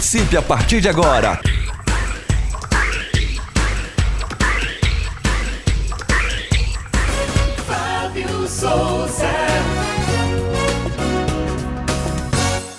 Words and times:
Participe 0.00 0.34
a 0.34 0.40
partir 0.40 0.80
de 0.80 0.88
agora. 0.88 1.38
Fábio 7.66 8.48
Souza. 8.48 9.28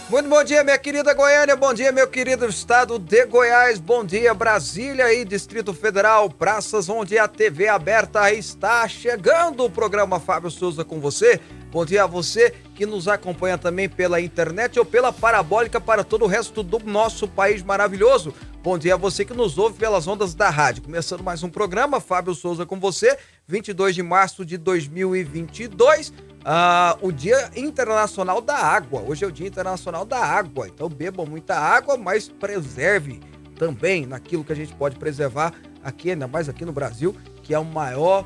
Muito 0.09 0.29
bom 0.29 0.43
dia, 0.43 0.63
minha 0.63 0.79
querida 0.79 1.13
Goiânia, 1.13 1.55
bom 1.55 1.71
dia, 1.75 1.91
meu 1.91 2.07
querido 2.07 2.47
estado 2.47 2.97
de 2.97 3.23
Goiás, 3.27 3.77
bom 3.77 4.03
dia, 4.03 4.33
Brasília 4.33 5.13
e 5.13 5.23
Distrito 5.23 5.75
Federal, 5.75 6.27
praças 6.27 6.89
onde 6.89 7.19
a 7.19 7.27
TV 7.27 7.67
aberta 7.67 8.33
está 8.33 8.87
chegando 8.87 9.63
o 9.63 9.69
programa 9.69 10.19
Fábio 10.19 10.49
Souza 10.49 10.83
com 10.83 10.99
você. 10.99 11.39
Bom 11.71 11.85
dia 11.85 12.03
a 12.03 12.07
você 12.07 12.53
que 12.75 12.85
nos 12.85 13.07
acompanha 13.07 13.57
também 13.57 13.87
pela 13.87 14.19
internet 14.19 14.77
ou 14.77 14.83
pela 14.83 15.13
parabólica 15.13 15.79
para 15.79 16.03
todo 16.03 16.25
o 16.25 16.27
resto 16.27 16.61
do 16.61 16.79
nosso 16.79 17.29
país 17.29 17.63
maravilhoso. 17.63 18.33
Bom 18.61 18.77
dia 18.77 18.95
a 18.95 18.97
você 18.97 19.23
que 19.23 19.33
nos 19.33 19.57
ouve 19.57 19.77
pelas 19.77 20.05
ondas 20.05 20.33
da 20.33 20.49
rádio. 20.49 20.83
Começando 20.83 21.23
mais 21.23 21.43
um 21.43 21.49
programa, 21.49 22.01
Fábio 22.01 22.35
Souza 22.35 22.65
com 22.65 22.77
você, 22.77 23.17
22 23.47 23.95
de 23.95 24.03
março 24.03 24.43
de 24.43 24.57
2022 24.57 26.11
ah, 26.43 26.97
o 27.01 27.09
Dia 27.09 27.51
Internacional 27.55 28.41
da 28.41 28.57
Água. 28.57 29.01
Hoje 29.07 29.23
é 29.23 29.27
o 29.27 29.31
Dia 29.31 29.47
Internacional 29.47 30.03
da 30.03 30.19
Água. 30.19 30.67
Então 30.67 30.89
bebam 30.89 31.25
muita 31.25 31.55
água, 31.55 31.95
mas 31.95 32.27
preserve 32.27 33.21
também 33.55 34.05
naquilo 34.05 34.43
que 34.43 34.51
a 34.51 34.55
gente 34.55 34.73
pode 34.75 34.97
preservar 34.97 35.53
aqui, 35.81 36.11
ainda 36.11 36.27
mais 36.27 36.49
aqui 36.49 36.65
no 36.65 36.73
Brasil, 36.73 37.15
que 37.43 37.53
é 37.53 37.59
o 37.59 37.63
maior, 37.63 38.25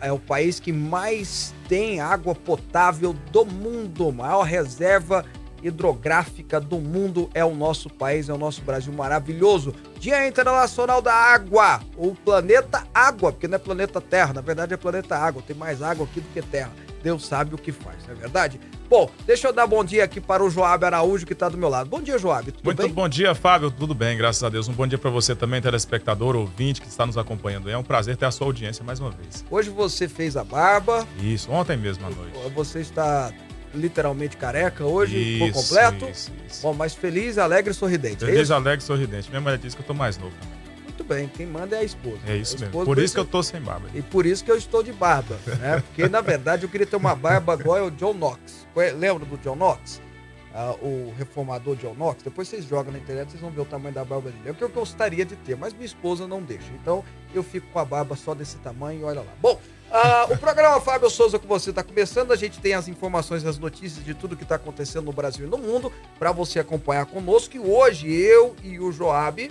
é 0.00 0.12
o 0.12 0.18
país 0.18 0.60
que 0.60 0.72
mais 0.72 1.54
tem 1.68 2.00
água 2.00 2.34
potável 2.34 3.12
do 3.12 3.44
mundo, 3.44 4.12
maior 4.12 4.42
reserva 4.42 5.24
hidrográfica 5.62 6.60
do 6.60 6.78
mundo 6.78 7.28
é 7.34 7.44
o 7.44 7.54
nosso 7.54 7.90
país, 7.90 8.28
é 8.28 8.32
o 8.32 8.38
nosso 8.38 8.62
Brasil 8.62 8.92
maravilhoso. 8.92 9.74
Dia 9.98 10.26
Internacional 10.26 11.02
da 11.02 11.12
Água, 11.12 11.80
ou 11.96 12.14
planeta 12.14 12.86
Água, 12.94 13.32
porque 13.32 13.48
não 13.48 13.56
é 13.56 13.58
planeta 13.58 14.00
Terra, 14.00 14.32
na 14.32 14.40
verdade 14.40 14.74
é 14.74 14.76
planeta 14.76 15.16
Água, 15.16 15.42
tem 15.44 15.56
mais 15.56 15.82
água 15.82 16.06
aqui 16.06 16.20
do 16.20 16.28
que 16.32 16.42
terra. 16.42 16.70
Deus 17.02 17.24
sabe 17.26 17.54
o 17.54 17.58
que 17.58 17.70
faz, 17.72 18.06
não 18.06 18.14
é 18.14 18.16
verdade? 18.16 18.60
Bom, 18.88 19.10
deixa 19.26 19.48
eu 19.48 19.52
dar 19.52 19.66
bom 19.66 19.84
dia 19.84 20.02
aqui 20.04 20.20
para 20.20 20.42
o 20.42 20.48
Joab 20.50 20.82
Araújo, 20.84 21.26
que 21.26 21.32
está 21.34 21.48
do 21.48 21.58
meu 21.58 21.68
lado. 21.68 21.90
Bom 21.90 22.00
dia, 22.00 22.18
Joab. 22.18 22.50
Tudo 22.50 22.64
Muito 22.64 22.82
bem? 22.82 22.90
bom 22.90 23.08
dia, 23.08 23.34
Fábio. 23.34 23.70
Tudo 23.70 23.94
bem, 23.94 24.16
graças 24.16 24.42
a 24.42 24.48
Deus. 24.48 24.66
Um 24.66 24.72
bom 24.72 24.86
dia 24.86 24.96
para 24.98 25.10
você 25.10 25.36
também, 25.36 25.60
telespectador, 25.60 26.34
ouvinte 26.34 26.80
que 26.80 26.88
está 26.88 27.04
nos 27.04 27.18
acompanhando. 27.18 27.68
É 27.68 27.76
um 27.76 27.82
prazer 27.82 28.16
ter 28.16 28.24
a 28.24 28.30
sua 28.30 28.46
audiência 28.46 28.82
mais 28.82 28.98
uma 28.98 29.10
vez. 29.10 29.44
Hoje 29.50 29.68
você 29.68 30.08
fez 30.08 30.36
a 30.36 30.42
barba. 30.44 31.06
Isso, 31.20 31.50
ontem 31.52 31.76
mesmo 31.76 32.06
à 32.06 32.10
noite. 32.10 32.32
Você 32.54 32.80
está 32.80 33.30
literalmente 33.74 34.36
careca 34.36 34.84
hoje, 34.84 35.16
isso, 35.18 35.38
por 35.38 35.62
completo. 35.62 36.08
Isso, 36.10 36.30
isso. 36.48 36.62
Bom, 36.62 36.72
mas 36.72 36.94
feliz, 36.94 37.36
alegre 37.36 37.70
e 37.72 37.74
sorridente. 37.74 38.24
é 38.24 38.26
Feliz, 38.26 38.44
isso? 38.44 38.54
alegre 38.54 38.82
e 38.82 38.86
sorridente. 38.86 39.28
Minha 39.28 39.42
mulher 39.42 39.58
disse 39.58 39.76
que 39.76 39.82
eu 39.82 39.86
tô 39.86 39.92
mais 39.94 40.16
novo 40.16 40.32
também. 40.40 40.57
Muito 40.98 41.04
bem, 41.14 41.28
quem 41.28 41.46
manda 41.46 41.76
é 41.76 41.78
a 41.78 41.84
esposa. 41.84 42.18
É 42.26 42.34
isso 42.36 42.58
mesmo. 42.58 42.72
Por 42.84 42.96
vai 42.96 43.04
isso 43.04 43.14
que 43.14 43.20
eu 43.20 43.24
tô 43.24 43.40
sem 43.40 43.60
barba. 43.60 43.88
E 43.94 44.02
por 44.02 44.26
isso 44.26 44.44
que 44.44 44.50
eu 44.50 44.56
estou 44.56 44.82
de 44.82 44.92
barba, 44.92 45.38
né? 45.60 45.80
Porque, 45.86 46.08
na 46.08 46.20
verdade, 46.20 46.64
eu 46.64 46.68
queria 46.68 46.88
ter 46.88 46.96
uma 46.96 47.14
barba 47.14 47.54
igual 47.54 47.78
ao 47.78 47.90
John 47.92 48.14
Knox. 48.14 48.66
Conhe- 48.74 48.90
Lembra 48.90 49.24
do 49.24 49.36
John 49.38 49.54
Knox? 49.54 50.00
Ah, 50.52 50.74
o 50.82 51.14
reformador 51.16 51.76
John 51.76 51.94
Knox? 51.94 52.24
Depois 52.24 52.48
vocês 52.48 52.64
jogam 52.64 52.92
na 52.92 52.98
internet, 52.98 53.30
vocês 53.30 53.40
vão 53.40 53.48
ver 53.52 53.60
o 53.60 53.64
tamanho 53.64 53.94
da 53.94 54.04
barba 54.04 54.28
dele. 54.32 54.42
É 54.46 54.50
o 54.50 54.56
que 54.56 54.64
eu 54.64 54.68
gostaria 54.68 55.24
de 55.24 55.36
ter, 55.36 55.56
mas 55.56 55.72
minha 55.72 55.86
esposa 55.86 56.26
não 56.26 56.42
deixa. 56.42 56.66
Então, 56.82 57.04
eu 57.32 57.44
fico 57.44 57.68
com 57.72 57.78
a 57.78 57.84
barba 57.84 58.16
só 58.16 58.34
desse 58.34 58.56
tamanho 58.56 59.02
e 59.02 59.04
olha 59.04 59.20
lá. 59.20 59.32
Bom, 59.40 59.60
ah, 59.92 60.26
o 60.28 60.36
programa 60.36 60.80
Fábio 60.80 61.08
Souza 61.08 61.38
com 61.38 61.46
você 61.46 61.70
está 61.70 61.84
começando. 61.84 62.32
A 62.32 62.36
gente 62.36 62.58
tem 62.58 62.74
as 62.74 62.88
informações, 62.88 63.46
as 63.46 63.56
notícias 63.56 64.04
de 64.04 64.14
tudo 64.14 64.36
que 64.36 64.42
está 64.42 64.56
acontecendo 64.56 65.04
no 65.04 65.12
Brasil 65.12 65.46
e 65.46 65.48
no 65.48 65.58
mundo 65.58 65.92
para 66.18 66.32
você 66.32 66.58
acompanhar 66.58 67.06
conosco. 67.06 67.54
E 67.54 67.60
hoje, 67.60 68.10
eu 68.12 68.56
e 68.64 68.80
o 68.80 68.90
Joab 68.90 69.48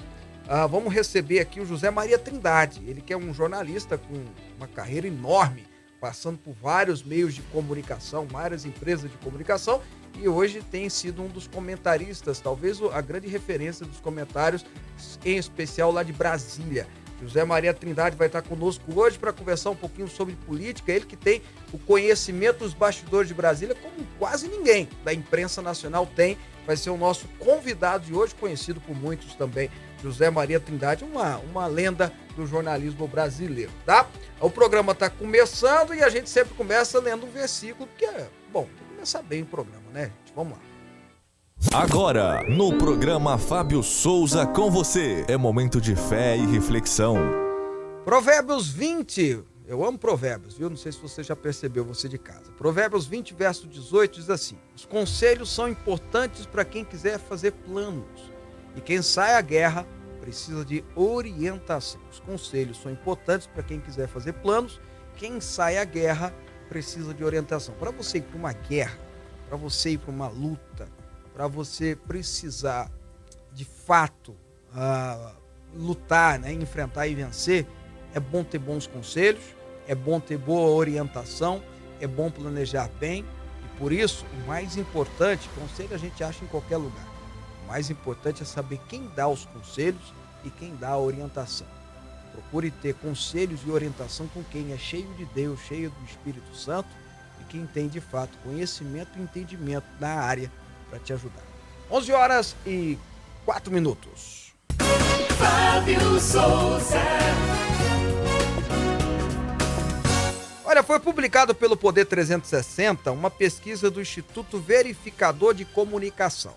ah, 0.48 0.66
vamos 0.66 0.94
receber 0.94 1.40
aqui 1.40 1.60
o 1.60 1.66
José 1.66 1.92
Maria 1.92 2.18
Trindade. 2.18 2.82
Ele 2.88 3.02
que 3.02 3.12
é 3.12 3.18
um 3.18 3.34
jornalista 3.34 3.98
com 3.98 4.24
uma 4.56 4.68
carreira 4.68 5.08
enorme, 5.08 5.66
passando 6.00 6.38
por 6.38 6.54
vários 6.54 7.04
meios 7.04 7.34
de 7.34 7.42
comunicação, 7.44 8.26
várias 8.26 8.66
empresas 8.66 9.12
de 9.12 9.18
comunicação, 9.18 9.82
e 10.16 10.28
hoje 10.28 10.62
tem 10.62 10.90
sido 10.90 11.22
um 11.22 11.28
dos 11.28 11.48
comentaristas, 11.48 12.40
talvez 12.40 12.80
a 12.94 13.02
grande 13.02 13.28
referência 13.28 13.86
dos 13.86 14.00
comentários, 14.00 14.66
em 15.26 15.38
especial 15.38 15.92
lá 15.92 16.02
de 16.02 16.14
Brasília. 16.14 16.88
José 17.22 17.44
Maria 17.44 17.74
Trindade 17.74 18.16
vai 18.16 18.28
estar 18.28 18.44
conosco 18.44 18.84
hoje 18.96 19.18
para 19.18 19.34
conversar 19.34 19.72
um 19.72 19.76
pouquinho 19.76 20.08
sobre 20.08 20.36
política. 20.36 20.92
Ele 20.92 21.06
que 21.06 21.16
tem 21.16 21.42
o 21.74 21.80
conhecimento 21.80 22.60
dos 22.60 22.74
bastidores 22.74 23.28
de 23.28 23.34
Brasília, 23.34 23.76
como 23.76 24.08
quase 24.20 24.48
ninguém 24.48 24.88
da 25.04 25.14
imprensa 25.14 25.62
nacional 25.62 26.06
tem. 26.06 26.38
Vai 26.66 26.78
ser 26.78 26.92
o 26.92 26.98
nosso 26.98 27.28
convidado 27.40 28.06
de 28.06 28.14
hoje, 28.14 28.36
conhecido 28.36 28.80
por 28.80 28.96
muitos 28.96 29.34
também. 29.34 29.70
José 30.02 30.30
Maria 30.30 30.60
Trindade, 30.60 31.04
uma, 31.04 31.38
uma 31.38 31.68
lenda 31.68 32.12
do 32.36 32.46
jornalismo 32.46 33.08
brasileiro, 33.08 33.72
tá? 33.86 34.08
O 34.40 34.50
programa 34.50 34.92
está 34.92 35.10
começando 35.10 35.94
e 35.94 36.04
a 36.04 36.10
gente 36.10 36.30
sempre 36.30 36.54
começa 36.54 37.00
lendo 37.00 37.26
um 37.26 37.32
versículo, 37.32 37.88
porque 37.88 38.06
é, 38.06 38.30
bom, 38.52 38.68
começar 38.90 39.24
bem 39.24 39.42
o 39.42 39.46
programa, 39.46 39.90
né, 39.92 40.06
gente? 40.06 40.34
Vamos 40.36 40.54
lá. 40.54 40.60
Agora, 41.74 42.44
no 42.48 42.78
programa 42.78 43.38
Fábio 43.38 43.82
Souza 43.82 44.46
com 44.46 44.70
você. 44.70 45.26
É 45.28 45.36
momento 45.36 45.82
de 45.82 45.96
fé 45.96 46.38
e 46.38 46.46
reflexão. 46.46 47.18
Provérbios 48.06 48.70
20. 48.70 49.44
Eu 49.68 49.84
amo 49.84 49.98
provérbios, 49.98 50.56
viu? 50.58 50.70
Não 50.70 50.78
sei 50.78 50.92
se 50.92 51.00
você 51.00 51.24
já 51.24 51.36
percebeu, 51.36 51.84
você 51.84 52.08
de 52.08 52.18
casa. 52.18 52.52
Provérbios 52.58 53.06
20, 53.06 53.34
verso 53.34 53.68
18 53.68 54.20
diz 54.20 54.30
assim: 54.30 54.58
Os 54.76 54.86
conselhos 54.86 55.54
são 55.54 55.68
importantes 55.68 56.46
para 56.46 56.64
quem 56.64 56.86
quiser 56.86 57.20
fazer 57.20 57.52
planos. 57.52 58.37
E 58.78 58.82
quem 58.82 59.02
sai 59.02 59.34
à 59.34 59.42
guerra 59.42 59.88
precisa 60.22 60.64
de 60.64 60.86
orientação. 60.96 62.00
Os 62.12 62.20
conselhos 62.20 62.78
são 62.80 62.92
importantes 62.92 63.48
para 63.48 63.64
quem 63.64 63.80
quiser 63.80 64.08
fazer 64.08 64.34
planos. 64.34 64.80
Quem 65.16 65.42
sai 65.42 65.80
à 65.80 65.84
guerra 65.84 66.32
precisa 66.70 67.12
de 67.12 67.24
orientação. 67.24 67.74
Para 67.76 67.90
você 67.90 68.20
ir 68.20 68.22
para 68.22 68.38
uma 68.38 68.54
guerra, 68.54 69.00
para 69.50 69.58
você 69.58 69.92
ir 69.92 69.98
para 69.98 70.12
uma 70.12 70.28
luta, 70.28 70.88
para 71.34 71.48
você 71.48 71.96
precisar 71.96 72.92
de 73.52 73.66
fato 73.66 74.36
ah, 74.76 75.34
lutar, 75.74 76.38
né, 76.38 76.54
enfrentar 76.54 77.08
e 77.08 77.16
vencer, 77.16 77.66
é 78.14 78.20
bom 78.20 78.44
ter 78.44 78.60
bons 78.60 78.86
conselhos, 78.86 79.44
é 79.88 79.96
bom 79.96 80.20
ter 80.20 80.38
boa 80.38 80.70
orientação, 80.70 81.64
é 82.00 82.06
bom 82.06 82.30
planejar 82.30 82.90
bem. 83.00 83.26
E 83.64 83.80
por 83.80 83.92
isso, 83.92 84.24
o 84.44 84.48
mais 84.48 84.78
importante, 84.78 85.50
conselho 85.60 85.96
a 85.96 85.98
gente 85.98 86.24
acha 86.24 86.44
em 86.44 86.48
qualquer 86.48 86.78
lugar. 86.78 87.07
O 87.68 87.70
mais 87.70 87.90
importante 87.90 88.44
é 88.44 88.46
saber 88.46 88.80
quem 88.88 89.12
dá 89.14 89.28
os 89.28 89.44
conselhos 89.44 90.14
e 90.46 90.50
quem 90.50 90.74
dá 90.78 90.92
a 90.92 90.98
orientação. 90.98 91.68
Procure 92.32 92.72
ter 92.72 92.94
conselhos 92.96 93.60
e 93.66 93.70
orientação 93.70 94.26
com 94.30 94.42
quem 94.42 94.72
é 94.72 94.78
cheio 94.78 95.14
de 95.16 95.26
Deus, 95.26 95.60
cheio 95.68 95.90
do 95.90 96.06
Espírito 96.06 96.56
Santo 96.56 96.88
e 97.42 97.44
quem 97.44 97.68
tem 97.68 97.90
de 97.90 98.00
fato 98.00 98.38
conhecimento 98.42 99.10
e 99.18 99.22
entendimento 99.22 99.86
na 100.00 100.14
área 100.14 100.50
para 100.90 100.98
te 100.98 101.12
ajudar. 101.12 101.44
11 101.92 102.12
horas 102.14 102.56
e 102.66 102.98
4 103.44 103.70
minutos. 103.70 104.54
Fábio 105.38 106.22
Souza. 106.22 107.02
Olha, 110.64 110.84
foi 110.84 111.02
publicado 111.02 111.54
pelo 111.54 111.76
Poder 111.76 112.06
360 112.06 113.12
uma 113.12 113.30
pesquisa 113.30 113.92
do 113.92 114.00
Instituto 114.00 114.58
Verificador 114.58 115.54
de 115.54 115.66
Comunicação. 115.66 116.56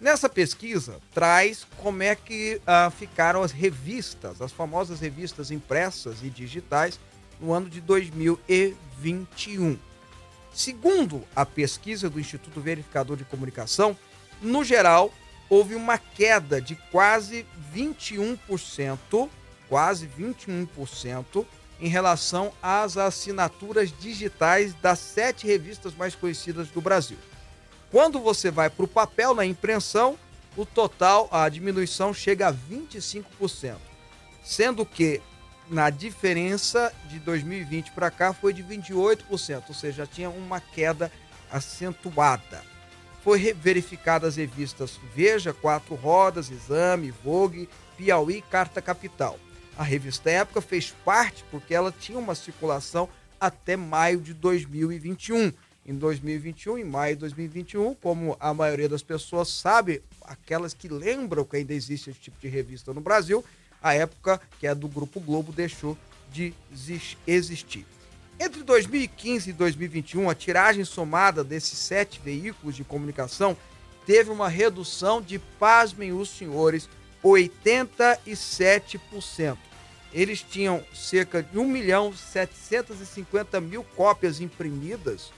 Nessa 0.00 0.28
pesquisa, 0.30 0.98
traz 1.12 1.66
como 1.76 2.02
é 2.02 2.14
que 2.16 2.58
ah, 2.66 2.90
ficaram 2.90 3.42
as 3.42 3.52
revistas, 3.52 4.40
as 4.40 4.50
famosas 4.50 4.98
revistas 4.98 5.50
impressas 5.50 6.22
e 6.22 6.30
digitais, 6.30 6.98
no 7.38 7.52
ano 7.52 7.68
de 7.68 7.82
2021. 7.82 9.78
Segundo 10.52 11.22
a 11.36 11.44
pesquisa 11.44 12.08
do 12.08 12.18
Instituto 12.18 12.62
Verificador 12.62 13.16
de 13.16 13.24
Comunicação, 13.24 13.94
no 14.40 14.64
geral, 14.64 15.12
houve 15.50 15.74
uma 15.74 15.98
queda 15.98 16.62
de 16.62 16.76
quase 16.90 17.46
21%, 17.74 19.28
quase 19.68 20.08
21%, 20.08 21.44
em 21.78 21.88
relação 21.88 22.52
às 22.62 22.96
assinaturas 22.96 23.92
digitais 24.00 24.72
das 24.74 24.98
sete 24.98 25.46
revistas 25.46 25.94
mais 25.94 26.14
conhecidas 26.14 26.68
do 26.68 26.80
Brasil. 26.80 27.18
Quando 27.90 28.20
você 28.20 28.50
vai 28.50 28.70
para 28.70 28.84
o 28.84 28.88
papel 28.88 29.34
na 29.34 29.44
impressão, 29.44 30.16
o 30.56 30.64
total, 30.64 31.28
a 31.32 31.48
diminuição 31.48 32.14
chega 32.14 32.48
a 32.48 32.54
25%, 32.54 33.76
sendo 34.44 34.86
que 34.86 35.20
na 35.68 35.90
diferença 35.90 36.92
de 37.08 37.18
2020 37.18 37.90
para 37.92 38.10
cá 38.10 38.32
foi 38.32 38.52
de 38.52 38.62
28%, 38.62 39.64
ou 39.68 39.74
seja, 39.74 40.06
tinha 40.06 40.30
uma 40.30 40.60
queda 40.60 41.10
acentuada. 41.50 42.62
Foi 43.22 43.52
verificada 43.52 44.26
as 44.26 44.36
revistas 44.36 44.98
Veja, 45.14 45.52
Quatro 45.52 45.94
Rodas, 45.94 46.50
Exame, 46.50 47.10
Vogue, 47.10 47.68
Piauí 47.96 48.40
Carta 48.40 48.80
Capital. 48.80 49.38
A 49.76 49.82
revista 49.82 50.30
Época 50.30 50.60
fez 50.60 50.94
parte 51.04 51.44
porque 51.50 51.74
ela 51.74 51.92
tinha 51.92 52.18
uma 52.18 52.34
circulação 52.34 53.08
até 53.38 53.76
maio 53.76 54.20
de 54.20 54.32
2021. 54.34 55.52
Em 55.84 55.94
2021, 55.94 56.78
em 56.78 56.84
maio 56.84 57.16
de 57.16 57.20
2021, 57.20 57.94
como 57.94 58.36
a 58.38 58.52
maioria 58.52 58.88
das 58.88 59.02
pessoas 59.02 59.48
sabe, 59.48 60.02
aquelas 60.22 60.74
que 60.74 60.88
lembram 60.88 61.44
que 61.44 61.56
ainda 61.56 61.72
existe 61.72 62.10
esse 62.10 62.20
tipo 62.20 62.38
de 62.38 62.48
revista 62.48 62.92
no 62.92 63.00
Brasil, 63.00 63.42
a 63.82 63.94
época 63.94 64.38
que 64.58 64.66
é 64.66 64.74
do 64.74 64.88
Grupo 64.88 65.20
Globo 65.20 65.52
deixou 65.52 65.96
de 66.30 66.52
existir. 67.26 67.86
Entre 68.38 68.62
2015 68.62 69.48
e 69.50 69.52
2021, 69.52 70.30
a 70.30 70.34
tiragem 70.34 70.84
somada 70.84 71.42
desses 71.42 71.78
sete 71.78 72.20
veículos 72.22 72.76
de 72.76 72.84
comunicação 72.84 73.56
teve 74.06 74.30
uma 74.30 74.48
redução 74.48 75.20
de, 75.20 75.38
pasmem 75.38 76.12
os 76.12 76.28
senhores, 76.28 76.88
87%. 77.24 79.56
Eles 80.12 80.42
tinham 80.42 80.84
cerca 80.94 81.42
de 81.42 81.58
1 81.58 81.66
milhão 81.66 82.12
750 82.12 83.60
mil 83.60 83.84
cópias 83.84 84.40
imprimidas 84.40 85.32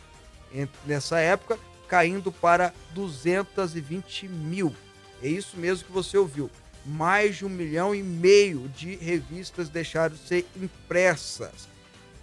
nessa 0.86 1.18
época, 1.18 1.58
caindo 1.88 2.32
para 2.32 2.72
220 2.94 4.28
mil. 4.28 4.74
É 5.22 5.28
isso 5.28 5.56
mesmo 5.56 5.86
que 5.86 5.92
você 5.92 6.16
ouviu. 6.16 6.50
Mais 6.84 7.36
de 7.36 7.46
um 7.46 7.48
milhão 7.48 7.94
e 7.94 8.02
meio 8.02 8.68
de 8.68 8.96
revistas 8.96 9.68
deixaram 9.68 10.16
de 10.16 10.26
ser 10.26 10.46
impressas. 10.56 11.68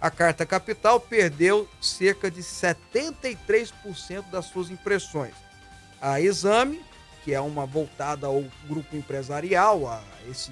A 0.00 0.10
Carta 0.10 0.46
Capital 0.46 0.98
perdeu 0.98 1.68
cerca 1.80 2.30
de 2.30 2.42
73% 2.42 4.30
das 4.30 4.46
suas 4.46 4.70
impressões. 4.70 5.34
A 6.00 6.20
Exame, 6.20 6.82
que 7.22 7.34
é 7.34 7.40
uma 7.40 7.66
voltada 7.66 8.26
ao 8.26 8.42
grupo 8.66 8.96
empresarial, 8.96 9.86
a 9.86 10.02
esse 10.30 10.50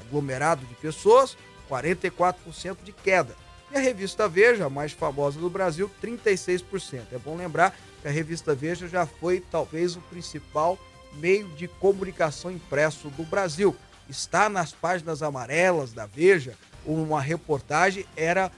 aglomerado 0.00 0.64
de 0.66 0.74
pessoas, 0.76 1.36
44% 1.68 2.76
de 2.84 2.92
queda. 2.92 3.34
E 3.70 3.76
a 3.76 3.80
revista 3.80 4.28
Veja, 4.28 4.66
a 4.66 4.70
mais 4.70 4.92
famosa 4.92 5.38
do 5.40 5.50
Brasil, 5.50 5.90
36%. 6.02 7.02
É 7.12 7.18
bom 7.18 7.36
lembrar 7.36 7.76
que 8.00 8.08
a 8.08 8.10
revista 8.10 8.54
Veja 8.54 8.88
já 8.88 9.06
foi 9.06 9.40
talvez 9.40 9.96
o 9.96 10.00
principal 10.02 10.78
meio 11.14 11.48
de 11.50 11.66
comunicação 11.66 12.50
impresso 12.50 13.08
do 13.10 13.24
Brasil. 13.24 13.74
Está 14.08 14.48
nas 14.48 14.72
páginas 14.72 15.22
amarelas 15.22 15.92
da 15.92 16.06
Veja, 16.06 16.54
uma 16.84 17.20
reportagem 17.20 18.06
era, 18.16 18.52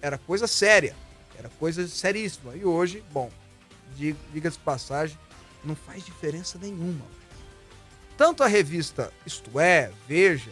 era 0.00 0.16
coisa 0.16 0.46
séria, 0.46 0.96
era 1.38 1.50
coisa 1.58 1.86
seríssima. 1.86 2.56
E 2.56 2.64
hoje, 2.64 3.04
bom, 3.12 3.30
diga-se 4.32 4.58
passagem, 4.58 5.18
não 5.62 5.76
faz 5.76 6.04
diferença 6.04 6.58
nenhuma. 6.58 7.04
Tanto 8.16 8.42
a 8.42 8.46
revista 8.46 9.12
Isto 9.26 9.58
É, 9.58 9.90
Veja, 10.08 10.50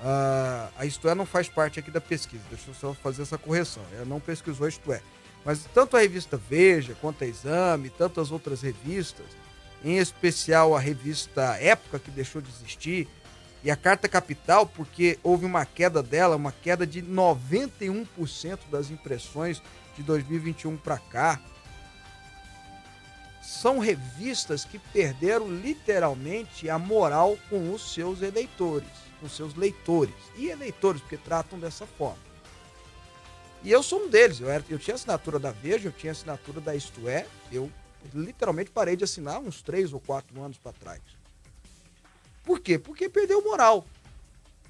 Uh, 0.00 0.70
a 0.78 0.86
Isto 0.86 1.08
É 1.08 1.14
não 1.14 1.26
faz 1.26 1.48
parte 1.48 1.80
aqui 1.80 1.90
da 1.90 2.00
pesquisa, 2.00 2.42
deixa 2.48 2.70
eu 2.70 2.74
só 2.74 2.94
fazer 2.94 3.22
essa 3.22 3.36
correção. 3.36 3.82
Ela 3.92 4.04
não 4.04 4.20
pesquisou 4.20 4.68
Isto 4.68 4.92
É. 4.92 5.00
Mas 5.44 5.64
tanto 5.74 5.96
a 5.96 6.00
revista 6.00 6.36
Veja, 6.36 6.96
quanto 7.00 7.24
a 7.24 7.26
Exame, 7.26 7.90
tantas 7.90 8.30
outras 8.30 8.62
revistas, 8.62 9.26
em 9.84 9.98
especial 9.98 10.76
a 10.76 10.80
revista 10.80 11.56
Época, 11.60 11.98
que 11.98 12.10
deixou 12.10 12.40
de 12.42 12.50
existir, 12.50 13.08
e 13.62 13.70
a 13.70 13.76
Carta 13.76 14.08
Capital, 14.08 14.66
porque 14.66 15.18
houve 15.22 15.44
uma 15.44 15.64
queda 15.64 16.02
dela, 16.02 16.36
uma 16.36 16.52
queda 16.52 16.86
de 16.86 17.02
91% 17.02 18.58
das 18.70 18.90
impressões 18.90 19.60
de 19.96 20.02
2021 20.02 20.76
para 20.76 20.98
cá. 20.98 21.40
São 23.42 23.78
revistas 23.78 24.64
que 24.64 24.78
perderam 24.78 25.50
literalmente 25.50 26.68
a 26.70 26.78
moral 26.78 27.36
com 27.48 27.72
os 27.72 27.94
seus 27.94 28.22
eleitores 28.22 29.07
com 29.20 29.28
seus 29.28 29.54
leitores. 29.54 30.14
E 30.36 30.48
eleitores, 30.48 31.00
porque 31.00 31.16
tratam 31.16 31.58
dessa 31.58 31.86
forma. 31.86 32.18
E 33.62 33.70
eu 33.70 33.82
sou 33.82 34.04
um 34.04 34.08
deles. 34.08 34.40
Eu, 34.40 34.50
era, 34.50 34.64
eu 34.68 34.78
tinha 34.78 34.94
assinatura 34.94 35.38
da 35.38 35.50
Veja, 35.50 35.88
eu 35.88 35.92
tinha 35.92 36.12
assinatura 36.12 36.60
da 36.60 36.74
Isto 36.74 37.08
É. 37.08 37.26
Eu 37.50 37.70
literalmente 38.14 38.70
parei 38.70 38.96
de 38.96 39.04
assinar 39.04 39.40
uns 39.40 39.62
três 39.62 39.92
ou 39.92 40.00
quatro 40.00 40.40
anos 40.42 40.56
para 40.56 40.72
trás. 40.72 41.00
Por 42.44 42.60
quê? 42.60 42.78
Porque 42.78 43.08
perdeu 43.08 43.42
moral. 43.42 43.84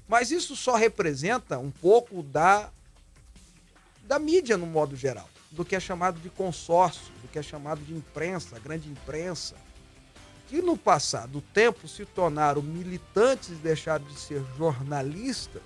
Mas 0.07 0.31
isso 0.31 0.55
só 0.55 0.75
representa 0.75 1.59
um 1.59 1.69
pouco 1.69 2.23
da, 2.23 2.71
da 4.03 4.17
mídia 4.17 4.57
no 4.57 4.65
modo 4.65 4.95
geral, 4.95 5.29
do 5.51 5.63
que 5.63 5.75
é 5.75 5.79
chamado 5.79 6.19
de 6.19 6.29
consórcio, 6.29 7.13
do 7.21 7.27
que 7.27 7.37
é 7.37 7.43
chamado 7.43 7.79
de 7.81 7.93
imprensa, 7.93 8.59
grande 8.59 8.89
imprensa 8.89 9.55
que 10.49 10.63
no 10.63 10.75
passado 10.75 11.33
do 11.33 11.41
tempo 11.41 11.87
se 11.87 12.03
tornaram 12.05 12.59
militantes 12.63 13.49
e 13.49 13.53
deixaram 13.53 14.03
de 14.05 14.19
ser 14.19 14.43
jornalistas, 14.57 15.61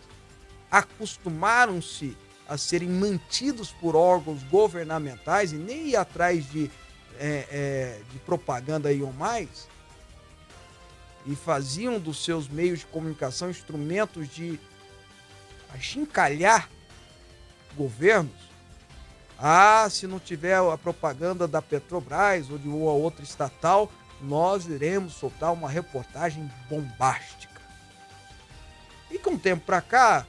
acostumaram-se 0.69 2.17
a 2.45 2.57
serem 2.57 2.89
mantidos 2.89 3.71
por 3.71 3.95
órgãos 3.95 4.43
governamentais 4.43 5.53
e 5.53 5.55
nem 5.55 5.87
ir 5.87 5.95
atrás 5.95 6.49
de, 6.51 6.69
é, 7.17 7.47
é, 7.49 8.01
de 8.11 8.19
propaganda 8.19 8.91
e 8.91 9.01
ou 9.01 9.13
mais, 9.13 9.69
e 11.25 11.33
faziam 11.33 11.97
dos 11.97 12.25
seus 12.25 12.49
meios 12.49 12.79
de 12.79 12.85
comunicação 12.87 13.49
instrumentos 13.49 14.27
de 14.27 14.59
achincalhar 15.73 16.69
governos. 17.77 18.51
Ah, 19.39 19.87
se 19.89 20.05
não 20.07 20.19
tiver 20.19 20.57
a 20.57 20.77
propaganda 20.77 21.47
da 21.47 21.61
Petrobras 21.61 22.49
ou 22.49 22.57
de 22.57 22.67
uma 22.67 22.91
outra 22.91 23.23
estatal, 23.23 23.89
nós 24.21 24.65
iremos 24.65 25.13
soltar 25.13 25.51
uma 25.51 25.69
reportagem 25.69 26.49
bombástica. 26.69 27.61
E 29.11 29.19
com 29.19 29.31
o 29.31 29.39
tempo 29.39 29.65
para 29.65 29.81
cá, 29.81 30.25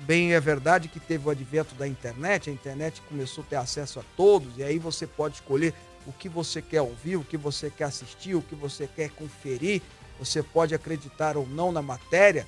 bem 0.00 0.32
é 0.32 0.40
verdade 0.40 0.88
que 0.88 1.00
teve 1.00 1.26
o 1.26 1.30
advento 1.30 1.74
da 1.74 1.86
internet, 1.86 2.48
a 2.48 2.52
internet 2.52 3.02
começou 3.02 3.44
a 3.44 3.46
ter 3.46 3.56
acesso 3.56 4.00
a 4.00 4.04
todos, 4.16 4.56
e 4.58 4.62
aí 4.62 4.78
você 4.78 5.06
pode 5.06 5.34
escolher 5.34 5.74
o 6.06 6.12
que 6.12 6.28
você 6.28 6.60
quer 6.60 6.82
ouvir, 6.82 7.16
o 7.16 7.24
que 7.24 7.36
você 7.36 7.70
quer 7.70 7.84
assistir, 7.84 8.34
o 8.34 8.42
que 8.42 8.54
você 8.54 8.86
quer 8.86 9.10
conferir, 9.10 9.82
você 10.18 10.42
pode 10.42 10.74
acreditar 10.74 11.36
ou 11.36 11.46
não 11.46 11.72
na 11.72 11.82
matéria, 11.82 12.46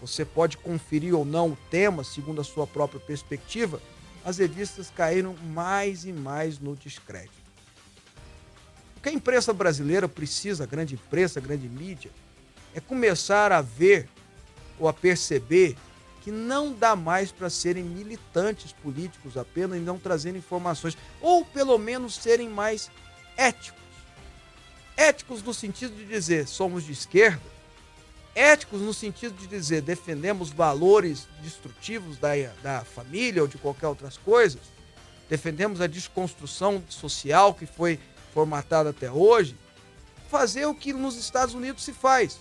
você 0.00 0.24
pode 0.24 0.56
conferir 0.56 1.14
ou 1.14 1.24
não 1.24 1.48
o 1.48 1.58
tema 1.70 2.02
segundo 2.02 2.40
a 2.40 2.44
sua 2.44 2.66
própria 2.66 3.00
perspectiva. 3.00 3.80
As 4.24 4.38
revistas 4.38 4.90
caíram 4.90 5.34
mais 5.52 6.04
e 6.04 6.12
mais 6.12 6.58
no 6.58 6.74
descrédito. 6.76 7.39
O 9.00 9.02
que 9.02 9.08
a 9.08 9.12
imprensa 9.12 9.54
brasileira 9.54 10.06
precisa, 10.06 10.64
a 10.64 10.66
grande 10.66 10.92
imprensa, 10.92 11.38
a 11.38 11.42
grande 11.42 11.66
mídia, 11.66 12.10
é 12.74 12.80
começar 12.80 13.50
a 13.50 13.62
ver 13.62 14.06
ou 14.78 14.86
a 14.86 14.92
perceber 14.92 15.74
que 16.20 16.30
não 16.30 16.74
dá 16.74 16.94
mais 16.94 17.32
para 17.32 17.48
serem 17.48 17.82
militantes 17.82 18.72
políticos 18.72 19.38
apenas 19.38 19.78
e 19.78 19.80
não 19.80 19.98
trazendo 19.98 20.36
informações, 20.36 20.98
ou 21.18 21.46
pelo 21.46 21.78
menos 21.78 22.14
serem 22.14 22.50
mais 22.50 22.90
éticos. 23.38 23.80
Éticos 24.98 25.42
no 25.42 25.54
sentido 25.54 25.96
de 25.96 26.04
dizer 26.04 26.46
somos 26.46 26.84
de 26.84 26.92
esquerda, 26.92 27.40
éticos 28.34 28.82
no 28.82 28.92
sentido 28.92 29.34
de 29.34 29.46
dizer 29.46 29.80
defendemos 29.80 30.50
valores 30.50 31.26
destrutivos 31.42 32.18
da, 32.18 32.32
da 32.62 32.84
família 32.84 33.40
ou 33.40 33.48
de 33.48 33.56
qualquer 33.56 33.86
outras 33.86 34.18
coisas, 34.18 34.60
defendemos 35.30 35.80
a 35.80 35.86
desconstrução 35.86 36.84
social 36.86 37.54
que 37.54 37.64
foi 37.64 37.98
formatada 38.32 38.90
até 38.90 39.10
hoje, 39.10 39.56
fazer 40.30 40.66
o 40.66 40.74
que 40.74 40.92
nos 40.92 41.16
Estados 41.16 41.54
Unidos 41.54 41.84
se 41.84 41.92
faz. 41.92 42.40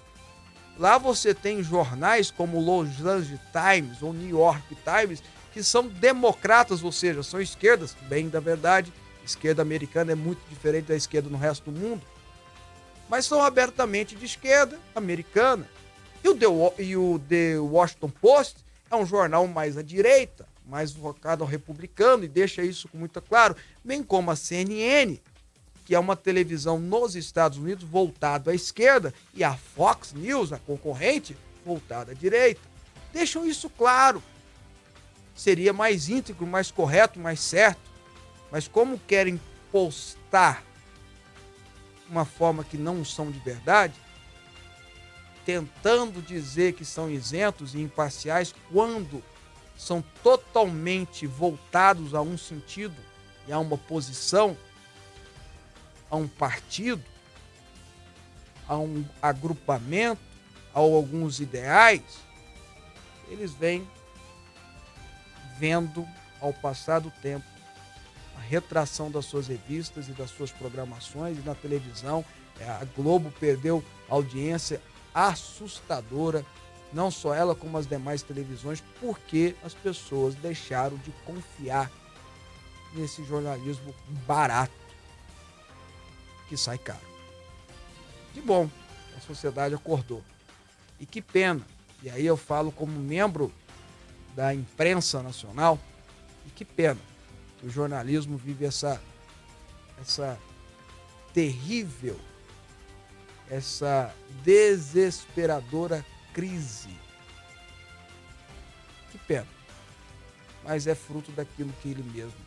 Lá 0.78 0.98
você 0.98 1.34
tem 1.34 1.62
jornais 1.62 2.32
como 2.32 2.60
Los 2.60 3.06
Angeles 3.06 3.40
Times 3.52 4.02
ou 4.02 4.14
New 4.14 4.30
York 4.30 4.78
Times, 4.84 5.22
que 5.52 5.62
são 5.64 5.88
democratas, 5.88 6.84
ou 6.84 6.92
seja, 6.92 7.24
são 7.24 7.42
esquerdas, 7.42 7.96
bem 8.08 8.30
da 8.30 8.40
verdade, 8.40 8.94
esquerda 9.26 9.62
americana 9.62 10.12
é 10.12 10.16
muito 10.16 10.40
diferente 10.50 10.86
da 10.86 10.96
esquerda 10.96 11.30
no 11.30 11.38
resto 11.38 11.70
do 11.70 11.80
mundo, 11.80 12.02
mas 13.10 13.26
são 13.26 13.42
abertamente 13.42 14.16
de 14.16 14.26
esquerda 14.26 14.80
americana. 14.96 15.68
E 16.24 16.30
o 16.30 16.36
The, 16.36 16.84
e 16.84 16.96
o 16.96 17.20
The 17.28 17.60
Washington 17.60 18.10
Post 18.10 18.58
é 18.90 18.96
um 18.96 19.06
jornal 19.06 19.48
mais 19.48 19.78
à 19.78 19.82
direita, 19.82 20.48
mais 20.66 20.92
focado 20.92 21.44
ao 21.44 21.50
republicano, 21.50 22.24
e 22.24 22.28
deixa 22.28 22.62
isso 22.62 22.90
muito 22.94 23.22
claro, 23.22 23.56
bem 23.84 24.04
como 24.04 24.30
a 24.32 24.36
CNN, 24.36 25.18
que 25.90 25.96
é 25.96 26.00
uma 26.00 26.16
televisão 26.16 26.78
nos 26.78 27.16
Estados 27.16 27.58
Unidos 27.58 27.84
voltada 27.84 28.52
à 28.52 28.54
esquerda, 28.54 29.12
e 29.34 29.44
a 29.44 29.56
Fox 29.56 30.14
News, 30.14 30.54
a 30.54 30.60
concorrente, 30.60 31.36
voltada 31.66 32.12
à 32.12 32.14
direita. 32.14 32.62
Deixam 33.12 33.44
isso 33.44 33.72
claro. 33.72 34.22
Seria 35.36 35.74
mais 35.74 36.08
íntegro, 36.08 36.46
mais 36.46 36.70
correto, 36.70 37.20
mais 37.20 37.40
certo. 37.40 37.82
Mas 38.52 38.68
como 38.68 39.00
querem 39.00 39.42
postar 39.72 40.64
uma 42.08 42.24
forma 42.24 42.64
que 42.64 42.78
não 42.78 43.04
são 43.04 43.32
de 43.32 43.40
verdade, 43.40 43.96
tentando 45.44 46.22
dizer 46.22 46.74
que 46.74 46.86
são 46.86 47.10
isentos 47.10 47.74
e 47.74 47.80
imparciais 47.80 48.54
quando 48.72 49.24
são 49.76 50.04
totalmente 50.22 51.26
voltados 51.26 52.14
a 52.14 52.22
um 52.22 52.38
sentido 52.38 52.96
e 53.48 53.52
a 53.52 53.58
uma 53.58 53.76
posição, 53.76 54.56
a 56.10 56.16
um 56.16 56.28
partido, 56.28 57.04
a 58.68 58.78
um 58.78 59.06
agrupamento, 59.22 60.22
a 60.74 60.80
alguns 60.80 61.40
ideais, 61.40 62.02
eles 63.30 63.54
vêm 63.54 63.88
vendo 65.58 66.08
ao 66.40 66.54
passar 66.54 67.00
do 67.00 67.12
tempo 67.12 67.46
a 68.38 68.42
retração 68.42 69.12
das 69.12 69.26
suas 69.26 69.48
revistas 69.48 70.08
e 70.08 70.12
das 70.12 70.30
suas 70.30 70.52
programações 70.52 71.38
e 71.38 71.42
na 71.42 71.56
televisão 71.56 72.24
É, 72.60 72.70
a 72.70 72.86
Globo 72.94 73.32
perdeu 73.40 73.82
audiência 74.10 74.82
assustadora, 75.14 76.46
não 76.92 77.10
só 77.10 77.34
ela 77.34 77.56
como 77.56 77.78
as 77.78 77.88
demais 77.88 78.22
televisões, 78.22 78.84
porque 79.00 79.56
as 79.64 79.74
pessoas 79.74 80.36
deixaram 80.36 80.98
de 80.98 81.12
confiar 81.26 81.90
nesse 82.94 83.24
jornalismo 83.24 83.96
barato 84.28 84.89
que 86.50 86.58
sai 86.58 86.78
caro. 86.78 87.00
Que 88.34 88.42
bom, 88.42 88.70
a 89.16 89.22
sociedade 89.22 89.76
acordou. 89.76 90.24
E 91.00 91.06
que 91.06 91.22
pena. 91.22 91.62
E 92.02 92.10
aí 92.10 92.26
eu 92.26 92.36
falo 92.36 92.72
como 92.72 93.00
membro 93.00 93.54
da 94.36 94.54
imprensa 94.54 95.22
nacional, 95.22 95.80
e 96.46 96.50
que 96.50 96.66
pena 96.66 97.00
que 97.60 97.68
o 97.68 97.70
jornalismo 97.70 98.38
vive 98.38 98.66
essa 98.66 99.02
essa 100.02 100.40
terrível, 101.34 102.20
essa 103.50 104.14
desesperadora 104.44 106.06
crise. 106.34 106.98
Que 109.12 109.18
pena. 109.18 109.48
Mas 110.64 110.88
é 110.88 110.96
fruto 110.96 111.32
daquilo 111.34 111.74
que 111.82 111.90
ele 111.90 112.04
mesmo 112.04 112.40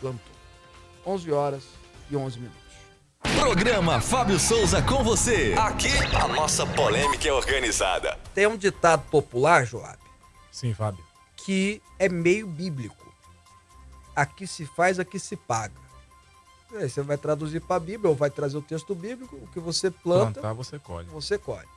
plantou. 0.00 0.34
11 1.06 1.30
horas 1.30 1.64
e 2.10 2.16
11 2.16 2.38
minutos. 2.38 2.63
Programa 3.44 4.00
Fábio 4.00 4.40
Souza 4.40 4.80
com 4.80 5.04
você. 5.04 5.54
Aqui 5.58 5.92
a 6.18 6.26
nossa 6.26 6.66
polêmica 6.66 7.28
é 7.28 7.32
organizada. 7.32 8.18
Tem 8.34 8.46
um 8.46 8.56
ditado 8.56 9.04
popular, 9.10 9.66
Joab, 9.66 9.98
Sim, 10.50 10.72
Fábio. 10.72 11.04
que 11.36 11.82
é 11.98 12.08
meio 12.08 12.46
bíblico. 12.46 13.14
Aqui 14.16 14.46
se 14.46 14.64
faz, 14.64 14.98
aqui 14.98 15.18
se 15.18 15.36
paga. 15.36 15.74
Aí 16.74 16.88
você 16.88 17.02
vai 17.02 17.18
traduzir 17.18 17.60
para 17.60 17.76
a 17.76 17.80
Bíblia 17.80 18.08
ou 18.08 18.16
vai 18.16 18.30
trazer 18.30 18.56
o 18.56 18.62
texto 18.62 18.94
bíblico, 18.94 19.36
o 19.36 19.46
que 19.48 19.60
você 19.60 19.90
planta, 19.90 20.40
Plantar, 20.40 20.54
você 20.54 20.78
colhe. 20.78 21.06
você 21.10 21.36
colhe. 21.36 21.68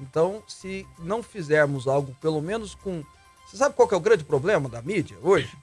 Então, 0.00 0.42
se 0.48 0.88
não 0.98 1.22
fizermos 1.22 1.86
algo, 1.86 2.16
pelo 2.22 2.40
menos 2.40 2.74
com. 2.74 3.04
Você 3.46 3.58
sabe 3.58 3.74
qual 3.74 3.86
que 3.86 3.92
é 3.92 3.98
o 3.98 4.00
grande 4.00 4.24
problema 4.24 4.66
da 4.66 4.80
mídia 4.80 5.18
hoje? 5.20 5.54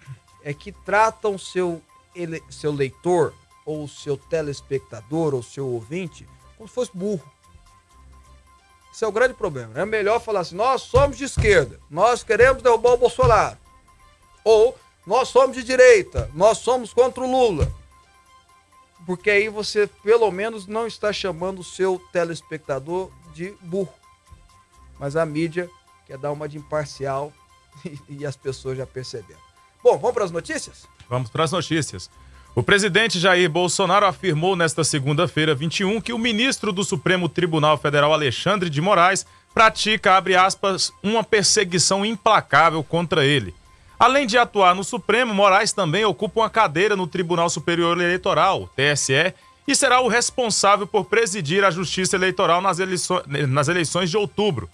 É 0.43 0.53
que 0.53 0.71
tratam 0.71 1.39
seu, 1.39 1.81
ele... 2.13 2.41
seu 2.51 2.71
leitor, 2.71 3.33
ou 3.65 3.87
seu 3.87 4.17
telespectador, 4.17 5.33
ou 5.33 5.43
seu 5.43 5.67
ouvinte, 5.67 6.27
como 6.57 6.67
se 6.67 6.75
fosse 6.75 6.91
burro. 6.93 7.23
Esse 8.93 9.05
é 9.05 9.07
o 9.07 9.11
grande 9.11 9.33
problema. 9.33 9.79
É 9.79 9.85
melhor 9.85 10.19
falar 10.19 10.41
assim: 10.41 10.55
nós 10.55 10.81
somos 10.81 11.17
de 11.17 11.23
esquerda, 11.23 11.79
nós 11.89 12.23
queremos 12.23 12.61
derrubar 12.61 12.93
o 12.93 12.97
Bolsonaro. 12.97 13.57
Ou 14.43 14.77
nós 15.05 15.29
somos 15.29 15.55
de 15.55 15.63
direita, 15.63 16.29
nós 16.33 16.59
somos 16.59 16.93
contra 16.93 17.23
o 17.23 17.31
Lula. 17.31 17.71
Porque 19.05 19.29
aí 19.29 19.49
você, 19.49 19.87
pelo 20.03 20.29
menos, 20.31 20.67
não 20.67 20.85
está 20.85 21.11
chamando 21.11 21.59
o 21.59 21.63
seu 21.63 21.99
telespectador 22.11 23.09
de 23.33 23.51
burro. 23.61 23.93
Mas 24.99 25.15
a 25.15 25.25
mídia 25.25 25.69
quer 26.05 26.17
dar 26.17 26.31
uma 26.31 26.47
de 26.47 26.57
imparcial 26.57 27.31
e, 28.09 28.25
as 28.25 28.35
pessoas 28.35 28.77
já 28.77 28.85
perceberam. 28.85 29.39
Bom, 29.81 29.97
vamos 29.97 30.13
para 30.13 30.25
as 30.25 30.31
notícias? 30.31 30.85
Vamos 31.07 31.29
para 31.29 31.43
as 31.43 31.51
notícias. 31.51 32.09
O 32.55 32.63
presidente 32.63 33.19
Jair 33.19 33.49
Bolsonaro 33.49 34.05
afirmou 34.05 34.55
nesta 34.55 34.83
segunda-feira, 34.83 35.53
21, 35.53 36.01
que 36.01 36.11
o 36.11 36.17
ministro 36.17 36.71
do 36.71 36.83
Supremo 36.83 37.29
Tribunal 37.29 37.77
Federal, 37.77 38.11
Alexandre 38.11 38.69
de 38.69 38.81
Moraes, 38.81 39.25
pratica, 39.53 40.15
abre 40.15 40.35
aspas, 40.35 40.91
uma 41.01 41.23
perseguição 41.23 42.05
implacável 42.05 42.83
contra 42.83 43.23
ele. 43.23 43.53
Além 43.99 44.25
de 44.25 44.37
atuar 44.37 44.73
no 44.73 44.83
Supremo, 44.83 45.33
Moraes 45.33 45.73
também 45.73 46.05
ocupa 46.05 46.41
uma 46.41 46.49
cadeira 46.49 46.95
no 46.95 47.05
Tribunal 47.05 47.49
Superior 47.49 47.99
Eleitoral, 47.99 48.69
TSE, 48.75 49.33
e 49.67 49.75
será 49.75 50.01
o 50.01 50.07
responsável 50.07 50.87
por 50.87 51.05
presidir 51.05 51.63
a 51.63 51.69
Justiça 51.69 52.15
Eleitoral 52.15 52.61
nas, 52.61 52.79
eleições, 52.79 54.09
de 54.09 54.17
outubro. 54.17 54.69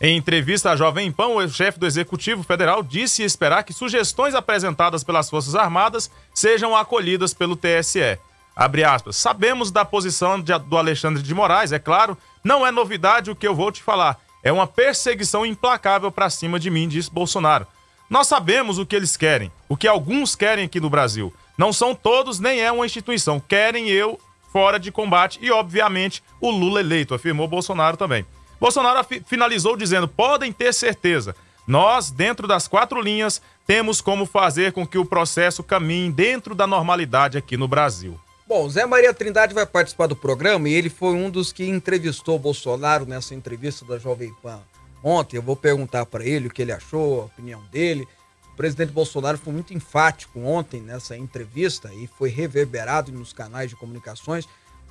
Em 0.00 0.16
entrevista 0.16 0.70
à 0.70 0.76
Jovem 0.76 1.10
Pan, 1.10 1.26
o 1.26 1.48
chefe 1.48 1.76
do 1.76 1.86
Executivo 1.86 2.44
Federal 2.44 2.84
disse 2.84 3.24
esperar 3.24 3.64
que 3.64 3.72
sugestões 3.72 4.32
apresentadas 4.32 5.02
pelas 5.02 5.28
Forças 5.28 5.56
Armadas 5.56 6.08
sejam 6.32 6.76
acolhidas 6.76 7.34
pelo 7.34 7.56
TSE. 7.56 8.16
Aspas. 8.54 9.16
Sabemos 9.16 9.72
da 9.72 9.84
posição 9.84 10.40
de, 10.40 10.56
do 10.56 10.76
Alexandre 10.76 11.20
de 11.20 11.34
Moraes, 11.34 11.72
é 11.72 11.80
claro, 11.80 12.16
não 12.44 12.64
é 12.64 12.70
novidade 12.70 13.30
o 13.30 13.34
que 13.34 13.46
eu 13.46 13.56
vou 13.56 13.72
te 13.72 13.82
falar. 13.82 14.20
É 14.42 14.52
uma 14.52 14.68
perseguição 14.68 15.44
implacável 15.44 16.12
para 16.12 16.30
cima 16.30 16.60
de 16.60 16.70
mim, 16.70 16.86
disse 16.86 17.10
Bolsonaro. 17.10 17.66
Nós 18.08 18.28
sabemos 18.28 18.78
o 18.78 18.86
que 18.86 18.94
eles 18.94 19.16
querem, 19.16 19.50
o 19.68 19.76
que 19.76 19.88
alguns 19.88 20.36
querem 20.36 20.64
aqui 20.64 20.80
no 20.80 20.88
Brasil. 20.88 21.34
Não 21.56 21.72
são 21.72 21.92
todos, 21.92 22.38
nem 22.38 22.60
é 22.60 22.70
uma 22.70 22.86
instituição. 22.86 23.40
Querem 23.40 23.88
eu 23.88 24.18
fora 24.52 24.78
de 24.78 24.92
combate 24.92 25.40
e, 25.42 25.50
obviamente, 25.50 26.22
o 26.40 26.50
Lula 26.50 26.80
eleito, 26.80 27.14
afirmou 27.14 27.48
Bolsonaro 27.48 27.96
também. 27.96 28.24
Bolsonaro 28.60 29.06
finalizou 29.26 29.76
dizendo: 29.76 30.08
podem 30.08 30.52
ter 30.52 30.72
certeza, 30.72 31.34
nós, 31.66 32.10
dentro 32.10 32.46
das 32.46 32.66
quatro 32.66 33.00
linhas, 33.00 33.42
temos 33.66 34.00
como 34.00 34.24
fazer 34.24 34.72
com 34.72 34.86
que 34.86 34.98
o 34.98 35.04
processo 35.04 35.62
caminhe 35.62 36.10
dentro 36.10 36.54
da 36.54 36.66
normalidade 36.66 37.36
aqui 37.36 37.56
no 37.56 37.68
Brasil. 37.68 38.18
Bom, 38.46 38.66
Zé 38.68 38.86
Maria 38.86 39.12
Trindade 39.12 39.52
vai 39.52 39.66
participar 39.66 40.06
do 40.06 40.16
programa 40.16 40.70
e 40.70 40.72
ele 40.72 40.88
foi 40.88 41.12
um 41.12 41.28
dos 41.28 41.52
que 41.52 41.68
entrevistou 41.68 42.36
o 42.36 42.38
Bolsonaro 42.38 43.04
nessa 43.04 43.34
entrevista 43.34 43.84
da 43.84 43.98
Jovem 43.98 44.32
Pan 44.42 44.60
ontem. 45.02 45.36
Eu 45.36 45.42
vou 45.42 45.54
perguntar 45.56 46.06
para 46.06 46.24
ele 46.24 46.48
o 46.48 46.50
que 46.50 46.62
ele 46.62 46.72
achou, 46.72 47.20
a 47.20 47.24
opinião 47.26 47.62
dele. 47.70 48.08
O 48.52 48.56
presidente 48.56 48.90
Bolsonaro 48.90 49.38
foi 49.38 49.52
muito 49.52 49.74
enfático 49.74 50.40
ontem 50.40 50.80
nessa 50.80 51.16
entrevista 51.16 51.92
e 51.92 52.06
foi 52.06 52.30
reverberado 52.30 53.12
nos 53.12 53.32
canais 53.32 53.70
de 53.70 53.76
comunicações, 53.76 54.48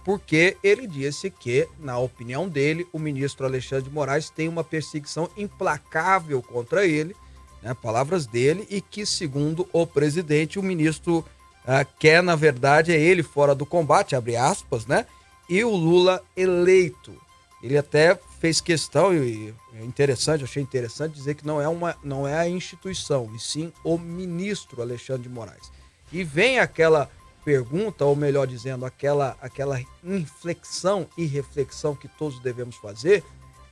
porque 0.07 0.55
ele 0.63 0.87
disse 0.87 1.29
que, 1.29 1.67
na 1.77 1.97
opinião 1.97 2.47
dele, 2.47 2.87
o 2.93 2.97
ministro 2.97 3.45
Alexandre 3.45 3.89
de 3.89 3.93
Moraes 3.93 4.29
tem 4.29 4.47
uma 4.47 4.63
perseguição 4.63 5.29
implacável 5.35 6.41
contra 6.41 6.87
ele, 6.87 7.13
né, 7.61 7.73
palavras 7.73 8.25
dele, 8.25 8.65
e 8.69 8.79
que, 8.79 9.05
segundo 9.05 9.67
o 9.73 9.85
presidente, 9.85 10.57
o 10.57 10.63
ministro 10.63 11.17
uh, 11.17 11.85
quer, 11.99 12.23
na 12.23 12.37
verdade, 12.37 12.93
é 12.93 12.97
ele 12.97 13.21
fora 13.21 13.53
do 13.53 13.65
combate, 13.65 14.15
abre 14.15 14.37
aspas, 14.37 14.85
né? 14.85 15.05
E 15.49 15.61
o 15.65 15.75
Lula 15.75 16.23
eleito. 16.37 17.13
Ele 17.61 17.77
até 17.77 18.17
fez 18.39 18.61
questão, 18.61 19.13
e 19.13 19.53
é 19.77 19.83
interessante, 19.83 20.41
achei 20.41 20.63
interessante 20.63 21.15
dizer 21.15 21.35
que 21.35 21.45
não 21.45 21.59
é, 21.59 21.67
uma, 21.67 21.97
não 22.01 22.25
é 22.25 22.39
a 22.39 22.47
instituição, 22.47 23.29
e 23.35 23.39
sim 23.41 23.73
o 23.83 23.97
ministro 23.97 24.81
Alexandre 24.81 25.23
de 25.23 25.29
Moraes. 25.29 25.69
E 26.13 26.23
vem 26.23 26.59
aquela 26.59 27.11
pergunta, 27.47 28.03
ou 28.03 28.13
melhor 28.13 28.45
dizendo, 28.45 28.85
aquela, 28.85 29.37
aquela 29.39 29.79
inflexão 30.03 31.07
e 31.17 31.25
reflexão 31.25 31.95
que 31.95 32.09
todos 32.09 32.41
devemos 32.41 32.75
fazer, 32.75 33.23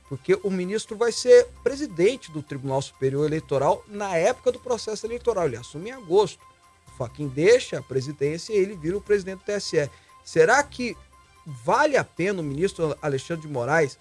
porque 0.08 0.34
o 0.42 0.50
ministro 0.50 0.96
vai 0.96 1.12
ser 1.12 1.46
presidente 1.62 2.32
do 2.32 2.42
Tribunal 2.42 2.80
Superior 2.80 3.26
Eleitoral 3.26 3.84
na 3.86 4.16
época 4.16 4.50
do 4.50 4.58
processo 4.58 5.04
eleitoral. 5.04 5.44
Ele 5.44 5.58
assume 5.58 5.90
em 5.90 5.92
agosto. 5.92 6.40
O 6.88 6.96
Faquin 6.96 7.28
deixa 7.28 7.78
a 7.78 7.82
presidência 7.82 8.54
e 8.54 8.56
ele 8.56 8.76
vira 8.76 8.96
o 8.96 9.00
presidente 9.02 9.40
do 9.40 9.44
TSE. 9.44 9.90
Será 10.24 10.62
que 10.62 10.96
vale 11.44 11.98
a 11.98 12.04
pena 12.04 12.40
o 12.40 12.44
ministro 12.44 12.96
Alexandre 13.02 13.46
de 13.46 13.52
Moraes 13.52 13.98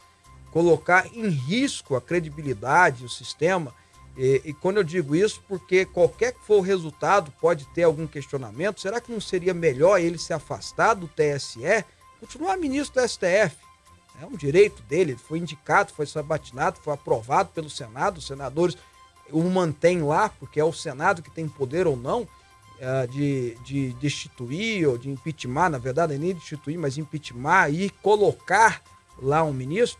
colocar 0.51 1.05
em 1.13 1.27
risco 1.27 1.98
a 1.98 2.01
credibilidade, 2.01 3.03
o 3.03 3.10
sistema? 3.10 3.74
E, 4.17 4.41
e, 4.45 4.53
quando 4.53 4.77
eu 4.77 4.84
digo 4.84 5.15
isso, 5.15 5.43
porque 5.48 5.86
qualquer 5.86 6.34
que 6.34 6.39
for 6.45 6.57
o 6.57 6.62
resultado, 6.62 7.31
pode 7.41 7.65
ter 7.67 7.84
algum 7.84 8.07
questionamento. 8.07 8.79
Será 8.79 9.01
que 9.01 9.12
não 9.12 9.19
seria 9.19 9.53
melhor 9.53 10.00
ele 10.00 10.17
se 10.17 10.34
afastar 10.34 10.93
do 10.93 11.07
TSE, 11.07 11.84
continuar 12.19 12.57
ministro 12.57 13.01
do 13.01 13.07
STF? 13.07 13.57
É 14.22 14.25
um 14.25 14.38
direito 14.38 14.81
dele, 14.84 15.17
foi 15.17 15.39
indicado, 15.39 15.91
foi 15.91 16.05
sabatinado, 16.05 16.79
foi 16.81 16.93
aprovado 16.93 17.50
pelo 17.50 17.69
Senado. 17.69 18.19
Os 18.19 18.27
senadores 18.27 18.77
o 19.29 19.43
mantêm 19.43 20.01
lá, 20.01 20.29
porque 20.29 20.60
é 20.60 20.63
o 20.63 20.72
Senado 20.72 21.22
que 21.22 21.31
tem 21.31 21.48
poder 21.48 21.86
ou 21.88 21.98
não 21.98 22.22
uh, 22.22 23.07
de, 23.12 23.55
de 23.65 23.93
destituir 23.93 24.88
ou 24.88 24.98
de 24.98 25.10
impeachment, 25.10 25.69
na 25.69 25.77
verdade, 25.77 26.17
nem 26.17 26.34
destituir, 26.34 26.77
mas 26.77 26.98
impeachment 26.98 27.69
e 27.69 27.89
colocar 28.01 28.81
lá 29.22 29.43
um 29.43 29.53
ministro. 29.53 30.00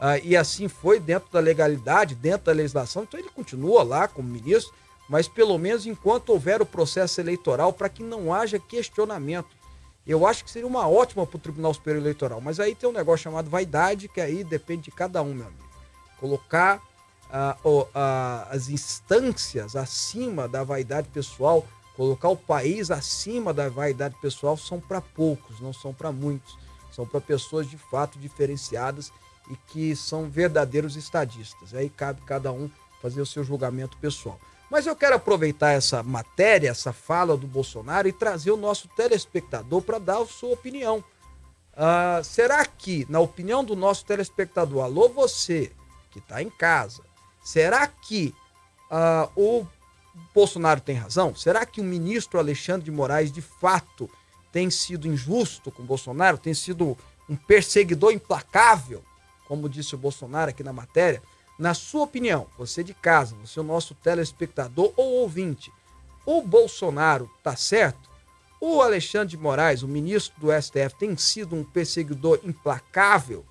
Uh, 0.00 0.16
e 0.24 0.34
assim 0.34 0.66
foi 0.66 0.98
dentro 0.98 1.30
da 1.30 1.40
legalidade, 1.40 2.14
dentro 2.14 2.46
da 2.46 2.52
legislação. 2.52 3.02
Então 3.02 3.20
ele 3.20 3.28
continua 3.28 3.82
lá 3.82 4.08
como 4.08 4.26
ministro, 4.26 4.72
mas 5.06 5.28
pelo 5.28 5.58
menos 5.58 5.84
enquanto 5.84 6.30
houver 6.30 6.62
o 6.62 6.66
processo 6.66 7.20
eleitoral, 7.20 7.70
para 7.70 7.90
que 7.90 8.02
não 8.02 8.32
haja 8.32 8.58
questionamento. 8.58 9.60
Eu 10.06 10.26
acho 10.26 10.42
que 10.42 10.50
seria 10.50 10.66
uma 10.66 10.88
ótima 10.88 11.26
para 11.26 11.36
o 11.36 11.40
Tribunal 11.40 11.74
Superior 11.74 12.02
Eleitoral. 12.02 12.40
Mas 12.40 12.58
aí 12.58 12.74
tem 12.74 12.88
um 12.88 12.92
negócio 12.92 13.24
chamado 13.24 13.50
vaidade, 13.50 14.08
que 14.08 14.22
aí 14.22 14.42
depende 14.42 14.84
de 14.84 14.90
cada 14.90 15.20
um, 15.20 15.34
meu 15.34 15.46
amigo. 15.46 15.68
Colocar 16.18 16.78
uh, 17.28 17.86
as 18.48 18.70
instâncias 18.70 19.76
acima 19.76 20.48
da 20.48 20.64
vaidade 20.64 21.08
pessoal, 21.10 21.66
colocar 21.94 22.30
o 22.30 22.36
país 22.36 22.90
acima 22.90 23.52
da 23.52 23.68
vaidade 23.68 24.16
pessoal, 24.22 24.56
são 24.56 24.80
para 24.80 25.02
poucos, 25.02 25.60
não 25.60 25.74
são 25.74 25.92
para 25.92 26.10
muitos. 26.10 26.58
São 26.90 27.06
para 27.06 27.20
pessoas 27.20 27.68
de 27.68 27.76
fato 27.76 28.18
diferenciadas 28.18 29.12
e 29.50 29.56
que 29.72 29.96
são 29.96 30.30
verdadeiros 30.30 30.96
estadistas. 30.96 31.74
Aí 31.74 31.90
cabe 31.90 32.22
cada 32.24 32.52
um 32.52 32.70
fazer 33.02 33.20
o 33.20 33.26
seu 33.26 33.42
julgamento 33.42 33.96
pessoal. 33.98 34.38
Mas 34.70 34.86
eu 34.86 34.94
quero 34.94 35.16
aproveitar 35.16 35.72
essa 35.72 36.02
matéria, 36.02 36.70
essa 36.70 36.92
fala 36.92 37.36
do 37.36 37.46
Bolsonaro 37.46 38.06
e 38.06 38.12
trazer 38.12 38.52
o 38.52 38.56
nosso 38.56 38.86
telespectador 38.88 39.82
para 39.82 39.98
dar 39.98 40.18
a 40.18 40.26
sua 40.26 40.52
opinião. 40.52 41.02
Ah, 41.74 42.20
será 42.22 42.64
que, 42.64 43.04
na 43.08 43.18
opinião 43.18 43.64
do 43.64 43.74
nosso 43.74 44.04
telespectador, 44.04 44.84
alô 44.84 45.08
você 45.08 45.72
que 46.12 46.20
está 46.20 46.40
em 46.40 46.50
casa, 46.50 47.02
será 47.42 47.86
que 47.88 48.32
ah, 48.88 49.28
o 49.34 49.66
Bolsonaro 50.32 50.80
tem 50.80 50.94
razão? 50.94 51.34
Será 51.34 51.66
que 51.66 51.80
o 51.80 51.84
ministro 51.84 52.38
Alexandre 52.38 52.84
de 52.84 52.90
Moraes, 52.92 53.32
de 53.32 53.42
fato, 53.42 54.08
tem 54.52 54.70
sido 54.70 55.08
injusto 55.08 55.72
com 55.72 55.82
o 55.82 55.86
Bolsonaro? 55.86 56.38
Tem 56.38 56.54
sido 56.54 56.96
um 57.28 57.34
perseguidor 57.34 58.12
implacável, 58.12 59.02
como 59.50 59.68
disse 59.68 59.96
o 59.96 59.98
Bolsonaro 59.98 60.50
aqui 60.50 60.62
na 60.62 60.72
matéria? 60.72 61.20
Na 61.58 61.74
sua 61.74 62.04
opinião, 62.04 62.46
você 62.56 62.84
de 62.84 62.94
casa, 62.94 63.34
você 63.44 63.58
é 63.58 63.62
o 63.62 63.64
nosso 63.64 63.96
telespectador 63.96 64.92
ou 64.96 65.22
ouvinte, 65.22 65.72
o 66.24 66.40
Bolsonaro 66.40 67.28
tá 67.42 67.56
certo? 67.56 68.08
O 68.60 68.80
Alexandre 68.80 69.30
de 69.30 69.36
Moraes, 69.36 69.82
o 69.82 69.88
ministro 69.88 70.40
do 70.40 70.52
STF, 70.52 70.94
tem 70.96 71.16
sido 71.16 71.56
um 71.56 71.64
perseguidor 71.64 72.38
implacável? 72.44 73.44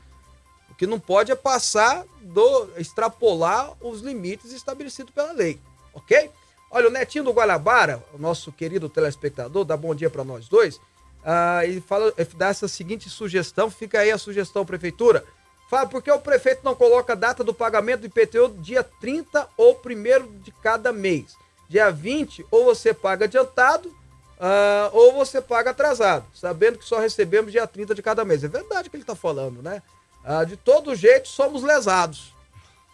Que 0.79 0.87
não 0.87 0.99
pode 0.99 1.29
é 1.29 1.35
passar 1.35 2.05
do 2.21 2.69
extrapolar 2.77 3.73
os 3.81 3.99
limites 3.99 4.53
estabelecidos 4.53 5.13
pela 5.13 5.33
lei, 5.33 5.59
ok? 5.93 6.31
Olha, 6.71 6.87
o 6.87 6.91
Netinho 6.91 7.25
do 7.25 7.33
Guanabara, 7.33 8.01
o 8.13 8.17
nosso 8.17 8.49
querido 8.49 8.87
telespectador, 8.87 9.65
dá 9.65 9.75
bom 9.75 9.93
dia 9.93 10.09
para 10.09 10.23
nós 10.23 10.47
dois. 10.47 10.79
Ah, 11.23 11.65
ele 11.65 11.81
fala, 11.81 12.13
ele 12.17 12.29
dá 12.37 12.47
essa 12.47 12.67
seguinte 12.67 13.09
sugestão, 13.09 13.69
fica 13.69 13.99
aí 13.99 14.09
a 14.09 14.17
sugestão, 14.17 14.65
prefeitura. 14.65 15.25
Fala, 15.69 15.85
por 15.85 16.01
que 16.01 16.09
o 16.09 16.17
prefeito 16.17 16.61
não 16.63 16.73
coloca 16.73 17.11
a 17.11 17.15
data 17.15 17.43
do 17.43 17.53
pagamento 17.53 18.01
do 18.01 18.07
IPTU 18.07 18.55
dia 18.59 18.81
30 18.83 19.49
ou 19.57 19.79
1 19.85 20.39
de 20.39 20.51
cada 20.63 20.93
mês? 20.93 21.35
Dia 21.67 21.91
20, 21.91 22.45
ou 22.49 22.63
você 22.63 22.93
paga 22.93 23.25
adiantado, 23.25 23.93
ah, 24.39 24.89
ou 24.93 25.13
você 25.13 25.41
paga 25.41 25.71
atrasado, 25.71 26.25
sabendo 26.33 26.77
que 26.77 26.85
só 26.85 26.99
recebemos 26.99 27.51
dia 27.51 27.67
30 27.67 27.93
de 27.93 28.01
cada 28.01 28.23
mês. 28.23 28.43
É 28.43 28.47
verdade 28.47 28.89
que 28.89 28.95
ele 28.95 29.03
está 29.03 29.15
falando, 29.15 29.61
né? 29.61 29.83
Ah, 30.23 30.43
de 30.43 30.57
todo 30.57 30.95
jeito, 30.95 31.27
somos 31.27 31.63
lesados. 31.63 32.33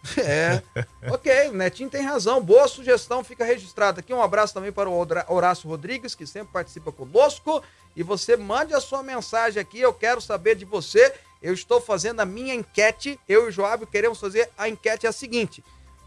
É, 0.17 0.61
ok, 1.09 1.49
o 1.49 1.53
Netinho 1.53 1.89
tem 1.89 2.03
razão. 2.03 2.39
Boa 2.39 2.67
sugestão, 2.67 3.23
fica 3.23 3.43
registrado 3.43 3.99
aqui. 3.99 4.13
Um 4.13 4.21
abraço 4.21 4.53
também 4.53 4.71
para 4.71 4.87
o 4.87 5.07
Horácio 5.27 5.67
Rodrigues, 5.67 6.13
que 6.13 6.27
sempre 6.27 6.53
participa 6.53 6.91
conosco. 6.91 7.63
E 7.95 8.03
você 8.03 8.37
mande 8.37 8.73
a 8.73 8.79
sua 8.79 9.01
mensagem 9.01 9.59
aqui, 9.59 9.79
eu 9.79 9.93
quero 9.93 10.21
saber 10.21 10.55
de 10.55 10.65
você. 10.65 11.13
Eu 11.41 11.53
estou 11.53 11.81
fazendo 11.81 12.19
a 12.19 12.25
minha 12.25 12.53
enquete, 12.53 13.19
eu 13.27 13.45
e 13.45 13.49
o 13.49 13.51
Joab 13.51 13.85
queremos 13.87 14.19
fazer 14.19 14.49
a 14.57 14.69
enquete 14.69 15.05
é 15.05 15.09
a 15.09 15.13
seguinte: 15.13 15.63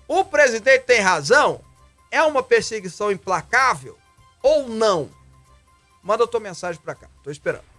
o 0.06 0.24
presidente 0.24 0.84
tem 0.84 1.00
razão? 1.00 1.60
É 2.10 2.22
uma 2.22 2.42
perseguição 2.42 3.12
implacável 3.12 3.96
ou 4.42 4.68
não? 4.68 5.10
Manda 6.02 6.24
a 6.24 6.26
tua 6.26 6.40
mensagem 6.40 6.80
para 6.80 6.94
cá, 6.94 7.08
tô 7.22 7.30
esperando. 7.30 7.77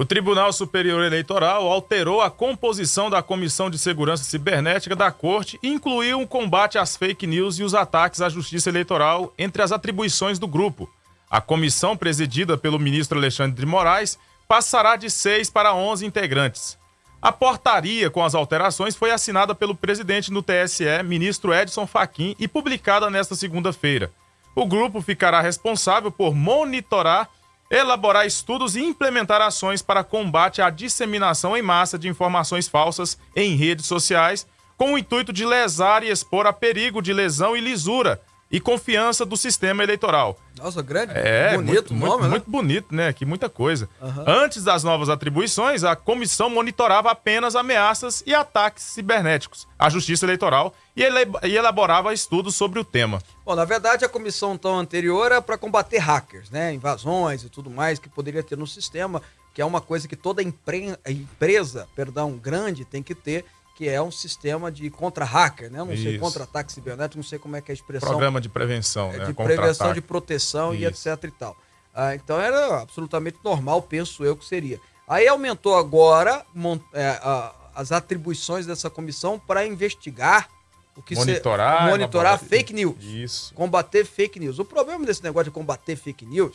O 0.00 0.04
Tribunal 0.06 0.50
Superior 0.50 1.04
Eleitoral 1.04 1.70
alterou 1.70 2.22
a 2.22 2.30
composição 2.30 3.10
da 3.10 3.22
Comissão 3.22 3.68
de 3.68 3.76
Segurança 3.76 4.24
Cibernética 4.24 4.96
da 4.96 5.12
Corte 5.12 5.58
e 5.62 5.68
incluiu 5.68 6.18
um 6.18 6.26
combate 6.26 6.78
às 6.78 6.96
fake 6.96 7.26
news 7.26 7.58
e 7.58 7.62
os 7.62 7.74
ataques 7.74 8.22
à 8.22 8.30
Justiça 8.30 8.70
Eleitoral 8.70 9.30
entre 9.36 9.60
as 9.60 9.72
atribuições 9.72 10.38
do 10.38 10.48
grupo. 10.48 10.88
A 11.30 11.38
comissão, 11.38 11.98
presidida 11.98 12.56
pelo 12.56 12.78
ministro 12.78 13.18
Alexandre 13.18 13.60
de 13.60 13.66
Moraes, 13.66 14.18
passará 14.48 14.96
de 14.96 15.10
6 15.10 15.50
para 15.50 15.74
11 15.74 16.06
integrantes. 16.06 16.78
A 17.20 17.30
portaria 17.30 18.08
com 18.08 18.24
as 18.24 18.34
alterações 18.34 18.96
foi 18.96 19.10
assinada 19.10 19.54
pelo 19.54 19.74
presidente 19.74 20.30
do 20.30 20.42
TSE, 20.42 21.02
ministro 21.04 21.52
Edson 21.52 21.86
Fachin, 21.86 22.34
e 22.38 22.48
publicada 22.48 23.10
nesta 23.10 23.34
segunda-feira. 23.34 24.10
O 24.56 24.64
grupo 24.64 25.02
ficará 25.02 25.42
responsável 25.42 26.10
por 26.10 26.34
monitorar 26.34 27.28
elaborar 27.70 28.26
estudos 28.26 28.74
e 28.74 28.80
implementar 28.80 29.40
ações 29.40 29.80
para 29.80 30.02
combate 30.02 30.60
à 30.60 30.68
disseminação 30.68 31.56
em 31.56 31.62
massa 31.62 31.98
de 31.98 32.08
informações 32.08 32.66
falsas 32.66 33.16
em 33.36 33.54
redes 33.54 33.86
sociais, 33.86 34.46
com 34.76 34.94
o 34.94 34.98
intuito 34.98 35.32
de 35.32 35.46
lesar 35.46 36.02
e 36.02 36.10
expor 36.10 36.46
a 36.46 36.52
perigo 36.52 37.00
de 37.00 37.12
lesão 37.12 37.56
e 37.56 37.60
lisura 37.60 38.20
e 38.50 38.58
confiança 38.60 39.24
do 39.24 39.36
sistema 39.36 39.82
eleitoral. 39.82 40.38
Nossa, 40.58 40.82
grande, 40.82 41.12
É, 41.14 41.54
bonito 41.56 41.72
muito, 41.72 41.90
o 41.92 41.94
muito, 41.94 42.10
nome, 42.10 42.22
né? 42.24 42.28
muito 42.30 42.50
bonito, 42.50 42.94
né? 42.94 43.12
Que 43.12 43.24
muita 43.24 43.48
coisa. 43.48 43.88
Aham. 44.02 44.24
Antes 44.26 44.64
das 44.64 44.82
novas 44.82 45.08
atribuições, 45.08 45.84
a 45.84 45.94
comissão 45.94 46.50
monitorava 46.50 47.10
apenas 47.10 47.54
ameaças 47.54 48.22
e 48.26 48.34
ataques 48.34 48.82
cibernéticos 48.84 49.68
à 49.78 49.88
Justiça 49.88 50.26
Eleitoral 50.26 50.74
e 50.96 51.02
ele- 51.02 51.30
e 51.44 51.56
elaborava 51.56 52.12
estudos 52.12 52.56
sobre 52.56 52.78
o 52.80 52.84
tema. 52.84 53.22
Bom, 53.44 53.54
na 53.54 53.64
verdade, 53.64 54.04
a 54.04 54.08
comissão 54.08 54.54
então 54.54 54.78
anterior 54.78 55.26
era 55.26 55.40
para 55.40 55.56
combater 55.56 55.98
hackers, 55.98 56.50
né? 56.50 56.74
Invasões 56.74 57.44
e 57.44 57.48
tudo 57.48 57.70
mais 57.70 57.98
que 57.98 58.08
poderia 58.08 58.42
ter 58.42 58.58
no 58.58 58.66
sistema, 58.66 59.22
que 59.54 59.62
é 59.62 59.64
uma 59.64 59.80
coisa 59.80 60.06
que 60.08 60.16
toda 60.16 60.42
empre- 60.42 60.96
empresa, 61.08 61.88
perdão, 61.94 62.32
grande 62.36 62.84
tem 62.84 63.02
que 63.02 63.14
ter, 63.14 63.44
que 63.80 63.88
é 63.88 64.02
um 64.02 64.10
sistema 64.10 64.70
de 64.70 64.90
contra-hacker, 64.90 65.70
né? 65.70 65.78
Não 65.78 65.86
sei, 65.86 66.10
Isso. 66.12 66.18
contra-ataque 66.20 66.70
cibernético, 66.70 67.16
não 67.16 67.24
sei 67.24 67.38
como 67.38 67.56
é 67.56 67.62
que 67.62 67.70
é 67.70 67.72
a 67.72 67.74
expressão. 67.74 68.10
Programa 68.10 68.38
de 68.38 68.46
prevenção, 68.50 69.10
É, 69.10 69.16
né? 69.16 69.24
de 69.24 69.32
prevenção 69.32 69.94
de 69.94 70.02
proteção 70.02 70.74
e 70.74 70.84
Isso. 70.84 71.08
etc 71.08 71.24
e 71.24 71.30
tal. 71.30 71.56
Ah, 71.94 72.14
então 72.14 72.38
era 72.38 72.82
absolutamente 72.82 73.38
normal, 73.42 73.80
penso 73.80 74.22
eu 74.22 74.36
que 74.36 74.44
seria. 74.44 74.78
Aí 75.08 75.26
aumentou 75.26 75.74
agora 75.78 76.44
é, 76.92 77.08
a- 77.22 77.54
as 77.74 77.90
atribuições 77.90 78.66
dessa 78.66 78.90
comissão 78.90 79.38
para 79.38 79.64
investigar 79.66 80.50
o 80.94 81.00
que 81.00 81.14
se- 81.16 81.20
monitorar, 81.24 81.88
monitorar 81.88 82.38
fake 82.38 82.74
news 82.74 83.02
Isso. 83.02 83.54
combater 83.54 84.04
fake 84.04 84.38
news. 84.38 84.58
O 84.58 84.64
problema 84.66 85.06
desse 85.06 85.22
negócio 85.24 85.44
de 85.44 85.52
combater 85.52 85.96
fake 85.96 86.26
news, 86.26 86.54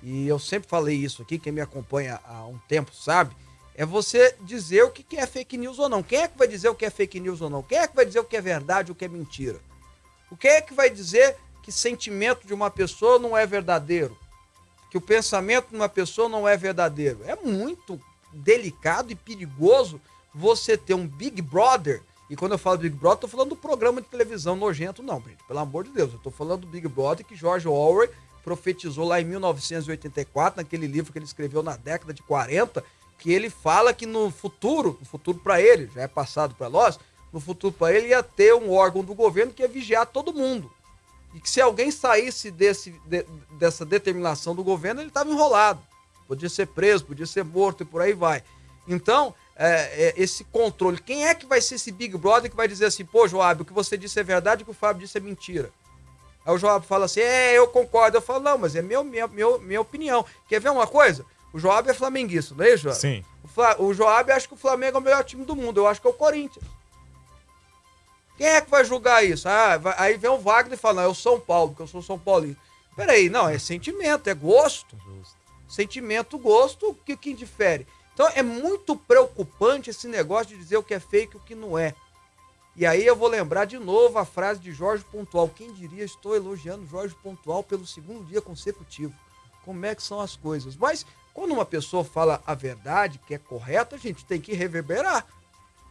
e 0.00 0.28
eu 0.28 0.38
sempre 0.38 0.68
falei 0.68 0.94
isso 0.94 1.22
aqui, 1.22 1.40
quem 1.40 1.50
me 1.52 1.60
acompanha 1.60 2.20
há 2.24 2.46
um 2.46 2.56
tempo 2.68 2.94
sabe, 2.94 3.34
é 3.74 3.86
você 3.86 4.36
dizer 4.40 4.84
o 4.84 4.90
que 4.90 5.16
é 5.16 5.26
fake 5.26 5.56
news 5.56 5.78
ou 5.78 5.88
não. 5.88 6.02
Quem 6.02 6.20
é 6.20 6.28
que 6.28 6.36
vai 6.36 6.46
dizer 6.46 6.68
o 6.68 6.74
que 6.74 6.84
é 6.84 6.90
fake 6.90 7.18
news 7.20 7.40
ou 7.40 7.48
não? 7.48 7.62
Quem 7.62 7.78
é 7.78 7.86
que 7.86 7.96
vai 7.96 8.04
dizer 8.04 8.20
o 8.20 8.24
que 8.24 8.36
é 8.36 8.40
verdade 8.40 8.90
ou 8.90 8.94
o 8.94 8.98
que 8.98 9.04
é 9.04 9.08
mentira? 9.08 9.58
O 10.30 10.36
que 10.36 10.48
é 10.48 10.60
que 10.60 10.74
vai 10.74 10.90
dizer 10.90 11.36
que 11.62 11.72
sentimento 11.72 12.46
de 12.46 12.52
uma 12.52 12.70
pessoa 12.70 13.18
não 13.18 13.36
é 13.36 13.46
verdadeiro? 13.46 14.16
Que 14.90 14.98
o 14.98 15.00
pensamento 15.00 15.68
de 15.70 15.76
uma 15.76 15.88
pessoa 15.88 16.28
não 16.28 16.46
é 16.46 16.56
verdadeiro? 16.56 17.20
É 17.24 17.36
muito 17.36 18.00
delicado 18.32 19.10
e 19.10 19.14
perigoso 19.14 20.00
você 20.34 20.76
ter 20.76 20.94
um 20.94 21.06
Big 21.06 21.40
Brother. 21.40 22.02
E 22.28 22.36
quando 22.36 22.52
eu 22.52 22.58
falo 22.58 22.78
Big 22.78 22.94
Brother, 22.96 23.20
tô 23.20 23.28
falando 23.28 23.50
do 23.50 23.56
programa 23.56 24.00
de 24.00 24.08
televisão 24.08 24.56
nojento, 24.56 25.02
não, 25.02 25.20
gente. 25.20 25.42
Pelo 25.44 25.58
amor 25.58 25.84
de 25.84 25.90
Deus. 25.90 26.12
Eu 26.12 26.18
tô 26.18 26.30
falando 26.30 26.62
do 26.62 26.66
Big 26.66 26.88
Brother 26.88 27.24
que 27.24 27.36
George 27.36 27.68
Orwell 27.68 28.10
profetizou 28.42 29.06
lá 29.06 29.20
em 29.20 29.24
1984, 29.24 30.62
naquele 30.62 30.86
livro 30.86 31.12
que 31.12 31.18
ele 31.18 31.24
escreveu 31.24 31.62
na 31.62 31.76
década 31.76 32.12
de 32.12 32.22
40, 32.22 32.82
que 33.18 33.32
ele 33.32 33.48
fala 33.50 33.92
que 33.94 34.06
no 34.06 34.30
futuro, 34.30 34.96
no 35.00 35.06
futuro 35.06 35.38
para 35.38 35.60
ele, 35.60 35.90
já 35.94 36.02
é 36.02 36.08
passado 36.08 36.54
para 36.54 36.68
nós, 36.68 36.98
no 37.32 37.40
futuro 37.40 37.72
para 37.72 37.94
ele 37.94 38.08
ia 38.08 38.22
ter 38.22 38.54
um 38.54 38.70
órgão 38.72 39.02
do 39.02 39.14
governo 39.14 39.52
que 39.52 39.62
ia 39.62 39.68
vigiar 39.68 40.06
todo 40.06 40.34
mundo. 40.34 40.70
E 41.34 41.40
que 41.40 41.48
se 41.48 41.60
alguém 41.60 41.90
saísse 41.90 42.50
desse, 42.50 42.90
de- 43.06 43.24
dessa 43.52 43.84
determinação 43.86 44.54
do 44.54 44.62
governo, 44.62 45.00
ele 45.00 45.08
estava 45.08 45.30
enrolado. 45.30 45.80
Podia 46.28 46.48
ser 46.48 46.66
preso, 46.66 47.04
podia 47.06 47.26
ser 47.26 47.44
morto 47.44 47.82
e 47.82 47.86
por 47.86 48.02
aí 48.02 48.12
vai. 48.12 48.42
Então, 48.86 49.34
é, 49.56 50.08
é, 50.08 50.14
esse 50.16 50.44
controle. 50.44 50.98
Quem 51.00 51.26
é 51.26 51.34
que 51.34 51.46
vai 51.46 51.60
ser 51.60 51.76
esse 51.76 51.90
Big 51.92 52.16
Brother 52.18 52.50
que 52.50 52.56
vai 52.56 52.68
dizer 52.68 52.86
assim, 52.86 53.04
pô, 53.04 53.26
Joab, 53.28 53.62
o 53.62 53.64
que 53.64 53.72
você 53.72 53.96
disse 53.96 54.18
é 54.18 54.22
verdade, 54.22 54.62
o 54.62 54.64
que 54.66 54.70
o 54.72 54.74
Fábio 54.74 55.06
disse 55.06 55.16
é 55.18 55.20
mentira? 55.20 55.70
Aí 56.44 56.52
o 56.54 56.58
Joab 56.58 56.84
fala 56.86 57.04
assim, 57.04 57.20
é, 57.20 57.56
eu 57.56 57.68
concordo. 57.68 58.16
Eu 58.16 58.22
falo, 58.22 58.40
não, 58.40 58.58
mas 58.58 58.74
é 58.74 58.82
meu, 58.82 59.04
minha, 59.04 59.26
meu, 59.28 59.58
minha 59.60 59.80
opinião. 59.80 60.26
Quer 60.48 60.60
ver 60.60 60.70
uma 60.70 60.86
coisa? 60.86 61.24
O 61.52 61.58
Joab 61.58 61.88
é 61.88 61.94
flamenguista, 61.94 62.54
não 62.54 62.64
é, 62.64 62.76
Joab? 62.76 62.98
Sim. 62.98 63.24
O, 63.44 63.48
Fla, 63.48 63.76
o 63.80 63.92
Joab 63.92 64.30
acha 64.32 64.48
que 64.48 64.54
o 64.54 64.56
Flamengo 64.56 64.96
é 64.96 65.00
o 65.00 65.02
melhor 65.02 65.22
time 65.24 65.44
do 65.44 65.54
mundo. 65.54 65.80
Eu 65.80 65.86
acho 65.86 66.00
que 66.00 66.06
é 66.06 66.10
o 66.10 66.14
Corinthians. 66.14 66.64
Quem 68.36 68.46
é 68.46 68.60
que 68.60 68.70
vai 68.70 68.84
julgar 68.84 69.24
isso? 69.24 69.48
Ah, 69.48 69.76
vai, 69.76 69.94
aí 69.98 70.16
vem 70.16 70.30
o 70.30 70.38
Wagner 70.38 70.78
e 70.78 70.80
fala, 70.80 71.02
não, 71.02 71.02
é 71.02 71.08
o 71.08 71.14
São 71.14 71.38
Paulo, 71.38 71.70
porque 71.70 71.82
eu 71.82 71.86
sou 71.86 72.02
São 72.02 72.18
Paulino. 72.18 72.56
Peraí, 72.96 73.28
não, 73.28 73.48
é 73.48 73.58
sentimento, 73.58 74.28
é 74.28 74.34
gosto. 74.34 74.96
Justo. 74.96 75.36
Sentimento, 75.68 76.38
gosto, 76.38 76.90
o 76.90 76.94
que, 76.94 77.16
que 77.16 77.32
difere? 77.34 77.86
Então 78.12 78.28
é 78.34 78.42
muito 78.42 78.94
preocupante 78.96 79.90
esse 79.90 80.06
negócio 80.06 80.48
de 80.48 80.56
dizer 80.56 80.76
o 80.76 80.82
que 80.82 80.94
é 80.94 81.00
fake 81.00 81.34
e 81.34 81.38
o 81.38 81.40
que 81.40 81.54
não 81.54 81.78
é. 81.78 81.94
E 82.74 82.86
aí 82.86 83.06
eu 83.06 83.14
vou 83.14 83.28
lembrar 83.28 83.66
de 83.66 83.78
novo 83.78 84.18
a 84.18 84.24
frase 84.24 84.60
de 84.60 84.72
Jorge 84.72 85.04
Pontual. 85.04 85.48
Quem 85.48 85.72
diria, 85.72 86.04
estou 86.04 86.34
elogiando 86.34 86.86
Jorge 86.86 87.14
Pontual 87.22 87.62
pelo 87.62 87.86
segundo 87.86 88.24
dia 88.24 88.40
consecutivo. 88.40 89.14
Como 89.64 89.84
é 89.84 89.94
que 89.94 90.02
são 90.02 90.20
as 90.20 90.36
coisas? 90.36 90.74
Mas 90.76 91.06
quando 91.34 91.52
uma 91.52 91.64
pessoa 91.64 92.04
fala 92.04 92.42
a 92.46 92.54
verdade, 92.54 93.20
que 93.26 93.34
é 93.34 93.38
correta, 93.38 93.96
a 93.96 93.98
gente 93.98 94.24
tem 94.24 94.40
que 94.40 94.52
reverberar. 94.52 95.26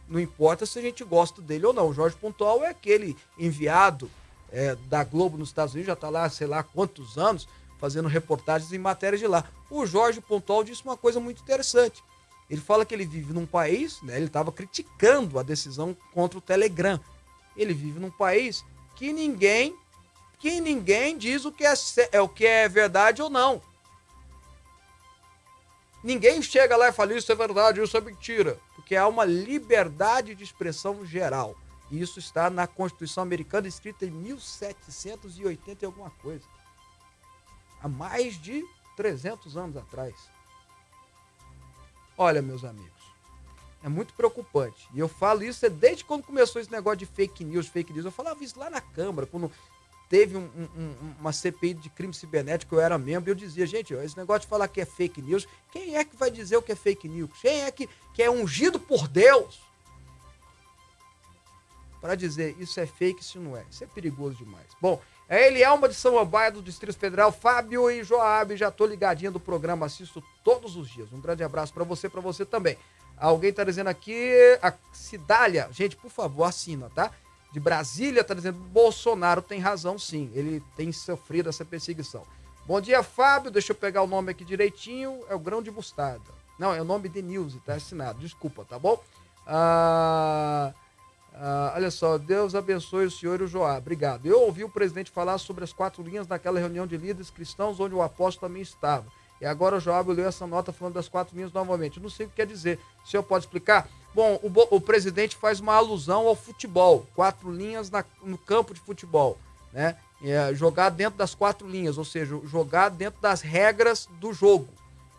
Não 0.08 0.20
importa 0.20 0.66
se 0.66 0.78
a 0.78 0.82
gente 0.82 1.02
gosta 1.04 1.40
dele 1.40 1.66
ou 1.66 1.72
não. 1.72 1.88
O 1.88 1.94
Jorge 1.94 2.16
Pontual 2.16 2.62
é 2.64 2.68
aquele 2.68 3.16
enviado 3.38 4.10
é, 4.50 4.76
da 4.86 5.02
Globo 5.02 5.38
nos 5.38 5.48
Estados 5.48 5.74
Unidos, 5.74 5.86
já 5.86 5.94
está 5.94 6.08
lá, 6.08 6.28
sei 6.28 6.46
lá 6.46 6.62
quantos 6.62 7.16
anos, 7.16 7.48
fazendo 7.80 8.08
reportagens 8.08 8.72
em 8.72 8.78
matérias 8.78 9.20
de 9.20 9.26
lá. 9.26 9.44
O 9.70 9.86
Jorge 9.86 10.20
Pontual 10.20 10.62
disse 10.62 10.84
uma 10.84 10.96
coisa 10.96 11.18
muito 11.18 11.42
interessante. 11.42 12.02
Ele 12.48 12.60
fala 12.60 12.84
que 12.84 12.94
ele 12.94 13.06
vive 13.06 13.32
num 13.32 13.46
país, 13.46 14.00
né, 14.02 14.16
ele 14.16 14.26
estava 14.26 14.52
criticando 14.52 15.38
a 15.38 15.42
decisão 15.42 15.96
contra 16.12 16.38
o 16.38 16.42
Telegram. 16.42 17.00
Ele 17.56 17.72
vive 17.72 17.98
num 17.98 18.10
país 18.10 18.64
que 18.94 19.12
ninguém, 19.12 19.74
que 20.38 20.60
ninguém 20.60 21.16
diz 21.16 21.44
o 21.44 21.50
que 21.50 21.64
é, 21.64 21.72
é 22.12 22.20
o 22.20 22.28
que 22.28 22.46
é 22.46 22.68
verdade 22.68 23.22
ou 23.22 23.30
não. 23.30 23.62
Ninguém 26.02 26.42
chega 26.42 26.76
lá 26.76 26.88
e 26.88 26.92
fala 26.92 27.14
isso 27.14 27.30
é 27.30 27.34
verdade, 27.34 27.80
isso 27.80 27.96
é 27.96 28.00
mentira, 28.00 28.58
porque 28.74 28.96
há 28.96 29.06
uma 29.06 29.24
liberdade 29.24 30.34
de 30.34 30.42
expressão 30.42 31.04
geral. 31.06 31.56
E 31.90 32.00
isso 32.00 32.18
está 32.18 32.48
na 32.48 32.66
Constituição 32.66 33.22
Americana, 33.22 33.68
escrita 33.68 34.06
em 34.06 34.10
1780 34.10 35.84
e 35.84 35.86
alguma 35.86 36.10
coisa. 36.10 36.44
Há 37.82 37.88
mais 37.88 38.40
de 38.40 38.64
300 38.96 39.56
anos 39.56 39.76
atrás. 39.76 40.14
Olha, 42.16 42.42
meus 42.42 42.64
amigos, 42.64 43.02
é 43.82 43.88
muito 43.88 44.14
preocupante. 44.14 44.88
E 44.94 44.98
eu 44.98 45.08
falo 45.08 45.42
isso 45.42 45.68
desde 45.68 46.04
quando 46.04 46.24
começou 46.24 46.60
esse 46.60 46.70
negócio 46.70 46.98
de 46.98 47.06
fake 47.06 47.44
news, 47.44 47.68
fake 47.68 47.92
news. 47.92 48.04
Eu 48.04 48.12
falava 48.12 48.42
isso 48.42 48.58
lá 48.58 48.70
na 48.70 48.80
Câmara, 48.80 49.26
quando 49.26 49.50
teve 50.12 50.36
um, 50.36 50.42
um, 50.76 51.14
uma 51.18 51.32
CPI 51.32 51.72
de 51.72 51.88
crime 51.88 52.12
cibernético, 52.12 52.74
eu 52.74 52.80
era 52.82 52.98
membro, 52.98 53.30
e 53.30 53.32
eu 53.32 53.34
dizia, 53.34 53.66
gente, 53.66 53.94
esse 53.94 54.14
negócio 54.14 54.42
de 54.42 54.46
falar 54.46 54.68
que 54.68 54.78
é 54.78 54.84
fake 54.84 55.22
news, 55.22 55.48
quem 55.72 55.96
é 55.96 56.04
que 56.04 56.14
vai 56.14 56.30
dizer 56.30 56.58
o 56.58 56.60
que 56.60 56.70
é 56.70 56.76
fake 56.76 57.08
news? 57.08 57.30
Quem 57.40 57.62
é 57.62 57.70
que, 57.70 57.88
que 58.12 58.22
é 58.22 58.30
ungido 58.30 58.78
por 58.78 59.08
Deus 59.08 59.62
para 61.98 62.14
dizer 62.14 62.54
isso 62.58 62.78
é 62.78 62.84
fake, 62.84 63.22
isso 63.22 63.40
não 63.40 63.56
é? 63.56 63.64
Isso 63.70 63.84
é 63.84 63.86
perigoso 63.86 64.36
demais. 64.36 64.66
Bom, 64.78 65.00
é 65.26 65.46
Elielma 65.46 65.88
de 65.88 65.94
São 65.94 66.18
Ambaia, 66.18 66.50
do 66.50 66.60
Distrito 66.60 66.98
Federal, 66.98 67.32
Fábio 67.32 67.90
e 67.90 68.04
Joab, 68.04 68.54
já 68.54 68.70
tô 68.70 68.84
ligadinho 68.84 69.32
do 69.32 69.40
programa, 69.40 69.86
assisto 69.86 70.22
todos 70.44 70.76
os 70.76 70.90
dias. 70.90 71.10
Um 71.10 71.22
grande 71.22 71.42
abraço 71.42 71.72
para 71.72 71.84
você, 71.84 72.06
para 72.06 72.20
você 72.20 72.44
também. 72.44 72.76
Alguém 73.16 73.50
tá 73.50 73.64
dizendo 73.64 73.88
aqui, 73.88 74.30
a 74.60 74.74
Cidália, 74.92 75.70
gente, 75.72 75.96
por 75.96 76.10
favor, 76.10 76.44
assina, 76.44 76.90
tá? 76.94 77.10
De 77.52 77.60
Brasília 77.60 78.24
tá 78.24 78.34
dizendo, 78.34 78.58
Bolsonaro 78.58 79.42
tem 79.42 79.60
razão 79.60 79.98
sim, 79.98 80.30
ele 80.34 80.62
tem 80.74 80.90
sofrido 80.90 81.48
essa 81.48 81.64
perseguição. 81.64 82.22
Bom 82.66 82.80
dia, 82.80 83.02
Fábio, 83.02 83.50
deixa 83.50 83.72
eu 83.72 83.76
pegar 83.76 84.02
o 84.02 84.06
nome 84.06 84.30
aqui 84.30 84.44
direitinho, 84.44 85.20
é 85.28 85.34
o 85.34 85.38
Grão 85.38 85.62
de 85.62 85.70
Mostarda. 85.70 86.32
Não, 86.58 86.72
é 86.74 86.80
o 86.80 86.84
nome 86.84 87.08
de 87.08 87.20
Nilce, 87.20 87.58
tá 87.60 87.74
assinado, 87.74 88.18
desculpa, 88.20 88.64
tá 88.64 88.78
bom? 88.78 89.02
Ah... 89.46 90.72
Ah, 91.34 91.72
olha 91.74 91.90
só, 91.90 92.18
Deus 92.18 92.54
abençoe 92.54 93.06
o 93.06 93.10
senhor 93.10 93.40
e 93.40 93.44
o 93.44 93.48
Joá. 93.48 93.78
Obrigado. 93.78 94.26
Eu 94.26 94.42
ouvi 94.42 94.64
o 94.64 94.68
presidente 94.68 95.10
falar 95.10 95.38
sobre 95.38 95.64
as 95.64 95.72
quatro 95.72 96.02
linhas 96.02 96.28
naquela 96.28 96.60
reunião 96.60 96.86
de 96.86 96.96
líderes 96.96 97.30
cristãos 97.30 97.80
onde 97.80 97.94
o 97.94 98.02
apóstolo 98.02 98.48
também 98.48 98.62
estava. 98.62 99.06
E 99.40 99.46
agora 99.46 99.76
o 99.76 99.80
Joab 99.80 100.12
leu 100.12 100.28
essa 100.28 100.46
nota 100.46 100.72
falando 100.72 100.94
das 100.94 101.08
quatro 101.08 101.34
linhas 101.34 101.52
novamente. 101.52 101.96
Eu 101.96 102.02
não 102.02 102.10
sei 102.10 102.26
o 102.26 102.28
que 102.28 102.36
quer 102.36 102.46
dizer. 102.46 102.78
O 103.04 103.08
senhor 103.08 103.22
pode 103.22 103.46
explicar? 103.46 103.88
Bom, 104.14 104.38
o, 104.42 104.76
o 104.76 104.80
presidente 104.80 105.36
faz 105.36 105.60
uma 105.60 105.74
alusão 105.74 106.26
ao 106.26 106.36
futebol. 106.36 107.06
Quatro 107.14 107.50
linhas 107.50 107.90
na, 107.90 108.04
no 108.22 108.36
campo 108.36 108.74
de 108.74 108.80
futebol. 108.80 109.38
Né? 109.72 109.96
É, 110.22 110.54
jogar 110.54 110.90
dentro 110.90 111.18
das 111.18 111.34
quatro 111.34 111.68
linhas, 111.68 111.98
ou 111.98 112.04
seja, 112.04 112.38
jogar 112.44 112.90
dentro 112.90 113.20
das 113.20 113.40
regras 113.40 114.08
do 114.20 114.32
jogo. 114.32 114.68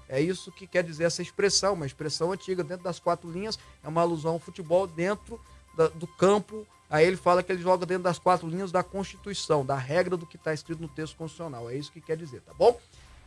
É 0.07 0.21
isso 0.21 0.51
que 0.51 0.67
quer 0.67 0.83
dizer 0.83 1.05
essa 1.05 1.21
expressão, 1.21 1.73
uma 1.73 1.85
expressão 1.85 2.31
antiga, 2.31 2.63
dentro 2.63 2.83
das 2.83 2.99
quatro 2.99 3.29
linhas, 3.29 3.57
é 3.83 3.87
uma 3.87 4.01
alusão 4.01 4.33
ao 4.33 4.39
futebol 4.39 4.85
dentro 4.85 5.39
da, 5.75 5.87
do 5.87 6.05
campo. 6.05 6.67
Aí 6.89 7.07
ele 7.07 7.17
fala 7.17 7.41
que 7.41 7.51
ele 7.51 7.61
joga 7.61 7.85
dentro 7.85 8.03
das 8.03 8.19
quatro 8.19 8.47
linhas 8.47 8.71
da 8.71 8.83
Constituição, 8.83 9.65
da 9.65 9.75
regra 9.75 10.15
do 10.15 10.27
que 10.27 10.35
está 10.35 10.53
escrito 10.53 10.81
no 10.81 10.87
texto 10.87 11.17
constitucional. 11.17 11.67
É 11.67 11.75
isso 11.75 11.91
que 11.91 11.99
quer 11.99 12.15
dizer, 12.15 12.41
tá 12.41 12.53
bom? 12.53 12.79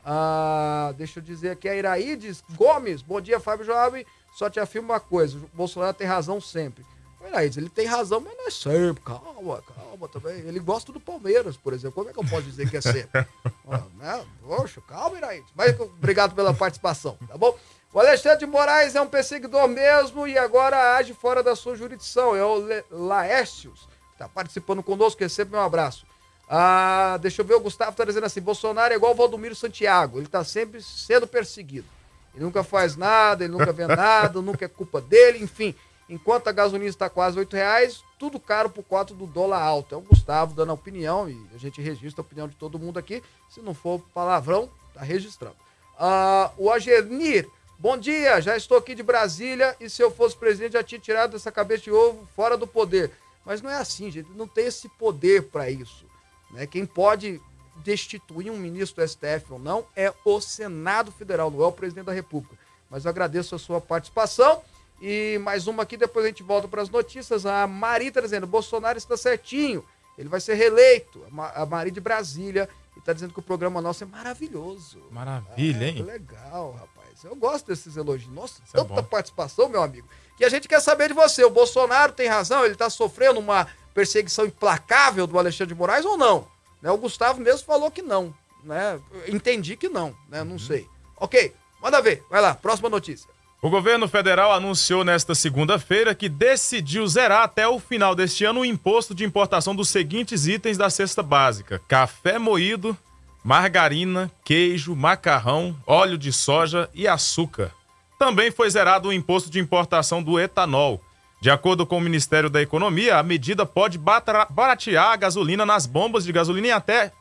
Ah, 0.05 0.95
deixa 0.97 1.19
eu 1.19 1.23
dizer 1.25 1.51
aqui 1.51 1.69
a 1.69 1.75
Iraídes 1.75 2.45
Gomes. 2.55 3.03
Bom 3.03 3.21
dia, 3.21 3.41
Fábio 3.41 3.67
Joab. 3.67 4.07
Só 4.37 4.51
te 4.51 4.61
afirmo 4.61 4.93
uma 4.93 5.01
coisa: 5.01 5.39
o 5.39 5.51
Bolsonaro 5.55 5.95
tem 5.95 6.07
razão 6.07 6.43
sempre. 6.43 6.85
Iraídes, 7.27 7.57
ele 7.57 7.71
tem 7.71 7.87
razão, 7.87 8.21
mas 8.21 8.37
não 8.37 8.47
é 8.47 8.51
sempre. 8.51 9.03
Calma, 9.03 9.63
calma 9.63 10.09
também. 10.09 10.41
Ele 10.41 10.61
gosta 10.61 10.93
do 10.93 11.01
Palmeiras, 11.01 11.57
por 11.57 11.73
exemplo. 11.73 11.95
Como 11.95 12.11
é 12.11 12.13
que 12.13 12.19
eu 12.19 12.25
posso 12.25 12.43
dizer 12.43 12.71
que 12.71 12.77
é 12.77 12.81
sempre? 12.81 13.27
ah, 13.69 13.83
né? 13.99 14.25
Poxa, 14.47 14.81
calma, 14.83 15.17
Iraídes. 15.17 15.51
Mas 15.57 15.81
obrigado 15.81 16.35
pela 16.35 16.53
participação, 16.55 17.19
tá 17.27 17.37
bom? 17.37 17.59
O 17.93 17.99
Alexandre 17.99 18.41
de 18.41 18.47
Moraes 18.47 18.95
é 18.95 19.01
um 19.01 19.09
perseguidor 19.09 19.67
mesmo 19.69 20.29
e 20.29 20.37
agora 20.37 20.97
age 20.97 21.15
fora 21.15 21.43
da 21.43 21.57
sua 21.57 21.75
jurisdição. 21.75 22.37
É 22.37 22.45
o 22.45 22.59
Le 22.59 22.85
Laércios, 22.91 23.89
que 24.09 24.13
está 24.13 24.29
participando 24.29 24.83
conosco. 24.83 25.23
Recebe 25.23 25.53
meu 25.53 25.61
abraço. 25.61 26.07
Ah, 26.49 27.19
deixa 27.23 27.41
eu 27.41 27.45
ver, 27.47 27.55
o 27.55 27.61
Gustavo 27.61 27.93
está 27.93 28.05
dizendo 28.05 28.27
assim: 28.27 28.41
Bolsonaro 28.43 28.93
é 28.93 28.97
igual 28.97 29.13
o 29.13 29.17
Valdomiro 29.17 29.55
Santiago, 29.55 30.19
ele 30.19 30.27
está 30.27 30.45
sempre 30.45 30.83
sendo 30.83 31.27
perseguido. 31.27 31.96
Ele 32.37 32.45
nunca 32.45 32.63
faz 32.63 32.97
nada, 32.97 33.43
ele 33.43 33.53
nunca 33.53 33.73
vê 33.73 33.87
nada, 33.87 34.41
nunca 34.41 34.65
é 34.65 34.69
culpa 34.69 35.01
dele, 35.01 35.43
enfim. 35.43 35.75
Enquanto 36.09 36.47
a 36.47 36.53
gasolina 36.53 36.89
está 36.89 37.11
quase 37.11 37.37
R$ 37.37 37.47
reais, 37.51 38.05
tudo 38.19 38.39
caro 38.39 38.71
por 38.71 38.85
conta 38.85 39.13
do 39.13 39.27
dólar 39.27 39.61
alto. 39.61 39.95
É 39.95 39.99
o 39.99 40.03
Gustavo 40.03 40.55
dando 40.55 40.71
a 40.71 40.75
opinião 40.75 41.29
e 41.29 41.37
a 41.55 41.59
gente 41.59 41.81
registra 41.81 42.21
a 42.21 42.25
opinião 42.25 42.47
de 42.47 42.55
todo 42.55 42.79
mundo 42.79 42.99
aqui. 42.99 43.23
Se 43.51 43.61
não 43.61 43.75
for 43.75 44.01
palavrão, 44.15 44.71
tá 44.95 45.03
registrando. 45.03 45.57
Ah, 45.99 46.53
o 46.57 46.71
Agenir 46.71 47.49
Bom 47.79 47.99
dia, 47.99 48.41
já 48.41 48.57
estou 48.57 48.79
aqui 48.79 48.95
de 48.95 49.03
Brasília 49.03 49.77
e 49.79 49.91
se 49.91 50.03
eu 50.03 50.11
fosse 50.11 50.35
presidente 50.35 50.73
já 50.73 50.83
tinha 50.83 50.99
tirado 50.99 51.37
essa 51.37 51.53
cabeça 51.53 51.85
de 51.85 51.91
ovo 51.91 52.27
fora 52.35 52.57
do 52.57 52.67
poder. 52.67 53.11
Mas 53.45 53.61
não 53.61 53.69
é 53.69 53.77
assim, 53.77 54.11
gente, 54.11 54.31
não 54.35 54.49
tem 54.49 54.65
esse 54.65 54.89
poder 54.89 55.43
para 55.43 55.71
isso. 55.71 56.07
Né? 56.53 56.67
Quem 56.67 56.87
pode 56.87 57.39
destituir 57.83 58.51
um 58.51 58.57
ministro 58.57 59.03
do 59.05 59.09
STF 59.09 59.53
ou 59.53 59.59
não 59.59 59.87
é 59.95 60.13
o 60.25 60.41
Senado 60.41 61.13
Federal, 61.13 61.51
não 61.51 61.63
é 61.63 61.67
o 61.67 61.73
presidente 61.73 62.07
da 62.07 62.13
República. 62.13 62.57
Mas 62.91 63.05
eu 63.05 63.11
agradeço 63.11 63.55
a 63.55 63.59
sua 63.59 63.81
participação. 63.81 64.63
E 65.01 65.39
mais 65.43 65.67
uma 65.67 65.83
aqui, 65.83 65.97
depois 65.97 66.25
a 66.25 66.29
gente 66.29 66.43
volta 66.43 66.67
para 66.67 66.81
as 66.81 66.89
notícias. 66.89 67.45
A 67.45 67.67
Mari 67.67 68.07
está 68.07 68.21
dizendo: 68.21 68.47
Bolsonaro 68.47 68.97
está 68.97 69.17
certinho, 69.17 69.85
ele 70.17 70.29
vai 70.29 70.41
ser 70.41 70.55
reeleito. 70.55 71.23
A 71.55 71.67
Mari 71.67 71.91
de 71.91 72.01
Brasília 72.01 72.69
está 72.97 73.13
dizendo 73.13 73.33
que 73.33 73.39
o 73.39 73.43
programa 73.43 73.81
nosso 73.81 74.05
é 74.05 74.07
maravilhoso. 74.07 75.03
Maravilha, 75.11 75.87
ah, 75.87 75.89
hein? 75.89 76.03
Legal, 76.03 76.73
rapaz. 76.73 77.25
Eu 77.25 77.37
gosto 77.37 77.67
desses 77.67 77.97
elogios. 77.97 78.33
Nossa, 78.33 78.61
Isso 78.65 78.77
é 78.77 78.83
tanta 78.83 79.01
é 79.01 79.03
participação, 79.03 79.69
meu 79.69 79.83
amigo. 79.83 80.09
Que 80.37 80.45
a 80.45 80.49
gente 80.49 80.69
quer 80.69 80.81
saber 80.81 81.09
de 81.09 81.15
você. 81.15 81.45
O 81.45 81.51
Bolsonaro 81.51 82.13
tem 82.13 82.29
razão? 82.29 82.65
Ele 82.65 82.75
está 82.75 82.91
sofrendo 82.91 83.41
uma 83.41 83.67
perseguição 83.95 84.47
implacável 84.47 85.27
do 85.27 85.39
Alexandre 85.39 85.75
de 85.75 85.79
Moraes 85.79 86.05
ou 86.05 86.17
não? 86.17 86.47
Né? 86.87 86.93
O 86.93 86.97
Gustavo 86.97 87.41
mesmo 87.41 87.67
falou 87.67 87.91
que 87.91 88.01
não. 88.01 88.33
Né? 88.63 89.01
Entendi 89.27 89.77
que 89.77 89.89
não, 89.89 90.15
né? 90.29 90.45
Não 90.45 90.53
uhum. 90.53 90.59
sei. 90.59 90.87
Ok, 91.17 91.53
manda 91.83 92.01
ver. 92.01 92.23
Vai 92.31 92.41
lá, 92.41 92.55
próxima 92.55 92.89
notícia. 92.89 93.29
O 93.61 93.69
governo 93.69 94.07
federal 94.07 94.53
anunciou 94.53 95.03
nesta 95.03 95.35
segunda-feira 95.35 96.15
que 96.15 96.29
decidiu 96.29 97.05
zerar 97.09 97.43
até 97.43 97.67
o 97.67 97.81
final 97.81 98.15
deste 98.15 98.45
ano 98.45 98.61
o 98.61 98.65
imposto 98.65 99.15
de 99.15 99.25
importação 99.25 99.75
dos 99.75 99.89
seguintes 99.89 100.47
itens 100.47 100.79
da 100.79 100.89
cesta 100.89 101.23
básica: 101.25 101.81
café 101.89 102.39
moído, 102.39 102.97
margarina, 103.43 104.31
queijo, 104.45 104.95
macarrão, 104.95 105.77
óleo 105.87 106.17
de 106.17 106.33
soja 106.33 106.89
e 106.95 107.09
açúcar. 107.09 107.73
Também 108.17 108.53
foi 108.53 108.71
zerado 108.71 109.09
o 109.09 109.13
imposto 109.13 109.51
de 109.51 109.59
importação 109.59 110.23
do 110.23 110.39
etanol. 110.39 111.03
De 111.41 111.51
acordo 111.51 111.87
com 111.87 111.99
o 111.99 112.01
Ministério 112.01 112.49
da 112.49 112.63
Economia, 112.63 113.19
a 113.19 113.23
medida 113.23 113.67
pode 113.67 113.99
baratear 113.99 115.13
a 115.13 115.17
gasolina 115.17 115.67
nas 115.67 115.87
bombas 115.87 116.25
de 116.25 116.33
gasolina 116.33 116.69
em 116.69 116.73
até 116.73 117.13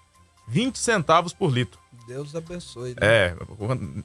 20 0.47 0.77
centavos 0.79 1.33
por 1.33 1.51
litro. 1.51 1.79
Deus 2.07 2.35
abençoe. 2.35 2.91
Né? 2.91 2.95
É, 3.01 3.35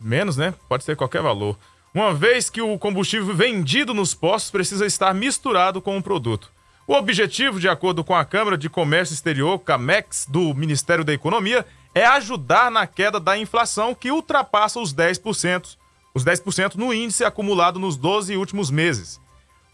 menos, 0.00 0.36
né? 0.36 0.54
Pode 0.68 0.84
ser 0.84 0.96
qualquer 0.96 1.22
valor. 1.22 1.56
uma 1.94 2.14
vez 2.14 2.48
que 2.48 2.62
o 2.62 2.78
combustível 2.78 3.34
vendido 3.34 3.92
nos 3.92 4.14
postos 4.14 4.50
precisa 4.50 4.86
estar 4.86 5.14
misturado 5.14 5.80
com 5.80 5.96
o 5.96 6.02
produto. 6.02 6.50
O 6.86 6.94
objetivo, 6.94 7.60
de 7.60 7.68
acordo 7.68 8.02
com 8.02 8.14
a 8.16 8.24
Câmara 8.24 8.58
de 8.58 8.68
Comércio 8.68 9.14
Exterior, 9.14 9.58
CAMEX, 9.60 10.26
do 10.28 10.52
Ministério 10.54 11.04
da 11.04 11.12
Economia, 11.12 11.64
é 11.94 12.04
ajudar 12.04 12.70
na 12.70 12.86
queda 12.86 13.20
da 13.20 13.38
inflação 13.38 13.94
que 13.94 14.10
ultrapassa 14.10 14.80
os 14.80 14.92
10%, 14.92 15.76
os 16.12 16.24
10% 16.24 16.74
no 16.74 16.92
índice 16.92 17.24
acumulado 17.24 17.78
nos 17.78 17.96
12 17.96 18.36
últimos 18.36 18.70
meses. 18.70 19.20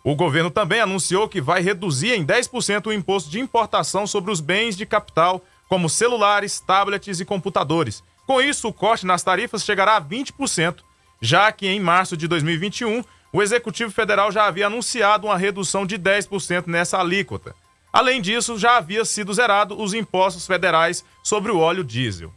O 0.07 0.15
governo 0.15 0.53
também 0.53 0.79
anunciou 0.79 1.29
que 1.29 1.41
vai 1.41 1.61
reduzir 1.61 2.13
em 2.13 2.25
10% 2.25 2.87
o 2.87 2.93
imposto 2.93 3.29
de 3.29 3.41
importação 3.41 4.07
sobre 4.07 4.31
os 4.31 4.41
bens 4.41 4.77
de 4.77 4.87
capital, 4.87 5.45
como 5.69 5.91
celulares, 5.91 6.61
tablets 6.61 7.19
e 7.19 7.25
computadores. 7.25 8.05
Com 8.25 8.41
isso, 8.41 8.69
o 8.69 8.73
corte 8.73 9.05
nas 9.05 9.25
tarifas 9.25 9.65
chegará 9.65 9.97
a 9.97 10.01
20%, 10.01 10.77
já 11.21 11.51
que 11.51 11.67
em 11.67 11.81
março 11.81 12.17
de 12.17 12.29
2021 12.29 13.03
o 13.33 13.43
Executivo 13.43 13.91
Federal 13.91 14.31
já 14.31 14.47
havia 14.47 14.69
anunciado 14.69 15.27
uma 15.27 15.37
redução 15.37 15.85
de 15.85 15.99
10% 15.99 16.69
nessa 16.69 17.01
alíquota. 17.01 17.53
Além 17.93 18.23
disso, 18.23 18.57
já 18.57 18.77
havia 18.77 19.05
sido 19.05 19.35
zerado 19.35 19.77
os 19.77 19.93
impostos 19.93 20.47
federais 20.47 21.05
sobre 21.21 21.51
o 21.51 21.59
óleo 21.59 21.83
diesel. 21.83 22.33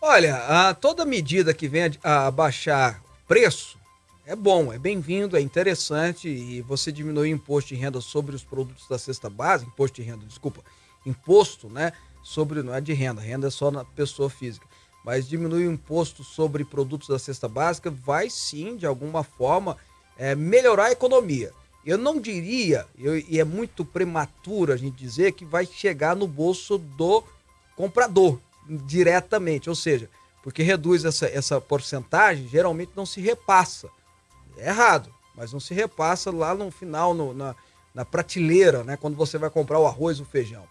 Olha, 0.00 0.36
a, 0.36 0.72
toda 0.72 1.04
medida 1.04 1.52
que 1.52 1.68
vem 1.68 1.92
a, 2.02 2.30
baixar 2.30 3.02
preço 3.28 3.83
é 4.26 4.34
bom, 4.34 4.72
é 4.72 4.78
bem-vindo, 4.78 5.36
é 5.36 5.40
interessante 5.40 6.28
e 6.28 6.62
você 6.62 6.90
diminuir 6.90 7.32
o 7.32 7.36
imposto 7.36 7.74
de 7.74 7.80
renda 7.80 8.00
sobre 8.00 8.34
os 8.34 8.42
produtos 8.42 8.88
da 8.88 8.98
cesta 8.98 9.28
básica, 9.28 9.70
imposto 9.70 10.00
de 10.00 10.08
renda, 10.08 10.24
desculpa, 10.24 10.62
imposto, 11.04 11.68
né, 11.68 11.92
sobre, 12.22 12.62
não 12.62 12.74
é 12.74 12.80
de 12.80 12.94
renda, 12.94 13.20
renda 13.20 13.48
é 13.48 13.50
só 13.50 13.70
na 13.70 13.84
pessoa 13.84 14.30
física, 14.30 14.66
mas 15.04 15.28
diminuir 15.28 15.66
o 15.66 15.72
imposto 15.72 16.24
sobre 16.24 16.64
produtos 16.64 17.08
da 17.08 17.18
cesta 17.18 17.46
básica 17.46 17.90
vai 17.90 18.30
sim, 18.30 18.76
de 18.76 18.86
alguma 18.86 19.22
forma, 19.22 19.76
é, 20.16 20.34
melhorar 20.34 20.86
a 20.86 20.92
economia. 20.92 21.52
Eu 21.84 21.98
não 21.98 22.18
diria, 22.18 22.86
eu, 22.98 23.18
e 23.18 23.38
é 23.38 23.44
muito 23.44 23.84
prematuro 23.84 24.72
a 24.72 24.76
gente 24.76 24.96
dizer 24.96 25.32
que 25.32 25.44
vai 25.44 25.66
chegar 25.66 26.16
no 26.16 26.26
bolso 26.26 26.78
do 26.78 27.22
comprador 27.76 28.38
diretamente, 28.86 29.68
ou 29.68 29.76
seja, 29.76 30.08
porque 30.42 30.62
reduz 30.62 31.04
essa, 31.04 31.26
essa 31.26 31.60
porcentagem, 31.60 32.48
geralmente 32.48 32.92
não 32.96 33.04
se 33.04 33.20
repassa 33.20 33.90
é 34.56 34.68
errado, 34.68 35.10
mas 35.34 35.52
não 35.52 35.60
se 35.60 35.74
repassa 35.74 36.30
lá 36.30 36.54
no 36.54 36.70
final, 36.70 37.14
no, 37.14 37.34
na, 37.34 37.54
na 37.94 38.04
prateleira, 38.04 38.84
né? 38.84 38.96
Quando 38.96 39.16
você 39.16 39.38
vai 39.38 39.50
comprar 39.50 39.78
o 39.78 39.86
arroz, 39.86 40.20
o 40.20 40.24
feijão. 40.24 40.64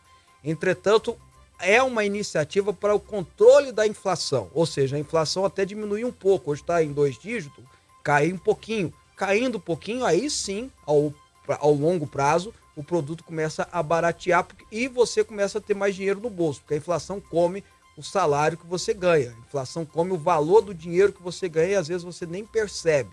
Entretanto, 0.44 1.18
é 1.60 1.82
uma 1.82 2.04
iniciativa 2.04 2.74
para 2.74 2.94
o 2.94 3.00
controle 3.00 3.72
da 3.72 3.88
inflação, 3.88 4.50
ou 4.54 4.66
seja, 4.66 4.96
a 4.96 5.00
inflação 5.00 5.46
até 5.46 5.64
diminuir 5.64 6.06
um 6.06 6.12
pouco. 6.12 6.52
Hoje 6.52 6.62
está 6.62 6.84
em 6.84 6.92
dois 6.92 7.18
dígitos, 7.18 7.64
cair 8.04 8.34
um 8.34 8.38
pouquinho. 8.38 8.94
Caindo 9.16 9.58
um 9.58 9.62
pouquinho, 9.62 10.06
aí 10.06 10.30
sim, 10.30 10.72
ao, 10.86 11.14
ao 11.48 11.74
longo 11.74 12.08
prazo, 12.08 12.54
o 12.76 12.84
produto 12.84 13.24
começa 13.24 13.68
a 13.72 13.84
baratear 13.84 14.46
e 14.72 14.88
você 14.88 15.24
começa 15.24 15.60
a 15.60 15.62
ter 15.62 15.76
mais 15.76 15.96
dinheiro 15.96 16.20
no 16.20 16.30
bolso, 16.30 16.62
porque 16.62 16.74
a 16.74 16.78
inflação 16.78 17.22
come 17.22 17.64
o 17.96 18.02
salário 18.02 18.58
que 18.58 18.66
você 18.66 18.92
ganha. 18.94 19.30
A 19.30 19.48
inflação 19.48 19.86
come 19.86 20.12
o 20.12 20.18
valor 20.18 20.62
do 20.62 20.74
dinheiro 20.74 21.14
que 21.14 21.22
você 21.22 21.48
ganha 21.48 21.74
e 21.74 21.76
às 21.76 21.88
vezes 21.88 22.04
você 22.04 22.26
nem 22.26 22.44
percebe 22.44 23.12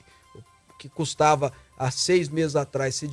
que 0.81 0.89
custava 0.89 1.53
há 1.79 1.91
seis 1.91 2.31
meses 2.31 2.57
atrás 2.57 2.95
ser, 2.95 3.11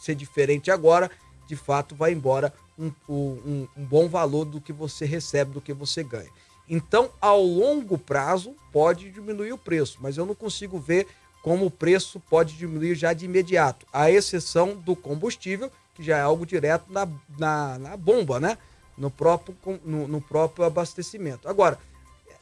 ser 0.00 0.16
diferente 0.16 0.68
agora, 0.68 1.08
de 1.46 1.54
fato 1.54 1.94
vai 1.94 2.12
embora 2.12 2.52
um, 2.76 2.90
um, 3.08 3.68
um 3.76 3.84
bom 3.84 4.08
valor 4.08 4.44
do 4.44 4.60
que 4.60 4.72
você 4.72 5.06
recebe, 5.06 5.52
do 5.52 5.60
que 5.60 5.72
você 5.72 6.02
ganha. 6.02 6.28
Então, 6.68 7.10
ao 7.20 7.40
longo 7.40 7.96
prazo, 7.96 8.56
pode 8.72 9.10
diminuir 9.10 9.52
o 9.52 9.58
preço, 9.58 9.98
mas 10.00 10.16
eu 10.16 10.26
não 10.26 10.34
consigo 10.34 10.76
ver 10.76 11.06
como 11.40 11.66
o 11.66 11.70
preço 11.70 12.18
pode 12.18 12.56
diminuir 12.56 12.96
já 12.96 13.12
de 13.12 13.26
imediato, 13.26 13.86
à 13.92 14.10
exceção 14.10 14.74
do 14.74 14.96
combustível, 14.96 15.70
que 15.94 16.02
já 16.02 16.18
é 16.18 16.22
algo 16.22 16.44
direto 16.44 16.90
na, 16.90 17.06
na, 17.38 17.78
na 17.78 17.96
bomba, 17.96 18.40
né? 18.40 18.58
No 18.98 19.10
próprio, 19.10 19.56
no, 19.84 20.08
no 20.08 20.20
próprio 20.20 20.64
abastecimento. 20.64 21.48
Agora, 21.48 21.78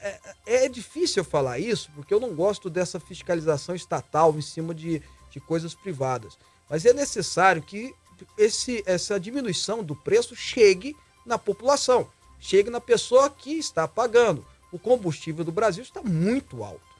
é, 0.02 0.64
é, 0.64 0.68
difícil 0.68 1.24
falar 1.24 1.58
isso, 1.58 1.90
porque 1.94 2.12
eu 2.12 2.20
não 2.20 2.34
gosto 2.34 2.68
dessa 2.68 2.98
fiscalização 2.98 3.74
estatal 3.74 4.34
em 4.36 4.42
cima 4.42 4.74
de, 4.74 5.02
de 5.30 5.40
coisas 5.40 5.74
privadas. 5.74 6.36
Mas 6.68 6.84
é 6.84 6.92
necessário 6.92 7.62
que 7.62 7.94
esse, 8.36 8.82
essa 8.86 9.18
diminuição 9.18 9.82
do 9.82 9.94
preço 9.94 10.34
chegue 10.34 10.96
na 11.24 11.38
população, 11.38 12.08
chegue 12.40 12.70
na 12.70 12.80
pessoa 12.80 13.30
que 13.30 13.52
está 13.52 13.86
pagando. 13.86 14.44
O 14.72 14.78
combustível 14.78 15.44
do 15.44 15.52
Brasil 15.52 15.82
está 15.82 16.02
muito 16.02 16.64
alto. 16.64 16.92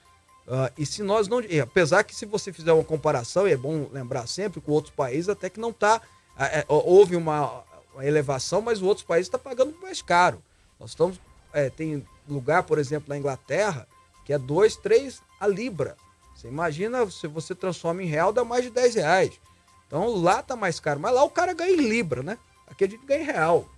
Uh, 0.47 0.73
e 0.77 0.85
se 0.85 1.03
nós 1.03 1.29
não. 1.29 1.41
Apesar 1.63 2.03
que, 2.03 2.15
se 2.15 2.27
você 2.27 2.53
fizer 2.53 2.73
uma 2.73 2.85
comparação, 2.85 3.47
e 3.47 3.53
é 3.53 3.57
bom 3.57 3.89
lembrar 3.93 4.27
sempre, 4.27 4.61
com 4.61 4.73
outros 4.73 4.95
países, 4.95 5.29
até 5.29 5.49
que 5.49 5.61
não 5.61 5.71
está. 5.71 6.01
É, 6.39 6.61
é, 6.61 6.65
houve 6.69 7.15
uma, 7.15 7.63
uma, 7.95 8.05
elevação, 8.05 8.61
mas 8.61 8.79
os 8.79 8.89
outros 8.89 9.07
países 9.07 9.29
estão 9.29 9.39
tá 9.39 9.49
pagando 9.49 9.77
mais 9.81 10.03
caro. 10.03 10.43
Nós 10.81 10.91
estamos. 10.91 11.21
É, 11.53 11.71
tem 11.71 12.05
lugar, 12.29 12.63
por 12.63 12.79
exemplo, 12.79 13.09
na 13.09 13.19
Inglaterra, 13.19 13.87
que 14.25 14.33
é 14.33 14.39
2, 14.39 14.77
3 14.77 15.21
a 15.41 15.47
libra. 15.47 15.97
Você 16.35 16.49
imagina, 16.49 17.09
se 17.11 17.27
você 17.27 17.55
transforma 17.55 18.03
em 18.03 18.07
real, 18.07 18.33
dá 18.33 18.45
mais 18.45 18.65
de 18.65 18.71
10 18.71 18.95
reais. 18.97 19.41
Então 19.87 20.17
lá 20.17 20.43
tá 20.43 20.57
mais 20.57 20.81
caro. 20.81 20.99
Mas 21.01 21.15
lá 21.15 21.23
o 21.23 21.31
cara 21.31 21.53
ganha 21.53 21.73
em 21.73 21.89
libra, 21.89 22.23
né? 22.23 22.39
Aqui 22.67 22.85
a 22.85 22.89
gente 22.89 23.05
ganha 23.05 23.23
em 23.23 23.27
real. 23.27 23.69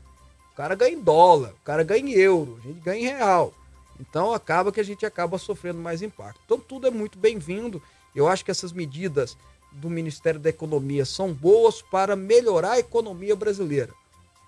O 0.53 0.57
cara 0.57 0.75
ganha 0.75 0.97
em 0.97 1.03
dólar, 1.03 1.51
o 1.51 1.65
cara 1.65 1.83
ganha 1.83 2.01
em 2.01 2.13
euro, 2.13 2.61
a 2.63 2.67
gente 2.69 2.81
ganha 2.81 3.01
em 3.01 3.17
real. 3.17 3.53
Então 3.99 4.33
acaba 4.33 4.71
que 4.71 4.81
a 4.81 4.85
gente 4.85 5.05
acaba 5.05 5.37
sofrendo 5.37 5.81
mais 5.81 6.01
impacto. 6.01 6.41
Então 6.45 6.59
tudo 6.59 6.87
é 6.87 6.91
muito 6.91 7.19
bem-vindo. 7.19 7.83
Eu 8.15 8.29
acho 8.29 8.45
que 8.45 8.51
essas 8.51 8.73
medidas 8.73 9.37
do 9.73 9.91
Ministério 9.91 10.39
da 10.39 10.51
Economia 10.51 11.05
são 11.05 11.33
boas 11.33 11.83
para 11.83 12.15
melhorar 12.15 12.73
a 12.73 12.79
economia 12.79 13.35
brasileira. 13.35 13.93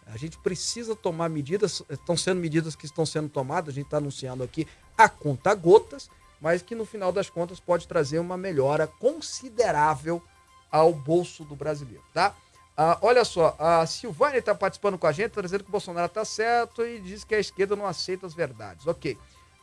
A 0.07 0.17
gente 0.17 0.39
precisa 0.39 0.95
tomar 0.95 1.29
medidas, 1.29 1.83
estão 1.91 2.17
sendo 2.17 2.41
medidas 2.41 2.77
que 2.77 2.87
estão 2.87 3.05
sendo 3.05 3.29
tomadas, 3.29 3.71
a 3.71 3.75
gente 3.75 3.87
está 3.87 3.97
anunciando 3.97 4.43
aqui 4.45 4.67
a 4.97 5.09
conta 5.09 5.55
gotas, 5.55 6.09
mas 6.41 6.63
que 6.63 6.75
no 6.75 6.85
final 6.85 7.11
das 7.11 7.29
contas 7.29 7.59
pode 7.59 7.89
trazer 7.89 8.19
uma 8.19 8.37
melhora 8.37 8.87
considerável 8.87 10.23
ao 10.71 10.93
bolso 10.93 11.45
do 11.45 11.57
brasileiro, 11.57 12.05
tá? 12.15 12.35
Ah, 12.77 12.99
olha 13.01 13.25
só, 13.25 13.57
a 13.59 13.87
Silvânia 13.87 14.39
está 14.39 14.55
participando 14.55 14.99
com 14.99 15.07
a 15.07 15.13
gente, 15.13 15.33
tá 15.33 15.41
dizendo 15.41 15.65
que 15.65 15.71
o 15.71 15.73
Bolsonaro 15.73 16.07
está 16.07 16.25
certo 16.25 16.85
e 16.85 17.01
diz 17.01 17.25
que 17.25 17.35
a 17.35 17.41
esquerda 17.41 17.75
não 17.75 17.87
aceita 17.87 18.27
as 18.27 18.35
verdades. 18.35 18.87
Ok. 18.87 19.17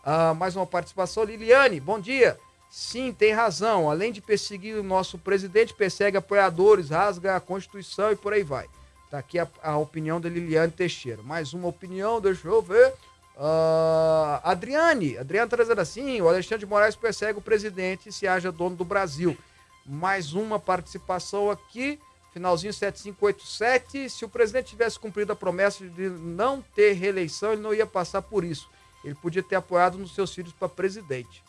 Ah, 0.04 0.34
mais 0.34 0.56
uma 0.56 0.66
participação. 0.66 1.24
Liliane, 1.24 1.80
bom 1.80 2.00
dia. 2.00 2.38
Sim, 2.72 3.14
tem 3.14 3.32
razão. 3.32 3.90
Além 3.90 4.12
de 4.12 4.20
perseguir 4.20 4.76
o 4.76 4.84
nosso 4.84 5.20
presidente, 5.20 5.76
persegue 5.76 6.18
apoiadores, 6.18 6.90
rasga 6.90 7.36
a 7.36 7.40
Constituição 7.40 8.12
e 8.12 8.16
por 8.16 8.34
aí 8.34 8.42
vai. 8.42 8.68
Tá 9.14 9.20
aqui 9.20 9.38
a, 9.38 9.48
a 9.62 9.78
opinião 9.78 10.20
da 10.20 10.28
Liliane 10.28 10.72
Teixeira. 10.72 11.22
Mais 11.22 11.54
uma 11.54 11.68
opinião, 11.68 12.20
deixa 12.20 12.48
eu 12.48 12.64
ver. 12.64 12.96
Uh, 13.38 14.42
Adriane, 14.42 15.20
Adriane 15.20 15.48
tá 15.48 15.56
dizendo 15.56 15.82
assim: 15.82 16.20
o 16.20 16.28
Alexandre 16.28 16.62
de 16.62 16.66
Moraes 16.66 16.96
persegue 16.96 17.38
o 17.38 17.42
presidente 17.42 18.12
se 18.12 18.26
haja 18.26 18.52
dono 18.52 18.76
do 18.76 18.84
Brasil. 18.84 19.38
Mais 19.86 20.34
uma 20.34 20.58
participação 20.58 21.52
aqui, 21.52 22.00
finalzinho 22.34 22.74
7587. 22.74 24.10
Se 24.10 24.26
o 24.26 24.30
presidente 24.30 24.70
tivesse 24.70 24.98
cumprido 24.98 25.32
a 25.32 25.36
promessa 25.36 25.88
de 25.88 26.10
não 26.10 26.64
ter 26.74 26.94
reeleição, 26.94 27.54
ele 27.54 27.62
não 27.62 27.72
ia 27.72 27.86
passar 27.86 28.24
por 28.24 28.44
isso. 28.44 28.68
Ele 29.06 29.14
podia 29.14 29.44
ter 29.44 29.58
apoiado 29.58 29.96
nos 29.96 30.16
seus 30.16 30.34
filhos 30.34 30.54
para 30.54 30.68
presidente. 30.68 31.44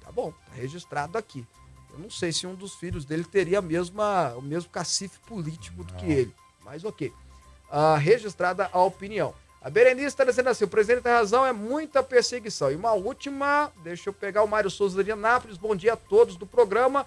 Tá 0.00 0.10
bom, 0.10 0.32
tá 0.32 0.54
registrado 0.54 1.18
aqui. 1.18 1.46
Eu 1.92 1.98
não 1.98 2.08
sei 2.08 2.32
se 2.32 2.46
um 2.46 2.54
dos 2.54 2.74
filhos 2.74 3.04
dele 3.04 3.24
teria 3.24 3.58
a 3.58 3.62
mesma, 3.62 4.32
o 4.34 4.40
mesmo 4.40 4.70
cacife 4.70 5.18
político 5.26 5.84
do 5.84 5.92
que 5.92 6.06
ele. 6.06 6.34
Mas 6.64 6.84
ok. 6.84 7.12
Uh, 7.70 7.96
registrada 7.98 8.68
a 8.72 8.82
opinião. 8.82 9.34
A 9.60 9.70
Berenice 9.70 10.08
está 10.08 10.24
dizendo 10.24 10.48
assim: 10.48 10.64
o 10.64 10.68
presidente 10.68 11.04
tem 11.04 11.12
razão, 11.12 11.46
é 11.46 11.52
muita 11.52 12.02
perseguição. 12.02 12.70
E 12.70 12.76
uma 12.76 12.92
última, 12.92 13.72
deixa 13.82 14.08
eu 14.10 14.12
pegar 14.12 14.42
o 14.42 14.48
Mário 14.48 14.70
Souza 14.70 15.02
de 15.02 15.12
Anápolis. 15.12 15.56
Bom 15.56 15.74
dia 15.74 15.92
a 15.92 15.96
todos 15.96 16.36
do 16.36 16.46
programa. 16.46 17.06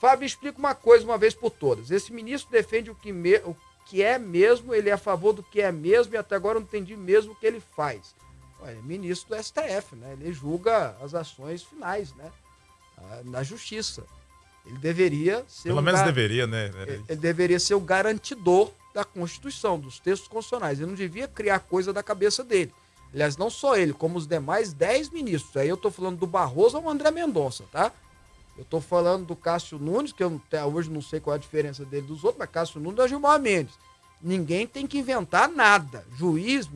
Fábio, 0.00 0.26
explica 0.26 0.58
uma 0.58 0.74
coisa 0.74 1.04
uma 1.04 1.18
vez 1.18 1.34
por 1.34 1.50
todas. 1.50 1.90
Esse 1.90 2.12
ministro 2.12 2.52
defende 2.52 2.90
o 2.90 2.94
que, 2.94 3.12
me, 3.12 3.36
o 3.38 3.56
que 3.86 4.02
é 4.02 4.18
mesmo, 4.18 4.74
ele 4.74 4.90
é 4.90 4.92
a 4.92 4.98
favor 4.98 5.32
do 5.32 5.42
que 5.42 5.60
é 5.60 5.72
mesmo, 5.72 6.14
e 6.14 6.16
até 6.16 6.36
agora 6.36 6.58
eu 6.58 6.60
não 6.60 6.66
entendi 6.66 6.94
mesmo 6.94 7.32
o 7.32 7.36
que 7.36 7.46
ele 7.46 7.60
faz. 7.60 8.14
Ele 8.62 8.78
é 8.78 8.82
ministro 8.82 9.34
do 9.34 9.42
STF, 9.42 9.96
né? 9.96 10.16
Ele 10.20 10.32
julga 10.32 10.96
as 11.02 11.14
ações 11.14 11.62
finais, 11.62 12.12
né? 12.14 12.30
Ah, 12.98 13.22
na 13.24 13.42
justiça. 13.42 14.04
Ele 14.66 14.78
deveria 14.78 15.44
ser. 15.48 15.68
Pelo 15.68 15.82
menos 15.82 16.00
gar... 16.00 16.06
deveria, 16.06 16.46
né? 16.46 16.70
Ele, 16.82 17.04
ele 17.08 17.20
deveria 17.20 17.60
ser 17.60 17.74
o 17.74 17.80
garantidor 17.80 18.70
da 18.92 19.04
Constituição, 19.04 19.78
dos 19.78 19.98
textos 19.98 20.28
constitucionais. 20.28 20.78
Ele 20.78 20.88
não 20.88 20.96
devia 20.96 21.28
criar 21.28 21.60
coisa 21.60 21.92
da 21.92 22.02
cabeça 22.02 22.42
dele. 22.42 22.72
Aliás, 23.12 23.36
não 23.36 23.48
só 23.48 23.76
ele, 23.76 23.92
como 23.92 24.18
os 24.18 24.26
demais 24.26 24.72
dez 24.72 25.10
ministros. 25.10 25.56
Aí 25.56 25.68
eu 25.68 25.76
estou 25.76 25.90
falando 25.90 26.18
do 26.18 26.26
Barroso 26.26 26.78
ou 26.78 26.88
André 26.88 27.10
Mendonça, 27.10 27.64
tá? 27.70 27.92
Eu 28.56 28.62
estou 28.62 28.80
falando 28.80 29.26
do 29.26 29.36
Cássio 29.36 29.78
Nunes, 29.78 30.12
que 30.12 30.24
eu 30.24 30.40
até 30.46 30.64
hoje 30.64 30.90
não 30.90 31.02
sei 31.02 31.20
qual 31.20 31.34
é 31.34 31.38
a 31.38 31.40
diferença 31.40 31.84
dele 31.84 32.06
dos 32.06 32.24
outros, 32.24 32.38
mas 32.38 32.50
Cássio 32.50 32.80
Nunes 32.80 32.98
é 32.98 33.08
Gilmar 33.08 33.38
Mendes. 33.38 33.74
Ninguém 34.20 34.66
tem 34.66 34.86
que 34.86 34.98
inventar 34.98 35.48
nada. 35.48 36.04
Juiz, 36.16 36.68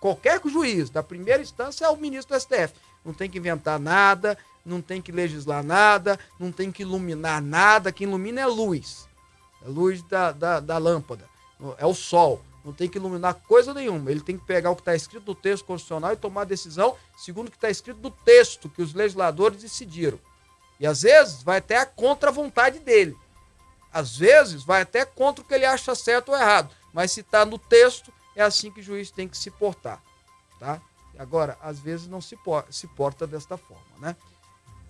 qualquer 0.00 0.40
juiz, 0.46 0.88
da 0.88 1.02
primeira 1.02 1.42
instância 1.42 1.84
é 1.84 1.88
o 1.90 1.96
ministro 1.96 2.34
do 2.34 2.40
STF. 2.40 2.72
Não 3.04 3.12
tem 3.12 3.28
que 3.28 3.38
inventar 3.38 3.78
nada, 3.78 4.36
não 4.66 4.82
tem 4.82 5.00
que 5.00 5.12
legislar 5.12 5.62
nada, 5.62 6.18
não 6.38 6.50
tem 6.50 6.72
que 6.72 6.82
iluminar 6.82 7.40
nada. 7.40 7.92
Quem 7.92 8.06
ilumina 8.08 8.40
é 8.40 8.46
luz. 8.46 9.08
É 9.64 9.68
luz 9.68 10.02
da, 10.02 10.32
da, 10.32 10.60
da 10.60 10.76
lâmpada. 10.76 11.28
É 11.78 11.86
o 11.86 11.94
sol. 11.94 12.42
Não 12.64 12.72
tem 12.72 12.88
que 12.88 12.98
iluminar 12.98 13.34
coisa 13.34 13.72
nenhuma. 13.72 14.10
Ele 14.10 14.20
tem 14.20 14.36
que 14.36 14.44
pegar 14.44 14.70
o 14.70 14.74
que 14.74 14.82
está 14.82 14.94
escrito 14.94 15.24
no 15.24 15.34
texto 15.36 15.64
constitucional 15.64 16.12
e 16.12 16.16
tomar 16.16 16.42
a 16.42 16.44
decisão 16.44 16.96
segundo 17.16 17.46
o 17.46 17.50
que 17.50 17.56
está 17.56 17.70
escrito 17.70 18.00
no 18.02 18.10
texto 18.10 18.68
que 18.68 18.82
os 18.82 18.92
legisladores 18.92 19.62
decidiram. 19.62 20.18
E 20.80 20.86
às 20.86 21.02
vezes 21.02 21.44
vai 21.44 21.58
até 21.58 21.84
contra 21.86 22.28
a 22.30 22.32
vontade 22.32 22.80
dele. 22.80 23.16
Às 23.92 24.16
vezes 24.16 24.64
vai 24.64 24.82
até 24.82 25.04
contra 25.04 25.42
o 25.42 25.46
que 25.46 25.54
ele 25.54 25.64
acha 25.64 25.94
certo 25.94 26.30
ou 26.30 26.36
errado. 26.36 26.74
Mas 26.92 27.12
se 27.12 27.20
está 27.20 27.46
no 27.46 27.56
texto, 27.56 28.12
é 28.34 28.42
assim 28.42 28.70
que 28.70 28.80
o 28.80 28.82
juiz 28.82 29.12
tem 29.12 29.28
que 29.28 29.38
se 29.38 29.50
portar. 29.50 30.02
Tá? 30.58 30.80
Agora, 31.18 31.56
às 31.62 31.78
vezes 31.78 32.08
não 32.08 32.20
se, 32.20 32.36
por, 32.36 32.66
se 32.68 32.86
porta 32.88 33.26
desta 33.26 33.56
forma, 33.56 33.84
né? 33.98 34.16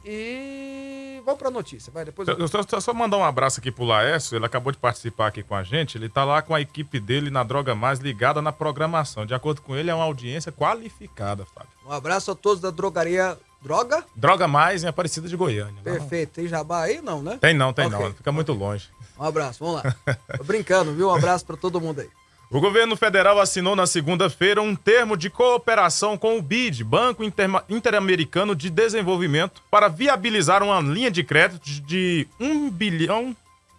E 0.08 1.20
vamos 1.24 1.36
para 1.36 1.48
a 1.48 1.50
notícia, 1.50 1.92
vai 1.92 2.04
depois. 2.04 2.28
Eu... 2.28 2.46
Só, 2.46 2.62
só, 2.62 2.78
só, 2.78 2.94
mandar 2.94 3.16
um 3.16 3.24
abraço 3.24 3.58
aqui 3.58 3.72
pro 3.72 3.84
Laércio, 3.84 4.36
ele 4.36 4.46
acabou 4.46 4.70
de 4.70 4.78
participar 4.78 5.26
aqui 5.26 5.42
com 5.42 5.56
a 5.56 5.64
gente. 5.64 5.98
Ele 5.98 6.08
tá 6.08 6.24
lá 6.24 6.40
com 6.40 6.54
a 6.54 6.60
equipe 6.60 7.00
dele 7.00 7.28
na 7.28 7.42
Droga 7.42 7.74
Mais 7.74 7.98
ligada 7.98 8.40
na 8.40 8.52
programação. 8.52 9.26
De 9.26 9.34
acordo 9.34 9.60
com 9.62 9.74
ele, 9.74 9.90
é 9.90 9.94
uma 9.94 10.04
audiência 10.04 10.52
qualificada, 10.52 11.44
Fábio. 11.46 11.70
Um 11.84 11.90
abraço 11.90 12.30
a 12.30 12.36
todos 12.36 12.60
da 12.60 12.70
drogaria 12.70 13.36
Droga? 13.60 14.04
Droga 14.14 14.46
Mais 14.46 14.84
em 14.84 14.86
Aparecida 14.86 15.28
de 15.28 15.36
Goiânia. 15.36 15.82
Perfeito. 15.82 16.34
Tem 16.34 16.46
jabá 16.46 16.82
aí 16.82 17.02
não, 17.02 17.20
né? 17.20 17.36
Tem 17.40 17.52
não, 17.52 17.72
tem 17.72 17.86
okay. 17.86 17.98
não. 17.98 18.14
Fica 18.14 18.30
muito 18.30 18.52
longe. 18.52 18.88
Um 19.18 19.24
abraço, 19.24 19.64
vamos 19.64 19.82
lá. 19.82 19.96
Tô 20.38 20.44
brincando, 20.44 20.94
viu? 20.94 21.08
Um 21.08 21.14
abraço 21.14 21.44
para 21.44 21.56
todo 21.56 21.80
mundo 21.80 22.00
aí. 22.00 22.08
O 22.48 22.60
governo 22.60 22.96
federal 22.96 23.40
assinou 23.40 23.74
na 23.74 23.86
segunda-feira 23.86 24.62
um 24.62 24.76
termo 24.76 25.16
de 25.16 25.28
cooperação 25.28 26.16
com 26.16 26.38
o 26.38 26.42
BID, 26.42 26.84
Banco 26.84 27.24
Interamericano 27.68 28.54
de 28.54 28.70
Desenvolvimento, 28.70 29.60
para 29.68 29.88
viabilizar 29.88 30.62
uma 30.62 30.80
linha 30.80 31.10
de 31.10 31.24
crédito 31.24 31.64
de 31.64 32.28
1 32.38 32.70
bilhão 32.70 33.36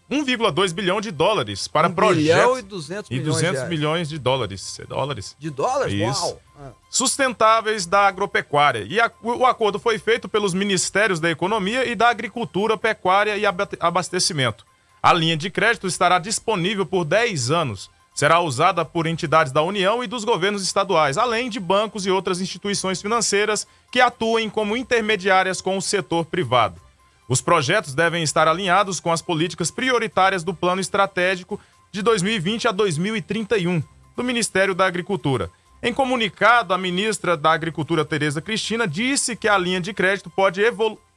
1,2 0.09 0.73
bilhão 0.73 1.01
de 1.01 1.11
dólares 1.11 1.67
para 1.67 1.89
1 1.89 1.93
projetos. 1.93 2.23
bilhão 2.23 2.57
e 2.57 2.61
200 2.61 3.09
milhões, 3.09 3.27
e 3.27 3.29
200 3.29 3.67
milhões 3.67 4.09
de 4.09 4.17
dólares. 4.17 4.79
dólares. 4.87 5.35
De 5.37 5.49
dólares? 5.49 5.93
Isso. 5.93 6.23
Uau. 6.23 6.41
Ah. 6.57 6.71
Sustentáveis 6.89 7.85
da 7.85 8.07
agropecuária. 8.07 8.85
E 8.87 9.01
a, 9.01 9.11
o 9.21 9.45
acordo 9.45 9.77
foi 9.77 9.99
feito 9.99 10.29
pelos 10.29 10.53
Ministérios 10.53 11.19
da 11.19 11.29
Economia 11.29 11.85
e 11.85 11.93
da 11.93 12.07
Agricultura, 12.07 12.77
Pecuária 12.77 13.37
e 13.37 13.45
Abastecimento. 13.45 14.65
A 15.03 15.11
linha 15.11 15.35
de 15.35 15.49
crédito 15.49 15.87
estará 15.87 16.19
disponível 16.19 16.85
por 16.85 17.03
10 17.03 17.51
anos 17.51 17.89
será 18.17 18.39
usada 18.39 18.83
por 18.83 19.05
entidades 19.05 19.51
da 19.51 19.61
União 19.61 20.03
e 20.03 20.07
dos 20.07 20.25
governos 20.25 20.63
estaduais, 20.63 21.19
além 21.19 21.51
de 21.51 21.59
bancos 21.59 22.03
e 22.03 22.09
outras 22.09 22.41
instituições 22.41 22.99
financeiras 22.99 23.67
que 23.91 24.01
atuem 24.01 24.49
como 24.49 24.75
intermediárias 24.75 25.61
com 25.61 25.77
o 25.77 25.81
setor 25.83 26.25
privado. 26.25 26.81
Os 27.29 27.41
projetos 27.41 27.93
devem 27.93 28.23
estar 28.23 28.47
alinhados 28.47 28.99
com 28.99 29.11
as 29.11 29.21
políticas 29.21 29.69
prioritárias 29.69 30.43
do 30.43 30.51
Plano 30.51 30.81
Estratégico 30.81 31.59
de 31.91 32.01
2020 32.01 32.67
a 32.67 32.71
2031 32.71 33.83
do 34.15 34.23
Ministério 34.23 34.73
da 34.73 34.87
Agricultura. 34.87 35.51
Em 35.83 35.93
comunicado, 35.93 36.73
a 36.73 36.77
ministra 36.77 37.37
da 37.37 37.51
Agricultura, 37.51 38.03
Tereza 38.03 38.41
Cristina, 38.41 38.87
disse 38.87 39.35
que 39.35 39.47
a 39.47 39.59
linha 39.59 39.79
de 39.79 39.93
crédito 39.93 40.27
pode 40.27 40.59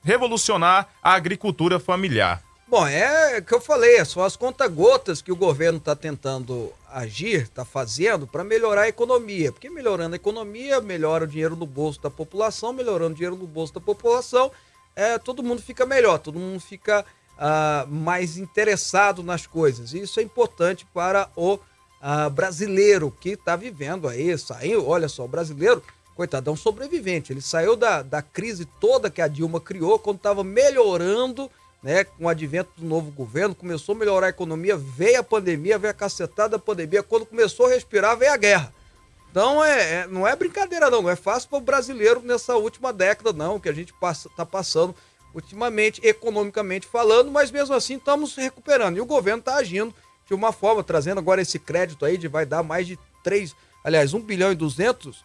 revolucionar 0.05 0.87
a 1.03 1.15
agricultura 1.15 1.81
familiar. 1.81 2.43
Bom, 2.71 2.87
é 2.87 3.39
o 3.39 3.43
que 3.43 3.53
eu 3.53 3.61
falei, 3.61 3.97
é 3.97 4.05
só 4.05 4.25
as 4.25 4.37
conta-gotas 4.37 5.21
que 5.21 5.33
o 5.33 5.37
governo 5.37 5.79
está 5.79 5.97
tentando 5.97 6.73
agir, 6.89 7.43
está 7.43 7.65
fazendo 7.65 8.29
para 8.29 8.45
melhorar 8.45 8.83
a 8.83 8.89
economia. 8.89 9.51
Porque 9.51 9.69
melhorando 9.69 10.15
a 10.15 10.17
economia, 10.17 10.81
melhora 10.81 11.25
o 11.25 11.27
dinheiro 11.27 11.57
no 11.57 11.67
bolso 11.67 12.01
da 12.01 12.09
população, 12.09 12.73
melhorando 12.73 13.11
o 13.11 13.15
dinheiro 13.17 13.35
no 13.35 13.45
bolso 13.45 13.75
da 13.75 13.81
população, 13.81 14.53
é, 14.95 15.19
todo 15.19 15.43
mundo 15.43 15.61
fica 15.61 15.85
melhor, 15.85 16.21
todo 16.21 16.39
mundo 16.39 16.61
fica 16.61 17.05
uh, 17.37 17.93
mais 17.93 18.37
interessado 18.37 19.21
nas 19.25 19.49
coisas. 19.49 19.93
E 19.93 20.03
isso 20.03 20.21
é 20.21 20.23
importante 20.23 20.87
para 20.95 21.29
o 21.35 21.55
uh, 21.55 22.31
brasileiro 22.31 23.11
que 23.21 23.31
está 23.31 23.57
vivendo 23.57 24.07
aí, 24.07 24.39
saiu, 24.39 24.87
olha 24.87 25.09
só, 25.09 25.25
o 25.25 25.29
brasileiro, 25.29 25.83
coitado, 26.15 26.53
um 26.53 26.57
sobrevivente. 26.57 27.33
Ele 27.33 27.43
saiu 27.43 27.75
da, 27.75 28.01
da 28.01 28.23
crise 28.23 28.65
toda 28.81 29.11
que 29.11 29.21
a 29.21 29.27
Dilma 29.27 29.61
criou 29.61 29.99
quando 29.99 30.19
estava 30.19 30.45
melhorando 30.45 31.51
né, 31.83 32.05
com 32.05 32.25
o 32.25 32.29
advento 32.29 32.71
do 32.77 32.85
novo 32.85 33.11
governo, 33.11 33.55
começou 33.55 33.95
a 33.95 33.99
melhorar 33.99 34.27
a 34.27 34.31
economia, 34.31 34.77
veio 34.77 35.21
a 35.21 35.23
pandemia, 35.23 35.79
veio 35.79 35.91
a 35.91 35.95
cacetada 35.95 36.51
da 36.51 36.59
pandemia, 36.59 37.03
quando 37.03 37.27
começou 37.27 37.67
a 37.67 37.71
respirar, 37.71 38.17
veio 38.17 38.33
a 38.33 38.37
guerra. 38.37 38.73
Então 39.31 39.65
é, 39.65 39.93
é 39.93 40.07
não 40.07 40.27
é 40.27 40.35
brincadeira 40.35 40.91
não, 40.91 41.03
não 41.03 41.11
é 41.11 41.17
fácil 41.17 41.49
para 41.49 41.59
o 41.59 41.63
brasileiro 41.63 42.21
nessa 42.21 42.57
última 42.57 42.93
década 42.93 43.33
não, 43.33 43.61
que 43.61 43.69
a 43.69 43.73
gente 43.73 43.89
está 43.89 44.01
passa, 44.01 44.29
tá 44.37 44.45
passando 44.45 44.95
ultimamente, 45.33 46.01
economicamente 46.05 46.87
falando, 46.87 47.31
mas 47.31 47.51
mesmo 47.51 47.75
assim 47.75 47.97
estamos 47.97 48.35
recuperando. 48.35 48.97
E 48.97 49.01
o 49.01 49.07
governo 49.07 49.39
está 49.39 49.55
agindo 49.57 49.95
de 50.27 50.35
uma 50.35 50.53
forma, 50.53 50.83
trazendo 50.83 51.19
agora 51.19 51.41
esse 51.41 51.59
crédito 51.59 52.05
aí 52.05 52.19
de 52.19 52.29
vai 52.29 52.45
dar 52.45 52.63
mais 52.63 52.87
de 52.87 52.99
3, 53.23 53.55
aliás, 53.85 54.13
1 54.13 54.21
bilhão 54.21 54.53
e 54.53 54.57
200 54.57 55.25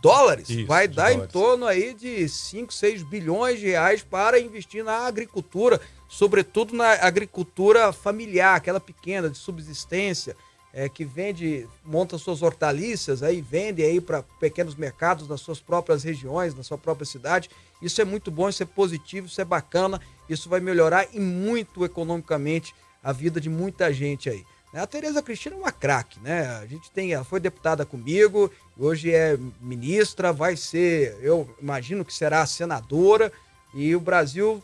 dólares, 0.00 0.50
Isso, 0.50 0.66
vai 0.66 0.86
dar 0.86 1.10
dólares. 1.10 1.24
em 1.24 1.32
torno 1.32 1.66
aí 1.66 1.94
de 1.94 2.28
5, 2.28 2.72
6 2.72 3.02
bilhões 3.02 3.58
de 3.58 3.66
reais 3.66 4.02
para 4.02 4.38
investir 4.38 4.84
na 4.84 5.06
agricultura, 5.06 5.80
sobretudo 6.08 6.74
na 6.74 6.92
agricultura 6.92 7.92
familiar, 7.92 8.56
aquela 8.56 8.80
pequena 8.80 9.30
de 9.30 9.38
subsistência, 9.38 10.36
é, 10.74 10.88
que 10.88 11.04
vende, 11.04 11.68
monta 11.84 12.18
suas 12.18 12.42
hortaliças, 12.42 13.22
aí 13.22 13.40
vende 13.40 13.82
aí 13.82 14.00
para 14.00 14.24
pequenos 14.40 14.74
mercados 14.74 15.28
nas 15.28 15.40
suas 15.40 15.60
próprias 15.60 16.02
regiões, 16.02 16.54
na 16.54 16.64
sua 16.64 16.76
própria 16.76 17.06
cidade. 17.06 17.48
Isso 17.80 18.00
é 18.02 18.04
muito 18.04 18.30
bom, 18.30 18.48
isso 18.48 18.62
é 18.62 18.66
positivo, 18.66 19.28
isso 19.28 19.40
é 19.40 19.44
bacana, 19.44 20.00
isso 20.28 20.48
vai 20.48 20.58
melhorar 20.58 21.06
e 21.12 21.20
muito 21.20 21.84
economicamente 21.84 22.74
a 23.02 23.12
vida 23.12 23.40
de 23.40 23.48
muita 23.48 23.92
gente 23.92 24.28
aí. 24.28 24.44
A 24.74 24.86
Tereza 24.86 25.22
Cristina 25.22 25.54
é 25.54 25.58
uma 25.58 25.70
craque, 25.70 26.18
né? 26.20 26.48
A 26.56 26.66
gente 26.66 26.90
tem, 26.90 27.12
ela 27.12 27.24
foi 27.24 27.38
deputada 27.38 27.86
comigo, 27.86 28.50
hoje 28.76 29.12
é 29.12 29.38
ministra, 29.60 30.32
vai 30.32 30.56
ser, 30.56 31.16
eu 31.20 31.48
imagino 31.62 32.04
que 32.04 32.12
será 32.12 32.44
senadora, 32.44 33.32
e 33.72 33.94
o 33.94 34.00
Brasil 34.00 34.62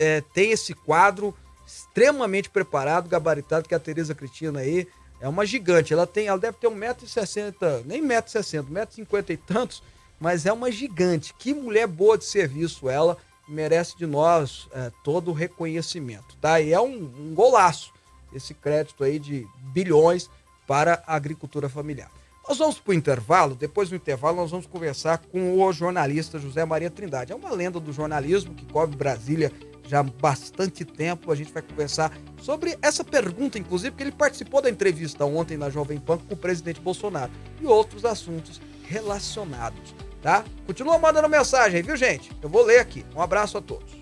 é, 0.00 0.22
tem 0.32 0.52
esse 0.52 0.72
quadro 0.72 1.34
extremamente 1.66 2.48
preparado, 2.48 3.08
gabaritado, 3.08 3.68
que 3.68 3.74
a 3.74 3.78
Tereza 3.78 4.14
Cristina 4.14 4.60
aí 4.60 4.88
é 5.20 5.28
uma 5.28 5.44
gigante. 5.44 5.92
Ela 5.92 6.06
tem, 6.06 6.28
ela 6.28 6.38
deve 6.38 6.56
ter 6.56 6.68
1,60m, 6.68 7.82
nem 7.84 8.02
1,60m, 8.02 8.64
1,50m 8.64 9.30
e 9.30 9.36
tantos, 9.36 9.82
mas 10.18 10.46
é 10.46 10.52
uma 10.52 10.72
gigante. 10.72 11.34
Que 11.38 11.52
mulher 11.52 11.86
boa 11.86 12.16
de 12.16 12.24
serviço 12.24 12.88
ela, 12.88 13.18
merece 13.46 13.98
de 13.98 14.06
nós 14.06 14.66
é, 14.72 14.90
todo 15.04 15.30
o 15.30 15.34
reconhecimento, 15.34 16.36
tá? 16.40 16.58
E 16.60 16.72
é 16.72 16.80
um, 16.80 16.94
um 17.18 17.34
golaço 17.34 17.92
esse 18.34 18.54
crédito 18.54 19.04
aí 19.04 19.18
de 19.18 19.46
bilhões 19.72 20.28
para 20.66 21.02
a 21.06 21.14
agricultura 21.14 21.68
familiar. 21.68 22.10
Nós 22.48 22.58
vamos 22.58 22.78
para 22.78 22.90
o 22.90 22.94
intervalo, 22.94 23.54
depois 23.54 23.88
do 23.88 23.94
intervalo 23.94 24.36
nós 24.36 24.50
vamos 24.50 24.66
conversar 24.66 25.18
com 25.18 25.60
o 25.60 25.72
jornalista 25.72 26.38
José 26.38 26.64
Maria 26.64 26.90
Trindade. 26.90 27.32
É 27.32 27.36
uma 27.36 27.50
lenda 27.50 27.78
do 27.78 27.92
jornalismo 27.92 28.54
que 28.54 28.66
cobre 28.66 28.96
Brasília 28.96 29.52
já 29.86 30.00
há 30.00 30.02
bastante 30.02 30.84
tempo. 30.84 31.30
A 31.30 31.36
gente 31.36 31.52
vai 31.52 31.62
conversar 31.62 32.12
sobre 32.40 32.76
essa 32.82 33.04
pergunta, 33.04 33.58
inclusive, 33.58 33.92
porque 33.92 34.02
ele 34.04 34.12
participou 34.12 34.60
da 34.60 34.68
entrevista 34.68 35.24
ontem 35.24 35.56
na 35.56 35.70
Jovem 35.70 36.00
Pan 36.00 36.18
com 36.18 36.34
o 36.34 36.36
presidente 36.36 36.80
Bolsonaro 36.80 37.30
e 37.60 37.66
outros 37.66 38.04
assuntos 38.04 38.60
relacionados, 38.84 39.94
tá? 40.20 40.44
Continua 40.66 40.98
mandando 40.98 41.28
mensagem, 41.28 41.80
viu, 41.82 41.96
gente? 41.96 42.30
Eu 42.42 42.48
vou 42.48 42.64
ler 42.64 42.80
aqui. 42.80 43.04
Um 43.14 43.22
abraço 43.22 43.56
a 43.56 43.62
todos. 43.62 44.01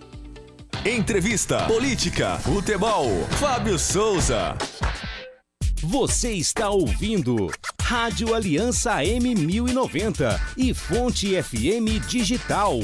Entrevista, 0.84 1.66
política, 1.66 2.38
futebol. 2.38 3.10
Fábio 3.38 3.78
Souza. 3.78 4.56
Você 5.82 6.32
está 6.32 6.70
ouvindo 6.70 7.50
Rádio 7.90 8.36
Aliança 8.36 8.98
M1090 8.98 10.40
e 10.56 10.72
Fonte 10.72 11.42
FM 11.42 12.06
Digital. 12.06 12.74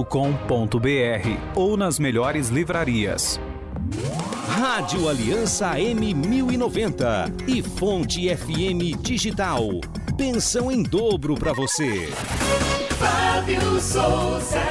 ou 1.56 1.76
nas 1.76 2.00
melhores 2.00 2.48
livrarias. 2.48 3.38
Rádio 4.48 5.08
Aliança 5.08 5.76
M1090 5.76 7.48
e 7.48 7.62
Fonte 7.62 8.28
FM 8.36 9.00
Digital. 9.02 9.62
Pensão 10.18 10.72
em 10.72 10.84
dobro 10.84 11.36
para 11.36 11.54
você. 11.54 12.08
Fábio 13.00 13.80
Souza. 13.80 14.62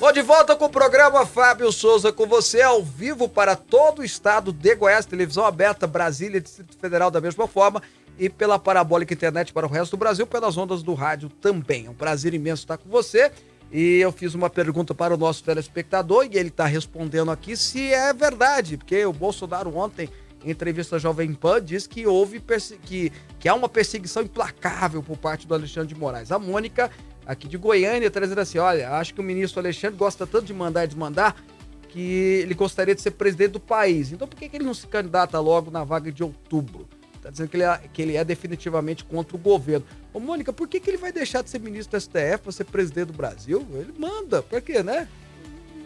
Bom, 0.00 0.12
de 0.12 0.22
volta 0.22 0.56
com 0.56 0.64
o 0.64 0.70
programa 0.70 1.26
Fábio 1.26 1.70
Souza 1.70 2.12
com 2.12 2.26
você 2.26 2.62
ao 2.62 2.82
vivo 2.82 3.28
para 3.28 3.54
todo 3.54 4.00
o 4.00 4.04
estado 4.04 4.52
de 4.52 4.74
Goiás, 4.74 5.06
televisão 5.06 5.44
aberta, 5.44 5.86
Brasília, 5.86 6.40
Distrito 6.40 6.76
Federal 6.78 7.10
da 7.10 7.20
mesma 7.20 7.46
forma 7.46 7.82
e 8.18 8.28
pela 8.28 8.58
parabólica 8.58 9.14
internet 9.14 9.52
para 9.52 9.66
o 9.66 9.70
resto 9.70 9.92
do 9.92 10.00
Brasil, 10.00 10.26
pelas 10.26 10.56
ondas 10.56 10.82
do 10.82 10.94
rádio 10.94 11.28
também. 11.28 11.86
É 11.86 11.90
um 11.90 11.94
prazer 11.94 12.34
imenso 12.34 12.62
estar 12.62 12.78
com 12.78 12.88
você. 12.88 13.30
E 13.70 13.98
eu 13.98 14.10
fiz 14.10 14.34
uma 14.34 14.48
pergunta 14.48 14.94
para 14.94 15.12
o 15.14 15.16
nosso 15.16 15.44
telespectador 15.44 16.26
e 16.30 16.38
ele 16.38 16.48
está 16.48 16.64
respondendo 16.64 17.30
aqui 17.30 17.56
se 17.56 17.92
é 17.92 18.12
verdade, 18.14 18.78
porque 18.78 19.04
o 19.04 19.12
Bolsonaro 19.12 19.76
ontem, 19.76 20.08
em 20.42 20.50
entrevista 20.50 20.96
à 20.96 20.98
Jovem 20.98 21.34
Pan, 21.34 21.62
disse 21.62 21.86
que 21.88 22.06
houve 22.06 22.42
que, 22.82 23.12
que 23.38 23.48
há 23.48 23.54
uma 23.54 23.68
perseguição 23.68 24.22
implacável 24.22 25.02
por 25.02 25.18
parte 25.18 25.46
do 25.46 25.52
Alexandre 25.52 25.92
de 25.92 26.00
Moraes. 26.00 26.32
A 26.32 26.38
Mônica, 26.38 26.90
aqui 27.26 27.46
de 27.46 27.58
Goiânia, 27.58 28.06
está 28.06 28.20
dizendo 28.20 28.40
assim: 28.40 28.58
olha, 28.58 28.90
acho 28.92 29.12
que 29.12 29.20
o 29.20 29.24
ministro 29.24 29.60
Alexandre 29.60 29.98
gosta 29.98 30.26
tanto 30.26 30.46
de 30.46 30.54
mandar 30.54 30.84
e 30.84 30.86
desmandar 30.86 31.36
que 31.88 32.40
ele 32.42 32.54
gostaria 32.54 32.94
de 32.94 33.02
ser 33.02 33.12
presidente 33.12 33.52
do 33.52 33.60
país. 33.60 34.12
Então 34.12 34.26
por 34.26 34.36
que, 34.36 34.48
que 34.48 34.56
ele 34.56 34.64
não 34.64 34.74
se 34.74 34.86
candidata 34.86 35.38
logo 35.40 35.70
na 35.70 35.84
vaga 35.84 36.10
de 36.10 36.22
outubro? 36.22 36.88
Está 37.28 37.32
dizendo 37.32 37.50
que 37.50 37.56
ele, 37.58 37.64
é, 37.64 37.80
que 37.92 38.02
ele 38.02 38.16
é 38.16 38.24
definitivamente 38.24 39.04
contra 39.04 39.36
o 39.36 39.38
governo. 39.38 39.84
Ô, 40.14 40.18
Mônica, 40.18 40.50
por 40.50 40.66
que, 40.66 40.80
que 40.80 40.88
ele 40.88 40.96
vai 40.96 41.12
deixar 41.12 41.42
de 41.42 41.50
ser 41.50 41.60
ministro 41.60 41.98
do 41.98 42.00
STF 42.00 42.38
para 42.42 42.52
ser 42.52 42.64
presidente 42.64 43.08
do 43.08 43.12
Brasil? 43.12 43.66
Ele 43.74 43.92
manda, 43.98 44.42
por 44.42 44.62
quê, 44.62 44.82
né? 44.82 45.06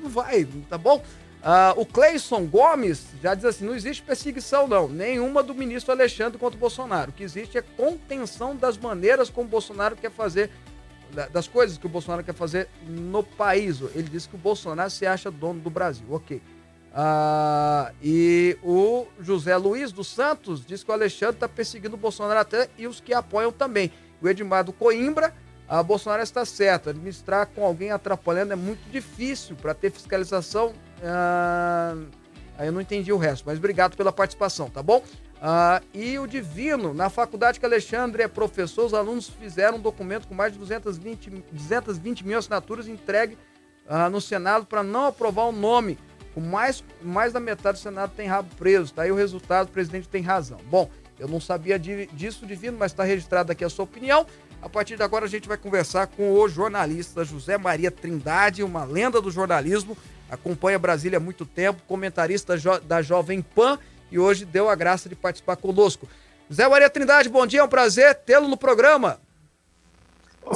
Não 0.01 0.09
vai, 0.09 0.47
tá 0.69 0.79
bom? 0.79 1.03
Ah, 1.43 1.75
o 1.77 1.85
Cleison 1.85 2.47
Gomes 2.47 3.07
já 3.21 3.35
diz 3.35 3.45
assim: 3.45 3.65
não 3.65 3.75
existe 3.75 4.05
perseguição, 4.05 4.69
não, 4.69 4.89
nenhuma 4.89 5.43
do 5.43 5.53
ministro 5.53 5.93
Alexandre 5.93 6.39
contra 6.39 6.57
o 6.57 6.61
Bolsonaro. 6.61 7.11
O 7.11 7.13
que 7.13 7.25
existe 7.25 7.59
é 7.59 7.63
contenção 7.63 8.55
das 8.55 8.79
maneiras 8.79 9.29
como 9.29 9.49
o 9.49 9.51
Bolsonaro 9.51 9.97
quer 9.97 10.13
fazer, 10.13 10.49
das 11.33 11.49
coisas 11.49 11.77
que 11.77 11.87
o 11.87 11.89
Bolsonaro 11.89 12.23
quer 12.23 12.35
fazer 12.35 12.69
no 12.87 13.25
país. 13.25 13.81
Ele 13.97 14.05
disse 14.05 14.29
que 14.29 14.37
o 14.37 14.39
Bolsonaro 14.39 14.91
se 14.91 15.05
acha 15.05 15.29
dono 15.29 15.59
do 15.59 15.71
Brasil. 15.71 16.07
Ok. 16.09 16.41
Ah, 16.95 17.91
e 18.03 18.57
o 18.63 19.07
José 19.19 19.57
Luiz 19.57 19.93
dos 19.93 20.09
Santos 20.09 20.65
diz 20.65 20.85
que 20.85 20.91
o 20.91 20.95
Alexandre 20.95 21.37
está 21.37 21.49
perseguindo 21.49 21.95
o 21.95 21.99
Bolsonaro 21.99 22.41
até 22.41 22.69
e 22.77 22.87
os 22.87 23.01
que 23.01 23.15
apoiam 23.15 23.51
também. 23.51 23.91
O 24.21 24.29
Edmar 24.29 24.63
do 24.63 24.73
Coimbra, 24.73 25.35
a 25.67 25.83
Bolsonaro 25.83 26.23
está 26.23 26.45
certo. 26.45 26.91
Administrar 26.91 27.47
com 27.47 27.65
alguém 27.65 27.91
atrapalhando 27.91 28.53
é 28.53 28.57
muito 28.57 28.83
difícil 28.91 29.57
para 29.57 29.73
ter 29.73 29.91
fiscalização. 29.91 30.75
Ah, 31.03 31.97
eu 32.61 32.73
não 32.73 32.81
entendi 32.81 33.11
o 33.11 33.17
resto, 33.17 33.45
mas 33.47 33.59
obrigado 33.59 33.97
pela 33.97 34.13
participação, 34.13 34.69
tá 34.69 34.83
bom? 34.83 35.03
Ah, 35.41 35.81
e 35.95 36.19
o 36.19 36.27
Divino, 36.27 36.93
na 36.93 37.09
faculdade 37.09 37.59
que 37.59 37.67
Alexandre 37.67 38.23
é 38.23 38.29
professor, 38.29 38.85
os 38.85 38.95
alunos 38.95 39.29
fizeram 39.29 39.79
um 39.79 39.81
documento 39.81 40.29
com 40.29 40.35
mais 40.35 40.53
de 40.53 40.59
220, 40.59 41.31
220 41.51 42.25
mil 42.27 42.39
assinaturas 42.39 42.87
entregue 42.87 43.37
ah, 43.89 44.09
no 44.09 44.21
Senado 44.21 44.67
para 44.67 44.83
não 44.83 45.07
aprovar 45.07 45.47
o 45.47 45.53
nome 45.53 45.99
com 46.35 46.41
mais, 46.41 46.83
mais 47.03 47.33
da 47.33 47.41
metade 47.41 47.79
do 47.79 47.83
Senado 47.83 48.13
tem 48.17 48.27
rabo 48.27 48.49
preso. 48.57 48.93
Tá 48.93 49.03
aí 49.03 49.13
o 49.13 49.17
resultado, 49.17 49.69
o 49.69 49.73
presidente 49.73 50.09
tem 50.09 50.23
razão. 50.23 50.59
Bom, 50.67 50.91
eu 51.19 51.29
não 51.29 51.41
sabia 51.41 51.79
de, 51.79 52.07
disso, 52.07 52.47
Divino, 52.47 52.77
mas 52.79 52.93
está 52.93 53.05
registrado 53.05 53.53
aqui 53.53 53.65
a 53.65 53.69
sua 53.71 53.85
opinião. 53.85 54.27
A 54.63 54.69
partir 54.69 54.97
de 54.97 55.03
agora 55.03 55.25
a 55.25 55.29
gente 55.29 55.49
vai 55.49 55.57
conversar 55.57 56.07
com 56.07 56.33
o 56.33 56.49
jornalista 56.49 57.25
José 57.25 57.59
Maria 57.59 57.91
Trindade, 57.91 58.63
uma 58.63 58.85
lenda 58.85 59.21
do 59.21 59.31
jornalismo, 59.31 59.97
acompanha 60.31 60.79
Brasília 60.79 61.19
há 61.19 61.21
muito 61.21 61.45
tempo, 61.45 61.83
comentarista 61.87 62.57
jo 62.57 62.79
da 62.81 63.03
Jovem 63.03 63.43
Pan 63.43 63.79
e 64.11 64.19
hoje 64.19 64.45
deu 64.45 64.69
a 64.69 64.75
graça 64.75 65.09
de 65.09 65.17
participar 65.17 65.57
conosco. 65.57 66.09
José 66.49 66.69
Maria 66.69 66.89
Trindade, 66.89 67.29
bom 67.29 67.47
dia, 67.47 67.61
é 67.61 67.65
um 67.65 67.69
prazer 67.69 68.15
tê-lo 68.15 68.47
no 68.47 68.57
programa. 68.57 69.19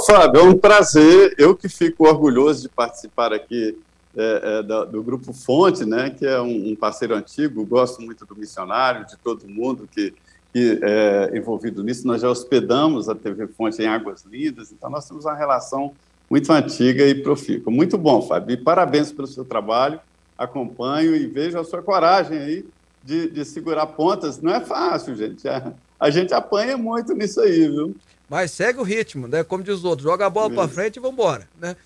Fábio, 0.07 0.41
é 0.41 0.45
um 0.45 0.57
prazer, 0.57 1.35
eu 1.39 1.57
que 1.57 1.68
fico 1.68 2.07
orgulhoso 2.07 2.62
de 2.62 2.68
participar 2.68 3.33
aqui 3.33 3.79
é, 4.16 4.40
é, 4.42 4.62
do, 4.62 4.86
do, 4.86 5.02
Grupo 5.02 5.30
Fonte, 5.34 5.84
né, 5.84 6.08
que 6.08 6.24
é 6.24 6.40
um, 6.40 6.70
um, 6.70 6.74
parceiro 6.74 7.14
antigo, 7.14 7.66
gosto 7.66 8.00
muito 8.00 8.24
do 8.24 8.34
missionário, 8.34 9.04
de 9.04 9.14
todo 9.18 9.46
mundo 9.46 9.86
que, 9.92 10.14
que 10.54 10.80
é 10.82 11.36
envolvido 11.36 11.84
nisso. 11.84 12.06
Nós 12.06 12.22
já 12.22 12.30
hospedamos 12.30 13.10
a 13.10 13.14
TV 13.14 13.46
Fonte 13.46 13.82
em 13.82 13.86
Águas 13.86 14.24
Lindas, 14.24 14.72
então 14.72 14.88
nós 14.88 15.06
temos 15.06 15.26
uma 15.26 15.34
relação 15.34 15.92
muito 16.30 16.50
antiga 16.50 17.06
e 17.06 17.14
profícua. 17.14 17.70
Muito 17.70 17.98
bom, 17.98 18.22
Fábio, 18.22 18.54
e 18.54 18.56
parabéns 18.56 19.12
pelo 19.12 19.26
seu 19.26 19.44
trabalho, 19.44 20.00
acompanho 20.38 21.14
e 21.14 21.26
vejo 21.26 21.58
a 21.58 21.64
sua 21.64 21.82
coragem 21.82 22.38
aí 22.38 22.64
de, 23.04 23.28
de 23.28 23.44
segurar 23.44 23.86
pontas. 23.86 24.40
Não 24.40 24.54
é 24.54 24.60
fácil, 24.60 25.14
gente, 25.14 25.46
a, 25.46 25.74
a 26.00 26.08
gente 26.08 26.32
apanha 26.32 26.78
muito 26.78 27.12
nisso 27.12 27.38
aí, 27.40 27.68
viu? 27.68 27.94
Mas 28.30 28.50
segue 28.50 28.80
o 28.80 28.82
ritmo, 28.82 29.28
né? 29.28 29.44
Como 29.44 29.62
diz 29.62 29.74
os 29.74 29.84
outros, 29.84 30.08
joga 30.08 30.24
a 30.24 30.30
bola 30.30 30.50
para 30.50 30.66
frente 30.66 30.96
e 30.96 31.00
vamos 31.00 31.14
embora, 31.14 31.46
né? 31.60 31.76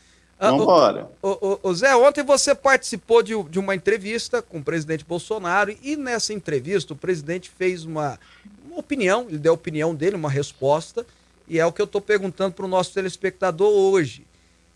Ah, 0.43 0.55
o, 0.55 1.29
o, 1.29 1.61
o, 1.65 1.75
Zé, 1.75 1.95
ontem 1.95 2.25
você 2.25 2.55
participou 2.55 3.23
de, 3.23 3.35
de, 3.45 3.59
uma 3.59 3.75
entrevista 3.75 4.41
com 4.41 4.59
o 4.59 4.65
presidente 4.65 5.05
Bolsonaro 5.05 5.77
e 5.83 5.97
nessa 5.97 6.33
entrevista 6.33 6.95
o 6.95 6.97
presidente 6.97 7.51
fez 7.51 7.85
uma, 7.85 8.19
uma 8.67 8.79
opinião, 8.79 9.27
ele 9.29 9.37
deu 9.37 9.53
a 9.53 9.55
opinião 9.55 9.95
dele, 9.95 10.17
uma 10.17 10.31
resposta, 10.31 11.05
e 11.47 11.59
é 11.59 11.67
o 11.67 11.71
que 11.71 11.83
eu 11.83 11.85
estou 11.85 12.01
perguntando 12.01 12.55
para 12.55 12.65
o 12.65 12.69
nosso 12.69 12.95
telespectador 12.95 13.69
hoje. 13.69 14.27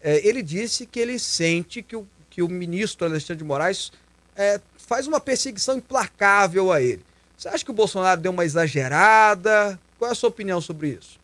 É, 0.03 0.27
ele 0.29 0.43
disse 0.43 0.85
que 0.85 1.01
ele 1.01 1.19
sente 1.19 1.83
que 1.83 1.97
o, 1.97 2.07
que 2.29 2.43
o 2.43 2.49
ministro 2.49 3.07
Alexandre 3.07 3.39
de 3.39 3.45
Moraes 3.45 3.91
é, 4.37 4.61
faz 4.77 5.07
uma 5.07 5.19
perseguição 5.19 5.79
implacável 5.79 6.73
a 6.73 6.83
ele. 6.83 7.03
Você 7.39 7.49
acha 7.49 7.65
que 7.65 7.71
o 7.71 7.75
Bolsonaro 7.75 8.21
deu 8.21 8.33
uma 8.33 8.45
exagerada? 8.45 9.81
Qual 9.99 10.11
é 10.11 10.13
a 10.13 10.15
sua 10.15 10.29
opinião 10.29 10.61
sobre 10.61 10.89
isso? 10.89 11.19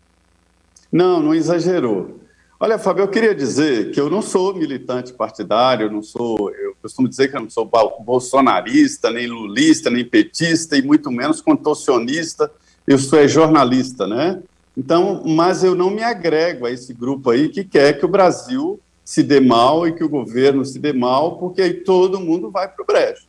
Não, 0.91 1.21
não 1.21 1.35
exagerou. 1.35 2.21
Olha, 2.63 2.79
Fábio, 2.79 3.05
eu 3.05 3.09
queria 3.09 3.35
dizer 3.35 3.91
que 3.91 3.99
eu 3.99 4.11
não 4.11 4.21
sou 4.21 4.55
militante 4.55 5.15
partidário, 5.15 5.91
não 5.91 6.03
sou, 6.03 6.51
eu 6.51 6.77
costumo 6.83 7.09
dizer 7.09 7.29
que 7.29 7.37
eu 7.39 7.41
não 7.41 7.49
sou 7.49 7.65
bolsonarista, 8.05 9.11
nem 9.11 9.27
lulista, 9.27 9.89
nem 9.89 10.05
petista 10.05 10.77
e 10.77 10.83
muito 10.83 11.11
menos 11.11 11.41
contorcionista. 11.41 12.51
Eu 12.87 12.99
sou 12.99 13.19
é 13.19 13.27
jornalista, 13.27 14.07
né? 14.07 14.43
Então, 14.77 15.23
mas 15.25 15.65
eu 15.65 15.75
não 15.75 15.89
me 15.89 16.03
agrego 16.03 16.67
a 16.67 16.71
esse 16.71 16.93
grupo 16.93 17.31
aí 17.31 17.49
que 17.49 17.65
quer 17.65 17.99
que 17.99 18.05
o 18.05 18.09
Brasil 18.11 18.79
se 19.03 19.23
dê 19.23 19.41
mal 19.41 19.89
e 19.89 19.93
que 19.93 20.05
o 20.05 20.09
governo 20.09 20.63
se 20.63 20.79
dê 20.79 20.93
mal, 20.93 21.39
porque 21.39 21.63
aí 21.63 21.73
todo 21.73 22.21
mundo 22.21 22.51
vai 22.51 22.69
para 22.69 22.83
o 22.83 22.87
brejo. 22.87 23.23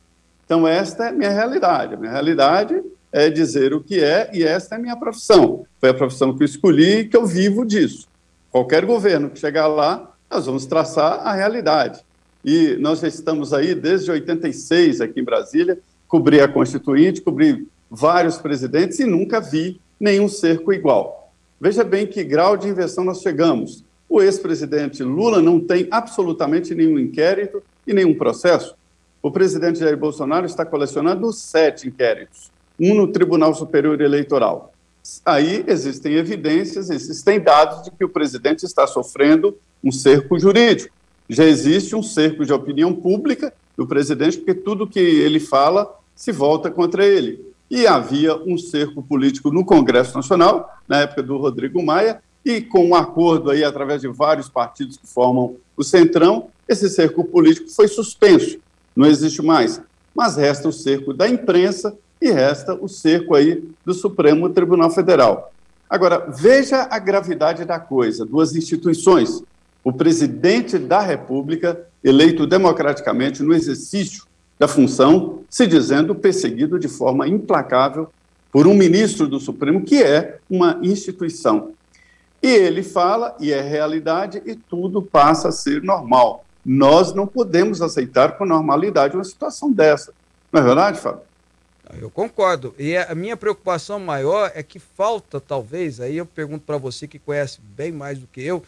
Então, 0.44 0.68
esta 0.68 1.06
é 1.06 1.08
a 1.08 1.12
minha 1.12 1.30
realidade. 1.30 1.94
A 1.94 1.96
minha 1.96 2.12
realidade 2.12 2.82
é 3.10 3.30
dizer 3.30 3.72
o 3.72 3.80
que 3.80 3.98
é 3.98 4.30
e 4.34 4.44
esta 4.44 4.74
é 4.74 4.78
a 4.78 4.80
minha 4.82 4.96
profissão. 4.96 5.64
Foi 5.80 5.88
a 5.88 5.94
profissão 5.94 6.36
que 6.36 6.42
eu 6.42 6.46
escolhi 6.46 6.98
e 6.98 7.08
que 7.08 7.16
eu 7.16 7.24
vivo 7.24 7.64
disso. 7.64 8.11
Qualquer 8.52 8.84
governo 8.84 9.30
que 9.30 9.38
chegar 9.38 9.66
lá, 9.66 10.12
nós 10.30 10.44
vamos 10.44 10.66
traçar 10.66 11.26
a 11.26 11.32
realidade. 11.32 12.04
E 12.44 12.76
nós 12.78 13.00
já 13.00 13.08
estamos 13.08 13.54
aí 13.54 13.74
desde 13.74 14.10
86 14.10 15.00
aqui 15.00 15.20
em 15.20 15.24
Brasília, 15.24 15.78
cobri 16.06 16.38
a 16.38 16.46
Constituinte, 16.46 17.22
cobri 17.22 17.66
vários 17.90 18.36
presidentes 18.36 19.00
e 19.00 19.06
nunca 19.06 19.40
vi 19.40 19.80
nenhum 19.98 20.28
cerco 20.28 20.70
igual. 20.70 21.32
Veja 21.58 21.82
bem 21.82 22.06
que 22.06 22.22
grau 22.22 22.54
de 22.54 22.68
inversão 22.68 23.04
nós 23.04 23.22
chegamos. 23.22 23.82
O 24.06 24.20
ex-presidente 24.20 25.02
Lula 25.02 25.40
não 25.40 25.58
tem 25.58 25.88
absolutamente 25.90 26.74
nenhum 26.74 26.98
inquérito 26.98 27.62
e 27.86 27.94
nenhum 27.94 28.12
processo. 28.12 28.74
O 29.22 29.30
presidente 29.30 29.78
Jair 29.78 29.96
Bolsonaro 29.96 30.44
está 30.44 30.66
colecionando 30.66 31.32
sete 31.32 31.88
inquéritos, 31.88 32.50
um 32.78 32.92
no 32.92 33.08
Tribunal 33.08 33.54
Superior 33.54 33.98
Eleitoral 34.02 34.71
aí 35.24 35.64
existem 35.66 36.14
evidências, 36.14 36.90
existem 36.90 37.40
dados 37.40 37.82
de 37.82 37.90
que 37.90 38.04
o 38.04 38.08
presidente 38.08 38.64
está 38.64 38.86
sofrendo 38.86 39.56
um 39.82 39.90
cerco 39.90 40.38
jurídico. 40.38 40.94
Já 41.28 41.44
existe 41.44 41.96
um 41.96 42.02
cerco 42.02 42.44
de 42.44 42.52
opinião 42.52 42.94
pública 42.94 43.52
do 43.76 43.86
presidente, 43.86 44.38
porque 44.38 44.54
tudo 44.54 44.86
que 44.86 45.00
ele 45.00 45.40
fala 45.40 45.90
se 46.14 46.30
volta 46.30 46.70
contra 46.70 47.04
ele. 47.04 47.52
e 47.70 47.86
havia 47.86 48.36
um 48.36 48.58
cerco 48.58 49.02
político 49.02 49.50
no 49.50 49.64
Congresso 49.64 50.14
Nacional, 50.14 50.78
na 50.86 51.00
época 51.00 51.22
do 51.22 51.38
Rodrigo 51.38 51.82
Maia, 51.82 52.20
e 52.44 52.60
com 52.60 52.86
um 52.86 52.94
acordo 52.94 53.50
aí 53.50 53.64
através 53.64 54.02
de 54.02 54.08
vários 54.08 54.46
partidos 54.46 54.98
que 54.98 55.06
formam 55.06 55.56
o 55.74 55.82
Centrão, 55.82 56.48
esse 56.68 56.90
cerco 56.90 57.24
político 57.24 57.70
foi 57.70 57.88
suspenso, 57.88 58.58
não 58.94 59.06
existe 59.06 59.40
mais. 59.40 59.80
Mas 60.14 60.36
resta 60.36 60.68
o 60.68 60.72
cerco 60.72 61.14
da 61.14 61.26
imprensa 61.26 61.96
e 62.22 62.30
resta 62.30 62.72
o 62.74 62.88
cerco 62.88 63.34
aí 63.34 63.62
do 63.84 63.92
Supremo 63.92 64.48
Tribunal 64.48 64.90
Federal. 64.90 65.52
Agora, 65.90 66.26
veja 66.28 66.86
a 66.88 66.98
gravidade 66.98 67.64
da 67.64 67.80
coisa, 67.80 68.24
duas 68.24 68.54
instituições, 68.54 69.42
o 69.82 69.92
presidente 69.92 70.78
da 70.78 71.00
República, 71.00 71.84
eleito 72.02 72.46
democraticamente 72.46 73.42
no 73.42 73.52
exercício 73.52 74.24
da 74.56 74.68
função, 74.68 75.40
se 75.50 75.66
dizendo 75.66 76.14
perseguido 76.14 76.78
de 76.78 76.86
forma 76.86 77.26
implacável 77.26 78.08
por 78.52 78.68
um 78.68 78.74
ministro 78.74 79.26
do 79.26 79.40
Supremo, 79.40 79.82
que 79.82 80.00
é 80.00 80.38
uma 80.48 80.78
instituição. 80.82 81.72
E 82.40 82.48
ele 82.48 82.84
fala, 82.84 83.36
e 83.40 83.52
é 83.52 83.60
realidade, 83.60 84.40
e 84.46 84.54
tudo 84.54 85.02
passa 85.02 85.48
a 85.48 85.52
ser 85.52 85.82
normal. 85.82 86.44
Nós 86.64 87.12
não 87.12 87.26
podemos 87.26 87.82
aceitar 87.82 88.38
com 88.38 88.46
normalidade 88.46 89.16
uma 89.16 89.24
situação 89.24 89.72
dessa. 89.72 90.12
Não 90.52 90.60
é 90.60 90.64
verdade, 90.64 91.00
Fábio? 91.00 91.31
Eu 91.98 92.10
concordo. 92.10 92.74
E 92.78 92.96
a 92.96 93.14
minha 93.14 93.36
preocupação 93.36 93.98
maior 93.98 94.50
é 94.54 94.62
que 94.62 94.78
falta, 94.78 95.40
talvez, 95.40 96.00
aí 96.00 96.16
eu 96.16 96.26
pergunto 96.26 96.64
para 96.64 96.78
você 96.78 97.06
que 97.06 97.18
conhece 97.18 97.60
bem 97.60 97.92
mais 97.92 98.18
do 98.18 98.26
que 98.26 98.42
eu, 98.42 98.62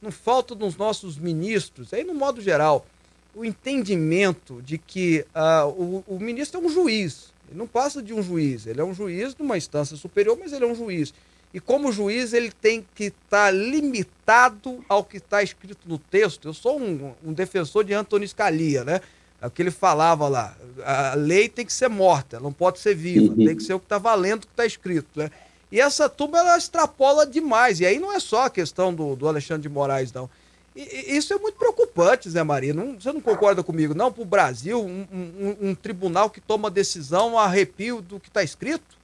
não 0.00 0.10
falta 0.10 0.54
nos 0.54 0.76
nossos 0.76 1.18
ministros, 1.18 1.92
aí 1.92 2.04
no 2.04 2.14
modo 2.14 2.40
geral, 2.40 2.86
o 3.34 3.44
entendimento 3.44 4.62
de 4.62 4.78
que 4.78 5.24
uh, 5.34 5.68
o, 5.68 6.04
o 6.06 6.18
ministro 6.18 6.60
é 6.60 6.64
um 6.64 6.70
juiz. 6.70 7.32
Ele 7.48 7.58
não 7.58 7.66
passa 7.66 8.02
de 8.02 8.14
um 8.14 8.22
juiz. 8.22 8.66
Ele 8.66 8.80
é 8.80 8.84
um 8.84 8.94
juiz 8.94 9.34
de 9.34 9.42
uma 9.42 9.58
instância 9.58 9.96
superior, 9.96 10.38
mas 10.38 10.52
ele 10.52 10.64
é 10.64 10.68
um 10.68 10.74
juiz. 10.74 11.12
E 11.52 11.58
como 11.58 11.92
juiz, 11.92 12.32
ele 12.32 12.50
tem 12.50 12.86
que 12.94 13.04
estar 13.04 13.46
tá 13.46 13.50
limitado 13.50 14.84
ao 14.88 15.02
que 15.04 15.16
está 15.16 15.42
escrito 15.42 15.80
no 15.88 15.98
texto. 15.98 16.46
Eu 16.46 16.54
sou 16.54 16.80
um, 16.80 17.12
um, 17.24 17.32
defensor 17.32 17.82
de 17.84 17.92
Antônio 17.92 18.28
Scalia, 18.28 18.84
né? 18.84 19.00
É 19.40 19.46
o 19.46 19.50
que 19.50 19.62
ele 19.62 19.70
falava 19.70 20.28
lá. 20.28 20.54
A 20.84 21.14
lei 21.14 21.48
tem 21.48 21.64
que 21.64 21.72
ser 21.72 21.88
morta, 21.88 22.38
não 22.38 22.52
pode 22.52 22.78
ser 22.78 22.94
viva. 22.94 23.32
Uhum. 23.32 23.46
Tem 23.46 23.56
que 23.56 23.62
ser 23.62 23.74
o 23.74 23.78
que 23.78 23.86
está 23.86 23.98
valendo, 23.98 24.44
o 24.44 24.46
que 24.46 24.52
está 24.52 24.66
escrito, 24.66 25.08
né? 25.18 25.30
E 25.72 25.80
essa 25.80 26.08
turma, 26.08 26.38
ela 26.38 26.58
extrapola 26.58 27.26
demais. 27.26 27.80
E 27.80 27.86
aí 27.86 27.98
não 27.98 28.12
é 28.12 28.20
só 28.20 28.46
a 28.46 28.50
questão 28.50 28.92
do, 28.92 29.14
do 29.14 29.28
Alexandre 29.28 29.62
de 29.62 29.68
Moraes, 29.68 30.12
não. 30.12 30.28
E, 30.74 31.16
isso 31.16 31.32
é 31.32 31.38
muito 31.38 31.56
preocupante, 31.56 32.28
Zé 32.28 32.42
Maria. 32.42 32.74
Não, 32.74 32.94
você 32.94 33.12
não 33.12 33.20
concorda 33.20 33.62
comigo, 33.62 33.94
não? 33.94 34.12
Para 34.12 34.22
o 34.22 34.26
Brasil, 34.26 34.84
um, 34.84 35.06
um, 35.12 35.70
um 35.70 35.74
tribunal 35.74 36.28
que 36.28 36.40
toma 36.40 36.70
decisão 36.70 37.38
a 37.38 37.44
arrepio 37.44 38.02
do 38.02 38.20
que 38.20 38.28
está 38.28 38.42
escrito? 38.42 38.99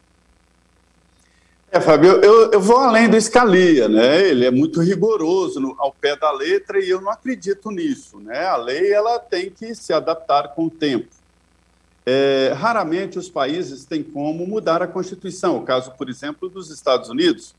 É, 1.71 1.81
Fábio, 1.81 2.13
eu, 2.23 2.53
eu 2.53 2.61
vou 2.61 2.79
além 2.79 3.09
do 3.09 3.21
Scalia, 3.21 3.89
né? 3.89 4.29
Ele 4.29 4.47
é 4.47 4.51
muito 4.51 4.81
rigoroso 4.81 5.61
no, 5.61 5.75
ao 5.79 5.93
pé 5.93 6.17
da 6.17 6.31
letra 6.31 6.79
e 6.79 6.89
eu 6.89 7.01
não 7.01 7.11
acredito 7.11 7.71
nisso, 7.71 8.21
né? 8.21 8.47
A 8.47 8.57
lei 8.57 8.93
ela 8.93 9.19
tem 9.19 9.51
que 9.51 9.75
se 9.75 9.93
adaptar 9.93 10.55
com 10.55 10.67
o 10.67 10.71
tempo. 10.71 11.09
É, 12.05 12.55
raramente 12.57 13.19
os 13.19 13.29
países 13.29 13.85
têm 13.85 14.03
como 14.03 14.47
mudar 14.47 14.81
a 14.81 14.87
Constituição. 14.87 15.57
O 15.57 15.63
caso, 15.65 15.91
por 15.99 16.09
exemplo, 16.09 16.49
dos 16.49 16.71
Estados 16.71 17.11
Unidos, 17.11 17.53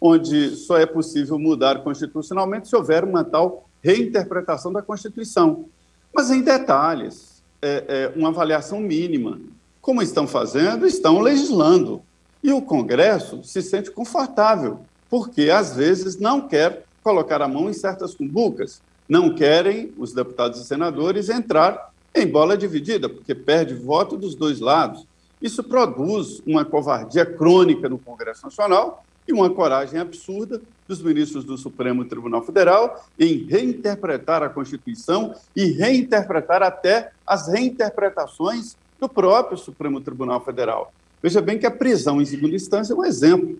onde 0.00 0.56
só 0.56 0.78
é 0.78 0.86
possível 0.86 1.38
mudar 1.38 1.82
constitucionalmente 1.82 2.66
se 2.66 2.74
houver 2.74 3.04
uma 3.04 3.22
tal 3.22 3.68
reinterpretação 3.82 4.72
da 4.72 4.80
Constituição. 4.80 5.66
Mas 6.14 6.30
em 6.30 6.40
detalhes, 6.40 7.42
é, 7.60 7.84
é 8.14 8.18
uma 8.18 8.28
avaliação 8.28 8.80
mínima. 8.80 9.38
Como 9.82 10.00
estão 10.00 10.26
fazendo? 10.26 10.86
Estão 10.86 11.20
legislando. 11.20 12.02
E 12.42 12.52
o 12.52 12.62
Congresso 12.62 13.42
se 13.44 13.60
sente 13.60 13.90
confortável, 13.90 14.80
porque 15.08 15.50
às 15.50 15.74
vezes 15.74 16.18
não 16.18 16.48
quer 16.48 16.84
colocar 17.02 17.42
a 17.42 17.48
mão 17.48 17.68
em 17.68 17.72
certas 17.72 18.14
cumbucas, 18.14 18.80
não 19.08 19.34
querem 19.34 19.92
os 19.98 20.12
deputados 20.12 20.60
e 20.60 20.64
senadores 20.64 21.28
entrar 21.28 21.90
em 22.14 22.26
bola 22.26 22.56
dividida, 22.56 23.08
porque 23.08 23.34
perde 23.34 23.74
voto 23.74 24.16
dos 24.16 24.34
dois 24.34 24.60
lados. 24.60 25.06
Isso 25.40 25.62
produz 25.62 26.42
uma 26.46 26.64
covardia 26.64 27.24
crônica 27.24 27.88
no 27.88 27.98
Congresso 27.98 28.44
Nacional 28.44 29.04
e 29.26 29.32
uma 29.32 29.50
coragem 29.50 29.98
absurda 29.98 30.60
dos 30.86 31.02
ministros 31.02 31.44
do 31.44 31.56
Supremo 31.56 32.04
Tribunal 32.04 32.42
Federal 32.42 33.04
em 33.18 33.44
reinterpretar 33.44 34.42
a 34.42 34.48
Constituição 34.48 35.34
e 35.54 35.66
reinterpretar 35.72 36.62
até 36.62 37.12
as 37.26 37.48
reinterpretações 37.48 38.76
do 38.98 39.08
próprio 39.08 39.56
Supremo 39.56 40.00
Tribunal 40.00 40.44
Federal. 40.44 40.92
Veja 41.22 41.40
bem 41.40 41.58
que 41.58 41.66
a 41.66 41.70
prisão 41.70 42.20
em 42.20 42.24
segunda 42.24 42.54
instância 42.54 42.92
é 42.92 42.96
um 42.96 43.04
exemplo. 43.04 43.58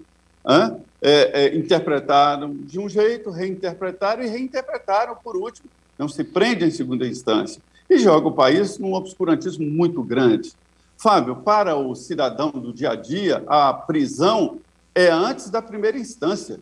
É, 1.03 1.47
é, 1.47 1.57
interpretaram 1.57 2.55
de 2.55 2.79
um 2.79 2.89
jeito, 2.89 3.31
reinterpretaram 3.31 4.23
e 4.23 4.27
reinterpretaram 4.27 5.15
por 5.23 5.37
último. 5.37 5.69
Não 5.99 6.09
se 6.09 6.25
prende 6.25 6.65
em 6.65 6.71
segunda 6.71 7.07
instância 7.07 7.61
e 7.89 7.99
joga 7.99 8.29
o 8.29 8.33
país 8.33 8.79
num 8.79 8.95
obscurantismo 8.95 9.67
muito 9.67 10.03
grande. 10.03 10.53
Fábio, 10.97 11.37
para 11.37 11.77
o 11.77 11.95
cidadão 11.95 12.51
do 12.51 12.73
dia 12.73 12.91
a 12.91 12.97
dia, 12.97 13.43
a 13.47 13.73
prisão 13.73 14.59
é 14.95 15.09
antes 15.09 15.51
da 15.51 15.61
primeira 15.61 15.99
instância. 15.99 16.61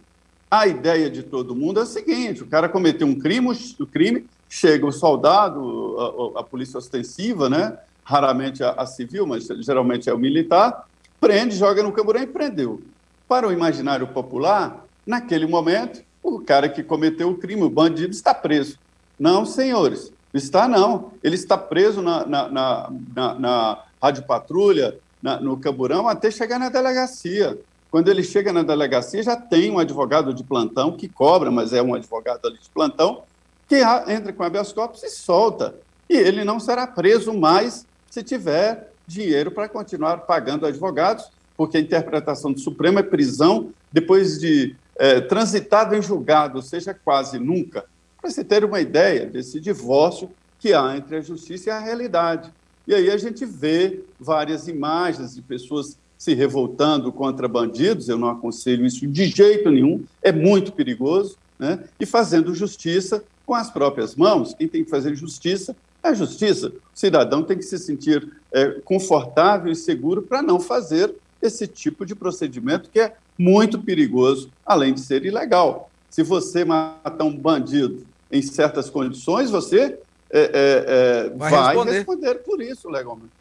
A 0.50 0.66
ideia 0.66 1.10
de 1.10 1.22
todo 1.22 1.54
mundo 1.54 1.80
é 1.80 1.82
a 1.82 1.86
seguinte: 1.86 2.42
o 2.42 2.46
cara 2.46 2.68
cometeu 2.68 3.06
um 3.06 3.18
crime, 3.18 3.48
o 3.78 3.86
crime 3.86 4.26
chega 4.48 4.86
o 4.86 4.92
soldado, 4.92 6.34
a, 6.34 6.40
a 6.40 6.42
polícia 6.42 6.78
ostensiva, 6.78 7.48
né? 7.48 7.78
raramente 8.08 8.64
a, 8.64 8.70
a, 8.70 8.86
civil, 8.86 9.26
mas 9.26 9.46
geralmente 9.60 10.08
é 10.08 10.14
o 10.14 10.18
militar, 10.18 10.87
prende, 11.20 11.56
joga 11.56 11.82
no 11.82 11.92
camburão 11.92 12.22
e 12.22 12.26
prendeu. 12.26 12.80
Para 13.26 13.48
o 13.48 13.52
imaginário 13.52 14.06
popular, 14.08 14.84
naquele 15.06 15.46
momento, 15.46 16.02
o 16.22 16.40
cara 16.40 16.68
que 16.68 16.82
cometeu 16.82 17.30
o 17.30 17.36
crime, 17.36 17.62
o 17.62 17.70
bandido, 17.70 18.12
está 18.12 18.34
preso. 18.34 18.78
Não, 19.18 19.44
senhores, 19.44 20.12
está 20.32 20.68
não. 20.68 21.12
Ele 21.22 21.34
está 21.34 21.56
preso 21.56 22.00
na, 22.02 22.26
na, 22.26 22.48
na, 22.48 22.92
na, 23.14 23.34
na 23.34 23.84
rádio 24.02 24.24
patrulha, 24.24 24.96
na, 25.22 25.40
no 25.40 25.56
camburão, 25.56 26.08
até 26.08 26.30
chegar 26.30 26.58
na 26.58 26.68
delegacia. 26.68 27.58
Quando 27.90 28.08
ele 28.08 28.22
chega 28.22 28.52
na 28.52 28.62
delegacia, 28.62 29.22
já 29.22 29.36
tem 29.36 29.70
um 29.70 29.78
advogado 29.78 30.34
de 30.34 30.44
plantão 30.44 30.96
que 30.96 31.08
cobra, 31.08 31.50
mas 31.50 31.72
é 31.72 31.82
um 31.82 31.94
advogado 31.94 32.46
ali 32.46 32.58
de 32.58 32.68
plantão, 32.68 33.22
que 33.66 33.76
entra 34.06 34.32
com 34.32 34.42
habeas 34.42 34.72
corpus 34.72 35.02
e 35.02 35.10
solta. 35.10 35.74
E 36.08 36.16
ele 36.16 36.44
não 36.44 36.60
será 36.60 36.86
preso 36.86 37.32
mais 37.32 37.86
se 38.10 38.22
tiver 38.22 38.87
dinheiro 39.08 39.50
para 39.50 39.68
continuar 39.68 40.18
pagando 40.18 40.66
advogados, 40.66 41.30
porque 41.56 41.78
a 41.78 41.80
interpretação 41.80 42.52
do 42.52 42.60
Supremo 42.60 42.98
é 42.98 43.02
prisão 43.02 43.70
depois 43.90 44.38
de 44.38 44.76
é, 44.96 45.20
transitado 45.20 45.96
em 45.96 46.02
julgado, 46.02 46.56
ou 46.56 46.62
seja, 46.62 46.92
quase 46.92 47.38
nunca. 47.38 47.86
Para 48.20 48.30
você 48.30 48.44
ter 48.44 48.64
uma 48.64 48.80
ideia 48.80 49.26
desse 49.26 49.58
divórcio 49.58 50.30
que 50.58 50.74
há 50.74 50.96
entre 50.96 51.16
a 51.16 51.20
justiça 51.20 51.70
e 51.70 51.72
a 51.72 51.78
realidade. 51.78 52.52
E 52.86 52.94
aí 52.94 53.10
a 53.10 53.16
gente 53.16 53.44
vê 53.46 54.04
várias 54.20 54.68
imagens 54.68 55.34
de 55.34 55.42
pessoas 55.42 55.96
se 56.16 56.34
revoltando 56.34 57.12
contra 57.12 57.46
bandidos, 57.46 58.08
eu 58.08 58.18
não 58.18 58.28
aconselho 58.28 58.84
isso 58.84 59.06
de 59.06 59.26
jeito 59.26 59.70
nenhum, 59.70 60.02
é 60.20 60.32
muito 60.32 60.72
perigoso, 60.72 61.36
né? 61.58 61.84
e 61.98 62.04
fazendo 62.04 62.54
justiça 62.54 63.22
com 63.46 63.54
as 63.54 63.70
próprias 63.70 64.16
mãos. 64.16 64.52
Quem 64.52 64.66
tem 64.66 64.84
que 64.84 64.90
fazer 64.90 65.14
justiça 65.14 65.76
a 66.08 66.14
justiça. 66.14 66.68
O 66.68 66.98
cidadão 66.98 67.42
tem 67.42 67.56
que 67.56 67.64
se 67.64 67.78
sentir 67.78 68.32
é, 68.52 68.80
confortável 68.84 69.70
e 69.70 69.76
seguro 69.76 70.22
para 70.22 70.42
não 70.42 70.58
fazer 70.60 71.14
esse 71.40 71.66
tipo 71.66 72.04
de 72.04 72.14
procedimento 72.14 72.90
que 72.90 73.00
é 73.00 73.14
muito 73.38 73.78
perigoso, 73.78 74.50
além 74.66 74.92
de 74.92 75.00
ser 75.00 75.24
ilegal. 75.24 75.90
Se 76.10 76.22
você 76.22 76.64
matar 76.64 77.24
um 77.24 77.36
bandido 77.36 78.06
em 78.30 78.42
certas 78.42 78.90
condições, 78.90 79.50
você 79.50 79.98
é, 80.30 80.40
é, 80.40 81.26
é 81.26 81.30
vai, 81.30 81.50
vai 81.50 81.66
responder. 81.66 81.92
responder. 81.92 82.34
por 82.36 82.60
isso 82.60 82.88
legalmente. 82.88 83.32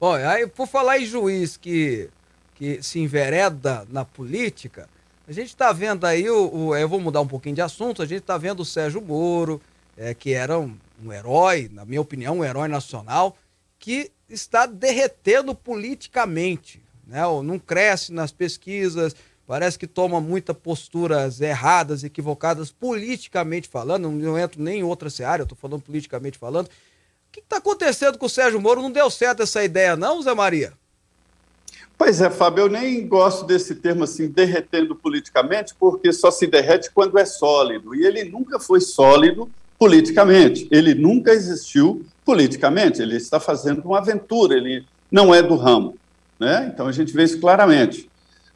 Olha, 0.00 0.30
aí 0.30 0.46
por 0.46 0.66
falar 0.66 0.98
em 0.98 1.06
juiz 1.06 1.56
que, 1.56 2.08
que 2.54 2.82
se 2.82 2.98
envereda 2.98 3.86
na 3.90 4.04
política, 4.04 4.88
a 5.28 5.32
gente 5.32 5.48
está 5.48 5.72
vendo 5.72 6.04
aí, 6.06 6.28
o, 6.30 6.54
o, 6.54 6.76
eu 6.76 6.88
vou 6.88 7.00
mudar 7.00 7.20
um 7.20 7.26
pouquinho 7.26 7.54
de 7.54 7.60
assunto, 7.60 8.00
a 8.00 8.06
gente 8.06 8.20
está 8.20 8.38
vendo 8.38 8.60
o 8.60 8.64
Sérgio 8.64 9.02
Moro, 9.02 9.60
é, 9.96 10.14
que 10.14 10.32
era 10.32 10.58
um, 10.58 10.74
um 11.04 11.12
herói, 11.12 11.68
na 11.72 11.84
minha 11.84 12.00
opinião, 12.00 12.38
um 12.38 12.44
herói 12.44 12.68
nacional, 12.68 13.36
que 13.78 14.10
está 14.28 14.66
derretendo 14.66 15.54
politicamente. 15.54 16.82
Né? 17.06 17.20
Não 17.44 17.58
cresce 17.58 18.12
nas 18.12 18.32
pesquisas, 18.32 19.14
parece 19.46 19.78
que 19.78 19.86
toma 19.86 20.20
muitas 20.20 20.56
posturas 20.56 21.40
erradas, 21.40 22.02
equivocadas, 22.02 22.70
politicamente 22.70 23.68
falando. 23.68 24.10
Não 24.10 24.38
entro 24.38 24.62
nem 24.62 24.80
em 24.80 24.84
outra 24.84 25.10
seara, 25.10 25.42
eu 25.42 25.44
estou 25.44 25.58
falando 25.58 25.82
politicamente 25.82 26.38
falando. 26.38 26.66
O 26.66 26.70
que 27.32 27.40
está 27.40 27.58
acontecendo 27.58 28.18
com 28.18 28.26
o 28.26 28.30
Sérgio 28.30 28.60
Moro? 28.60 28.82
Não 28.82 28.90
deu 28.90 29.10
certo 29.10 29.42
essa 29.42 29.62
ideia, 29.62 29.96
não, 29.96 30.22
Zé 30.22 30.34
Maria? 30.34 30.72
Pois 31.98 32.20
é, 32.20 32.28
Fábio, 32.28 32.64
eu 32.64 32.68
nem 32.68 33.06
gosto 33.06 33.46
desse 33.46 33.74
termo 33.74 34.04
assim, 34.04 34.28
derretendo 34.28 34.94
politicamente, 34.94 35.74
porque 35.78 36.12
só 36.12 36.30
se 36.30 36.46
derrete 36.46 36.90
quando 36.90 37.18
é 37.18 37.24
sólido. 37.24 37.94
E 37.94 38.04
ele 38.04 38.24
nunca 38.24 38.58
foi 38.60 38.80
sólido 38.80 39.50
politicamente. 39.78 40.66
Ele 40.70 40.94
nunca 40.94 41.32
existiu 41.32 42.04
politicamente. 42.24 43.00
Ele 43.00 43.16
está 43.16 43.38
fazendo 43.38 43.82
uma 43.84 43.98
aventura, 43.98 44.56
ele 44.56 44.84
não 45.10 45.34
é 45.34 45.42
do 45.42 45.56
ramo. 45.56 45.96
né? 46.38 46.70
Então 46.72 46.86
a 46.86 46.92
gente 46.92 47.12
vê 47.12 47.24
isso 47.24 47.40
claramente. 47.40 48.08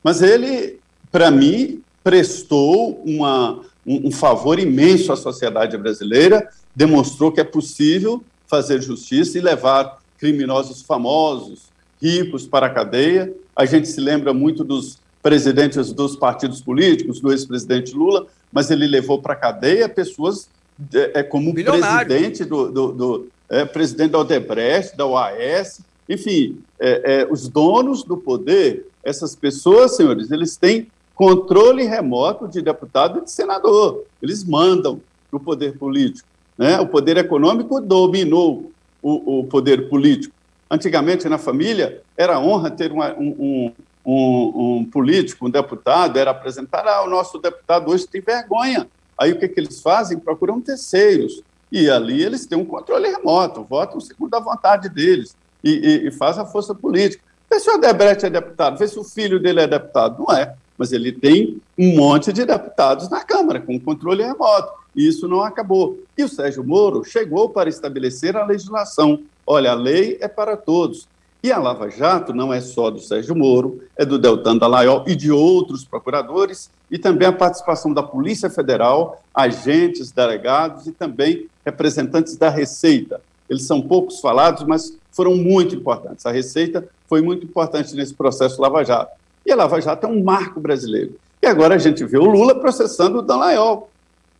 Mas 0.02 0.22
ele, 0.22 0.78
para 1.12 1.30
mim, 1.30 1.82
prestou 2.02 3.02
uma, 3.04 3.60
um, 3.86 4.08
um 4.08 4.10
favor 4.10 4.58
imenso 4.58 5.12
à 5.12 5.16
sociedade 5.16 5.76
brasileira, 5.76 6.48
demonstrou 6.74 7.30
que 7.30 7.40
é 7.40 7.44
possível 7.44 8.22
fazer 8.46 8.82
justiça 8.82 9.38
e 9.38 9.40
levar 9.40 9.98
criminosos 10.18 10.82
famosos, 10.82 11.70
ricos 12.00 12.46
para 12.46 12.66
a 12.66 12.70
cadeia. 12.70 13.32
A 13.54 13.64
gente 13.64 13.88
se 13.88 14.00
lembra 14.00 14.32
muito 14.32 14.64
dos 14.64 14.98
presidentes 15.22 15.92
dos 15.92 16.16
partidos 16.16 16.60
políticos, 16.60 17.20
do 17.20 17.30
ex-presidente 17.30 17.94
Lula, 17.94 18.26
mas 18.50 18.70
ele 18.70 18.86
levou 18.86 19.20
para 19.20 19.34
a 19.34 19.36
cadeia 19.36 19.88
pessoas 19.88 20.48
é, 20.94 21.20
é 21.20 21.22
como 21.22 21.52
presidente 21.52 22.44
do, 22.44 22.70
do, 22.70 22.92
do 22.92 23.28
é, 23.48 23.64
presidente 23.64 24.10
da 24.10 24.18
Odebrecht, 24.18 24.96
da 24.96 25.06
OAS, 25.06 25.80
enfim, 26.08 26.60
é, 26.78 27.20
é, 27.20 27.28
os 27.30 27.48
donos 27.48 28.02
do 28.02 28.16
poder, 28.16 28.86
essas 29.02 29.36
pessoas, 29.36 29.96
senhores, 29.96 30.30
eles 30.30 30.56
têm 30.56 30.88
controle 31.14 31.84
remoto 31.84 32.48
de 32.48 32.62
deputado 32.62 33.18
e 33.18 33.24
de 33.24 33.30
senador. 33.30 34.04
Eles 34.22 34.42
mandam 34.42 35.00
o 35.30 35.38
poder 35.38 35.76
político. 35.76 36.26
Né? 36.56 36.80
O 36.80 36.86
poder 36.86 37.16
econômico 37.16 37.80
dominou 37.80 38.70
o, 39.02 39.40
o 39.40 39.44
poder 39.44 39.88
político. 39.88 40.34
Antigamente, 40.70 41.28
na 41.28 41.38
família, 41.38 42.00
era 42.16 42.38
honra 42.40 42.70
ter 42.70 42.92
uma, 42.92 43.12
um, 43.14 43.72
um, 44.04 44.78
um, 44.78 44.84
político, 44.84 45.46
um 45.46 45.50
deputado, 45.50 46.18
era 46.18 46.30
apresentar, 46.30 46.86
ah, 46.86 47.04
o 47.04 47.10
nosso 47.10 47.38
deputado 47.38 47.90
hoje 47.90 48.06
tem 48.06 48.20
vergonha. 48.20 48.86
Aí 49.20 49.32
o 49.32 49.38
que, 49.38 49.48
que 49.48 49.60
eles 49.60 49.82
fazem? 49.82 50.18
Procuram 50.18 50.60
terceiros. 50.60 51.42
E 51.70 51.90
ali 51.90 52.22
eles 52.22 52.46
têm 52.46 52.58
um 52.58 52.64
controle 52.64 53.08
remoto, 53.08 53.62
votam 53.62 54.00
segundo 54.00 54.34
a 54.34 54.40
vontade 54.40 54.88
deles 54.88 55.36
e, 55.62 55.70
e, 55.70 56.08
e 56.08 56.10
faz 56.10 56.38
a 56.38 56.46
força 56.46 56.74
política. 56.74 57.22
Vê 57.48 57.60
se 57.60 57.70
o 57.70 57.74
Odebrecht 57.74 58.24
é 58.24 58.30
deputado, 58.30 58.78
vê 58.78 58.88
se 58.88 58.98
o 58.98 59.04
filho 59.04 59.38
dele 59.38 59.60
é 59.60 59.66
deputado. 59.66 60.18
Não 60.18 60.34
é 60.34 60.54
mas 60.80 60.92
ele 60.92 61.12
tem 61.12 61.60
um 61.76 61.94
monte 61.94 62.32
de 62.32 62.46
deputados 62.46 63.10
na 63.10 63.22
Câmara, 63.22 63.60
com 63.60 63.78
controle 63.78 64.24
remoto, 64.24 64.72
e 64.96 65.06
isso 65.06 65.28
não 65.28 65.42
acabou. 65.42 65.98
E 66.16 66.24
o 66.24 66.28
Sérgio 66.28 66.64
Moro 66.64 67.04
chegou 67.04 67.50
para 67.50 67.68
estabelecer 67.68 68.34
a 68.34 68.46
legislação. 68.46 69.20
Olha, 69.46 69.72
a 69.72 69.74
lei 69.74 70.16
é 70.22 70.26
para 70.26 70.56
todos. 70.56 71.06
E 71.42 71.50
a 71.50 71.58
Lava 71.58 71.88
Jato 71.88 72.34
não 72.34 72.52
é 72.52 72.60
só 72.60 72.90
do 72.90 73.00
Sérgio 73.00 73.34
Moro, 73.34 73.82
é 73.96 74.04
do 74.04 74.18
Deltan 74.18 74.58
Dallagnol 74.58 75.04
e 75.06 75.16
de 75.16 75.32
outros 75.32 75.84
procuradores, 75.84 76.70
e 76.90 76.98
também 76.98 77.26
a 77.26 77.32
participação 77.32 77.94
da 77.94 78.02
Polícia 78.02 78.50
Federal, 78.50 79.22
agentes, 79.34 80.12
delegados 80.12 80.86
e 80.86 80.92
também 80.92 81.46
representantes 81.64 82.36
da 82.36 82.50
Receita. 82.50 83.22
Eles 83.48 83.64
são 83.64 83.80
poucos 83.80 84.20
falados, 84.20 84.64
mas 84.64 84.96
foram 85.10 85.34
muito 85.34 85.74
importantes. 85.74 86.26
A 86.26 86.30
Receita 86.30 86.86
foi 87.08 87.22
muito 87.22 87.46
importante 87.46 87.94
nesse 87.94 88.14
processo 88.14 88.60
Lava 88.60 88.84
Jato. 88.84 89.12
E 89.44 89.50
a 89.50 89.56
Lava 89.56 89.80
Jato 89.80 90.06
é 90.06 90.08
um 90.10 90.22
marco 90.22 90.60
brasileiro. 90.60 91.16
E 91.42 91.46
agora 91.46 91.74
a 91.74 91.78
gente 91.78 92.04
vê 92.04 92.18
o 92.18 92.30
Lula 92.30 92.54
processando 92.54 93.18
o 93.18 93.22
Dallagnol, 93.22 93.88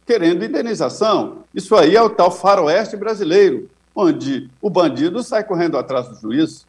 querendo 0.07 0.45
indenização. 0.45 1.39
Isso 1.55 1.75
aí 1.75 1.97
é 1.97 2.03
o 2.03 2.11
tal 2.11 2.31
faroeste 2.31 2.97
brasileiro, 2.97 3.71
onde 3.97 4.51
o 4.61 4.69
bandido 4.69 5.23
sai 5.23 5.43
correndo 5.43 5.79
atrás 5.79 6.09
do 6.09 6.15
juiz. 6.15 6.67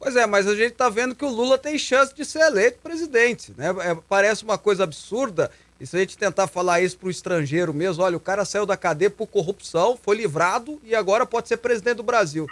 Pois 0.00 0.16
é, 0.16 0.26
mas 0.26 0.46
a 0.46 0.54
gente 0.54 0.72
está 0.72 0.88
vendo 0.88 1.14
que 1.14 1.26
o 1.26 1.28
Lula 1.28 1.58
tem 1.58 1.76
chance 1.76 2.14
de 2.14 2.24
ser 2.24 2.40
eleito 2.40 2.78
presidente. 2.82 3.52
Né? 3.54 3.68
É, 3.80 3.94
parece 4.08 4.42
uma 4.42 4.56
coisa 4.56 4.84
absurda. 4.84 5.50
E 5.78 5.86
se 5.86 5.94
a 5.94 6.00
gente 6.00 6.16
tentar 6.16 6.46
falar 6.46 6.80
isso 6.80 6.96
para 6.96 7.08
o 7.08 7.10
estrangeiro 7.10 7.74
mesmo, 7.74 8.02
olha, 8.02 8.16
o 8.16 8.20
cara 8.20 8.46
saiu 8.46 8.64
da 8.64 8.78
cadeia 8.78 9.10
por 9.10 9.26
corrupção, 9.26 9.98
foi 10.02 10.16
livrado 10.16 10.80
e 10.82 10.94
agora 10.94 11.26
pode 11.26 11.48
ser 11.48 11.58
presidente 11.58 11.98
do 11.98 12.02
Brasil. 12.02 12.46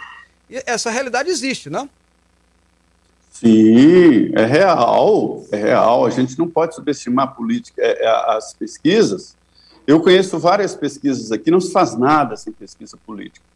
E 0.47 0.61
essa 0.63 0.91
realidade 0.91 1.29
existe, 1.29 1.71
não? 1.71 1.89
Sim, 3.31 4.31
é 4.35 4.45
real, 4.45 5.43
é 5.51 5.57
real. 5.57 6.05
A 6.05 6.09
gente 6.11 6.37
não 6.37 6.47
pode 6.47 6.75
subestimar 6.75 7.25
a 7.25 7.31
política, 7.31 7.81
é, 7.81 8.03
é, 8.03 8.35
as 8.35 8.53
pesquisas. 8.53 9.35
Eu 9.87 9.99
conheço 10.01 10.37
várias 10.37 10.75
pesquisas 10.75 11.31
aqui, 11.31 11.49
não 11.49 11.61
se 11.61 11.71
faz 11.71 11.97
nada 11.97 12.35
sem 12.35 12.53
pesquisa 12.53 12.95
política. 13.07 13.48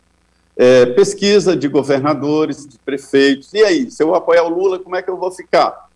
É, 0.56 0.86
pesquisa 0.88 1.56
de 1.56 1.68
governadores, 1.68 2.68
de 2.68 2.78
prefeitos. 2.80 3.54
E 3.54 3.64
aí, 3.64 3.90
se 3.90 4.04
eu 4.04 4.14
apoiar 4.14 4.44
o 4.44 4.50
Lula, 4.50 4.80
como 4.80 4.96
é 4.96 5.02
que 5.02 5.10
eu 5.10 5.18
vou 5.18 5.32
ficar? 5.32 5.90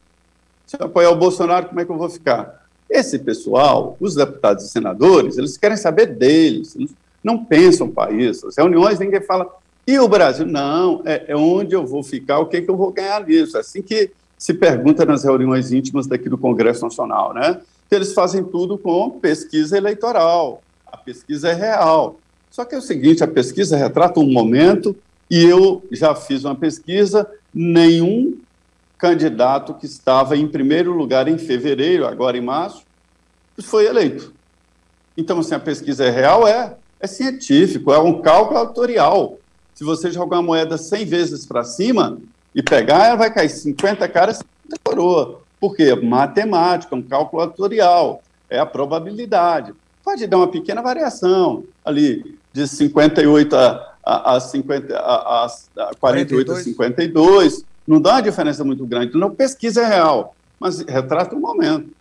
Se 0.66 0.76
eu 0.80 0.88
apoiar 0.88 1.12
o 1.12 1.16
Bolsonaro, 1.16 1.68
como 1.68 1.80
é 1.80 1.86
que 1.86 1.92
eu 1.92 1.98
vou 1.98 2.10
ficar? 2.10 2.66
Esse 2.90 3.20
pessoal, 3.20 3.96
os 4.00 4.16
deputados 4.16 4.66
e 4.66 4.70
senadores, 4.70 5.38
eles 5.38 5.58
querem 5.58 5.78
saber 5.78 6.08
deles, 6.08 6.76
eles 6.76 6.92
não 7.24 7.44
pensam 7.44 7.94
isso. 8.12 8.48
As 8.48 8.58
reuniões, 8.58 9.00
ninguém 9.00 9.22
fala, 9.22 9.48
e 9.86 9.98
o 10.00 10.08
Brasil, 10.08 10.46
não, 10.46 11.02
é, 11.06 11.26
é 11.28 11.36
onde 11.36 11.74
eu 11.74 11.86
vou 11.86 12.04
ficar, 12.04 12.40
o 12.40 12.48
que, 12.48 12.62
que 12.62 12.70
eu 12.70 12.76
vou 12.76 12.92
ganhar 12.92 13.26
nisso. 13.26 13.56
É 13.56 13.62
assim 13.62 13.82
que 13.82 14.12
se 14.38 14.54
pergunta 14.54 15.06
nas 15.06 15.24
reuniões 15.24 15.72
íntimas 15.72 16.08
daqui 16.08 16.28
do 16.28 16.38
Congresso 16.38 16.84
Nacional, 16.84 17.34
né? 17.34 17.62
Que 17.90 17.96
eles 17.96 18.14
fazem 18.14 18.44
tudo 18.44 18.78
com 18.78 19.10
pesquisa 19.12 19.78
eleitoral. 19.78 20.62
A 20.86 20.98
pesquisa 20.98 21.50
é 21.50 21.54
real. 21.54 22.18
Só 22.58 22.66
que 22.66 22.74
é 22.74 22.78
o 22.80 22.82
seguinte, 22.82 23.24
a 23.24 23.28
pesquisa 23.28 23.78
retrata 23.78 24.20
um 24.20 24.34
momento 24.34 24.96
e 25.30 25.44
eu 25.44 25.86
já 25.92 26.16
fiz 26.16 26.44
uma 26.44 26.56
pesquisa, 26.56 27.30
nenhum 27.54 28.36
candidato 28.98 29.76
que 29.76 29.86
estava 29.86 30.36
em 30.36 30.48
primeiro 30.48 30.92
lugar 30.92 31.28
em 31.28 31.38
fevereiro, 31.38 32.08
agora 32.08 32.36
em 32.36 32.42
março, 32.42 32.82
foi 33.62 33.86
eleito. 33.86 34.34
Então, 35.16 35.38
assim, 35.38 35.54
a 35.54 35.60
pesquisa 35.60 36.06
é 36.06 36.10
real? 36.10 36.48
É. 36.48 36.76
É 37.00 37.06
científico, 37.06 37.94
é 37.94 38.00
um 38.00 38.24
cálculo 38.24 38.58
autorial 38.58 39.38
se 39.76 39.84
você 39.84 40.10
jogar 40.10 40.38
uma 40.38 40.42
moeda 40.42 40.80
100 40.80 41.06
vezes 41.06 41.46
para 41.46 41.64
cima 41.64 42.18
e 42.56 42.64
pegar, 42.64 43.06
ela 43.06 43.18
vai 43.18 43.32
cair 43.32 43.50
50 43.50 44.10
caras, 44.10 44.38
50 44.38 44.82
coroa. 44.84 45.42
Por 45.60 45.76
quê? 45.76 45.94
Matemática, 45.94 46.96
um 46.96 47.04
cálculo 47.04 47.44
atorial, 47.44 48.24
é 48.50 48.58
a 48.58 48.66
probabilidade. 48.66 49.76
Pode 50.04 50.26
dar 50.26 50.38
uma 50.38 50.48
pequena 50.48 50.82
variação 50.82 51.64
ali, 51.86 52.36
de 52.58 52.68
58 52.68 53.56
a, 53.56 53.96
a, 54.04 54.36
a, 54.36 54.40
50, 54.40 54.98
a, 54.98 55.46
a 55.46 55.96
48 56.00 56.46
42. 56.46 56.60
a 56.60 56.64
52, 56.64 57.66
não 57.88 58.02
dá 58.02 58.14
uma 58.14 58.22
diferença 58.22 58.64
muito 58.64 58.86
grande. 58.86 59.16
Não, 59.16 59.34
pesquisa 59.34 59.84
é 59.84 59.86
real, 59.86 60.36
mas 60.60 60.80
retrata 60.80 61.36
o 61.36 61.40
momento. 61.40 61.96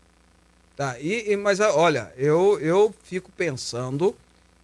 Tá, 0.74 0.98
e, 0.98 1.32
e, 1.32 1.36
mas 1.36 1.60
olha, 1.60 2.12
eu, 2.16 2.58
eu 2.60 2.94
fico 3.02 3.30
pensando 3.36 4.14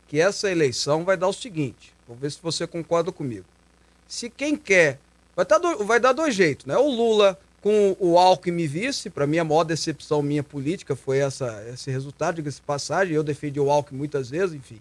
que 0.08 0.18
essa 0.18 0.50
eleição 0.50 1.04
vai 1.04 1.16
dar 1.16 1.28
o 1.28 1.32
seguinte: 1.32 1.92
Vou 2.08 2.16
ver 2.16 2.30
se 2.30 2.38
você 2.42 2.66
concorda 2.66 3.12
comigo. 3.12 3.44
Se 4.08 4.30
quem 4.30 4.56
quer. 4.56 4.98
Vai, 5.34 5.46
tá 5.46 5.56
do, 5.56 5.84
vai 5.84 5.98
dar 5.98 6.12
dois 6.12 6.34
jeitos, 6.34 6.66
né? 6.66 6.76
O 6.76 6.88
Lula 6.88 7.38
com 7.62 7.96
o 7.98 8.18
Alckmin 8.18 8.66
vice, 8.66 9.08
para 9.08 9.26
mim 9.26 9.38
a 9.38 9.44
maior 9.44 9.64
decepção 9.64 10.20
minha 10.20 10.42
política 10.42 10.96
foi 10.96 11.18
essa, 11.18 11.64
esse 11.72 11.90
resultado, 11.90 12.34
diga-se 12.34 12.60
passagem, 12.60 13.14
eu 13.14 13.22
defendi 13.22 13.60
o 13.60 13.70
Alckmin 13.70 13.98
muitas 13.98 14.28
vezes, 14.28 14.54
enfim. 14.54 14.80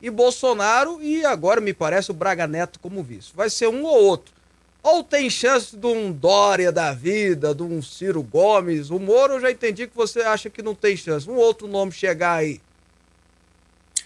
E 0.00 0.10
Bolsonaro 0.10 1.02
e 1.02 1.24
agora 1.24 1.60
me 1.60 1.72
parece 1.72 2.10
o 2.10 2.14
Braga 2.14 2.46
Neto 2.46 2.78
como 2.80 3.02
vice. 3.02 3.30
Vai 3.34 3.48
ser 3.48 3.68
um 3.68 3.84
ou 3.84 4.04
outro. 4.04 4.34
Ou 4.82 5.02
tem 5.02 5.28
chance 5.28 5.76
de 5.76 5.86
um 5.86 6.12
Dória 6.12 6.70
da 6.70 6.92
vida, 6.92 7.54
de 7.54 7.62
um 7.62 7.82
Ciro 7.82 8.22
Gomes, 8.22 8.90
o 8.90 9.00
Moro 9.00 9.34
eu 9.34 9.40
já 9.40 9.50
entendi 9.50 9.86
que 9.86 9.96
você 9.96 10.20
acha 10.20 10.48
que 10.48 10.62
não 10.62 10.74
tem 10.74 10.96
chance. 10.96 11.28
Um 11.28 11.34
outro 11.34 11.66
nome 11.66 11.90
chegar 11.90 12.34
aí. 12.34 12.60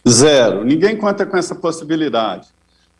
Zero. 0.09 0.65
Ninguém 0.65 0.97
conta 0.97 1.27
com 1.27 1.37
essa 1.37 1.55
possibilidade. 1.55 2.49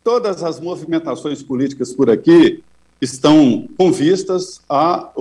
Todas 0.03 0.43
as 0.43 0.59
movimentações 0.59 1.41
políticas 1.41 1.93
por 1.93 2.09
aqui 2.09 2.63
estão 3.01 3.67
com 3.77 3.91
vistas 3.91 4.61
à 4.69 5.11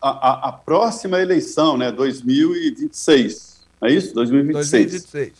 a, 0.00 0.08
a, 0.08 0.48
a, 0.48 0.52
próxima 0.52 1.20
eleição, 1.20 1.76
né, 1.76 1.90
2026. 1.90 3.60
É 3.82 3.90
isso? 3.90 4.14
2026. 4.14 4.90
2026. 4.92 5.32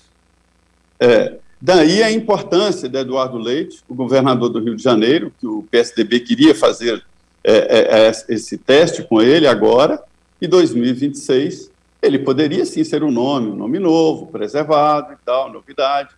É, 0.99 1.39
daí 1.61 2.03
a 2.03 2.11
importância 2.11 2.89
de 2.89 2.99
Eduardo 2.99 3.39
Leite, 3.39 3.81
o 3.89 3.95
governador 3.95 4.49
do 4.49 4.61
Rio 4.61 4.77
de 4.77 4.83
Janeiro, 4.83 5.33
que 5.39 5.47
o 5.47 5.65
PSDB 5.71 6.21
queria 6.21 6.55
fazer 6.55 7.05
é, 7.43 7.53
é, 7.53 8.07
é 8.07 8.11
esse 8.29 8.59
teste 8.59 9.03
com 9.03 9.21
ele 9.21 9.47
agora, 9.47 10.03
e 10.41 10.47
2026 10.47 11.71
ele 12.03 12.19
poderia 12.19 12.65
sim 12.65 12.83
ser 12.83 13.03
um 13.03 13.11
nome, 13.11 13.51
um 13.51 13.57
nome 13.57 13.79
novo, 13.79 14.27
preservado 14.27 15.13
e 15.13 15.17
tal, 15.25 15.53
novidade, 15.53 16.15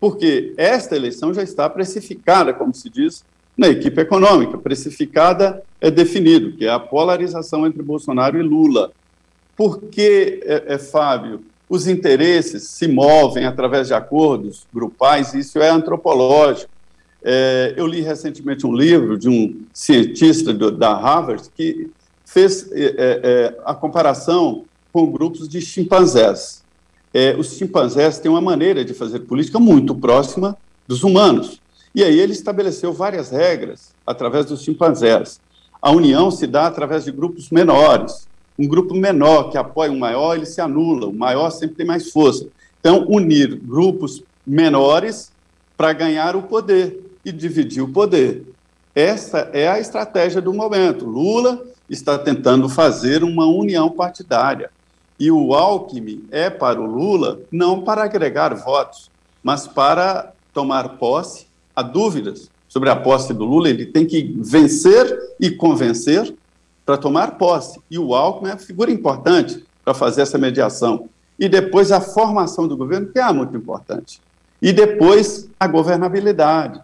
porque 0.00 0.54
esta 0.56 0.96
eleição 0.96 1.32
já 1.32 1.42
está 1.42 1.68
precificada, 1.68 2.52
como 2.52 2.74
se 2.74 2.88
diz, 2.88 3.24
na 3.56 3.68
equipe 3.68 4.00
econômica. 4.00 4.56
Precificada 4.56 5.62
é 5.80 5.90
definido, 5.90 6.52
que 6.52 6.64
é 6.64 6.70
a 6.70 6.80
polarização 6.80 7.66
entre 7.66 7.82
Bolsonaro 7.82 8.38
e 8.38 8.42
Lula. 8.42 8.92
Porque, 9.54 10.40
é, 10.44 10.74
é, 10.74 10.78
Fábio, 10.78 11.42
os 11.70 11.86
interesses 11.86 12.64
se 12.64 12.88
movem 12.88 13.44
através 13.44 13.86
de 13.86 13.94
acordos 13.94 14.66
grupais, 14.74 15.32
isso 15.34 15.60
é 15.60 15.68
antropológico. 15.70 16.68
É, 17.22 17.74
eu 17.76 17.86
li 17.86 18.00
recentemente 18.00 18.66
um 18.66 18.74
livro 18.74 19.16
de 19.16 19.28
um 19.28 19.62
cientista 19.72 20.52
do, 20.52 20.72
da 20.72 20.92
Harvard 20.96 21.48
que 21.56 21.88
fez 22.24 22.68
é, 22.72 22.94
é, 22.98 23.58
a 23.64 23.72
comparação 23.72 24.64
com 24.92 25.12
grupos 25.12 25.48
de 25.48 25.60
chimpanzés. 25.60 26.64
É, 27.14 27.36
os 27.38 27.56
chimpanzés 27.56 28.18
têm 28.18 28.32
uma 28.32 28.40
maneira 28.40 28.84
de 28.84 28.92
fazer 28.92 29.20
política 29.20 29.60
muito 29.60 29.94
próxima 29.94 30.58
dos 30.88 31.04
humanos. 31.04 31.60
E 31.94 32.02
aí 32.02 32.18
ele 32.18 32.32
estabeleceu 32.32 32.92
várias 32.92 33.30
regras 33.30 33.92
através 34.04 34.46
dos 34.46 34.62
chimpanzés. 34.62 35.40
A 35.80 35.92
união 35.92 36.32
se 36.32 36.48
dá 36.48 36.66
através 36.66 37.04
de 37.04 37.12
grupos 37.12 37.48
menores. 37.50 38.28
Um 38.60 38.68
grupo 38.68 38.94
menor 38.94 39.44
que 39.44 39.56
apoia 39.56 39.90
um 39.90 39.98
maior, 39.98 40.36
ele 40.36 40.44
se 40.44 40.60
anula. 40.60 41.06
O 41.06 41.14
maior 41.14 41.48
sempre 41.48 41.76
tem 41.76 41.86
mais 41.86 42.10
força. 42.10 42.46
Então, 42.78 43.06
unir 43.08 43.56
grupos 43.56 44.22
menores 44.46 45.32
para 45.78 45.94
ganhar 45.94 46.36
o 46.36 46.42
poder 46.42 47.00
e 47.24 47.32
dividir 47.32 47.82
o 47.82 47.88
poder. 47.88 48.44
Essa 48.94 49.48
é 49.54 49.66
a 49.66 49.80
estratégia 49.80 50.42
do 50.42 50.52
momento. 50.52 51.06
Lula 51.06 51.64
está 51.88 52.18
tentando 52.18 52.68
fazer 52.68 53.24
uma 53.24 53.46
união 53.46 53.88
partidária. 53.88 54.70
E 55.18 55.30
o 55.30 55.54
Alckmin 55.54 56.26
é 56.30 56.50
para 56.50 56.78
o 56.78 56.84
Lula 56.84 57.40
não 57.50 57.80
para 57.80 58.04
agregar 58.04 58.54
votos, 58.54 59.10
mas 59.42 59.66
para 59.66 60.34
tomar 60.52 60.98
posse. 60.98 61.46
Há 61.74 61.80
dúvidas 61.80 62.50
sobre 62.68 62.90
a 62.90 62.96
posse 62.96 63.32
do 63.32 63.46
Lula, 63.46 63.70
ele 63.70 63.86
tem 63.86 64.04
que 64.04 64.36
vencer 64.38 65.18
e 65.40 65.50
convencer 65.50 66.34
para 66.90 66.98
tomar 66.98 67.38
posse. 67.38 67.80
E 67.88 68.00
o 68.00 68.16
Alckmin 68.16 68.50
é 68.50 68.56
figura 68.56 68.90
importante 68.90 69.64
para 69.84 69.94
fazer 69.94 70.22
essa 70.22 70.36
mediação. 70.36 71.08
E 71.38 71.48
depois 71.48 71.92
a 71.92 72.00
formação 72.00 72.66
do 72.66 72.76
governo, 72.76 73.06
que 73.06 73.18
é 73.20 73.32
muito 73.32 73.56
importante. 73.56 74.20
E 74.60 74.72
depois 74.72 75.48
a 75.58 75.68
governabilidade. 75.68 76.80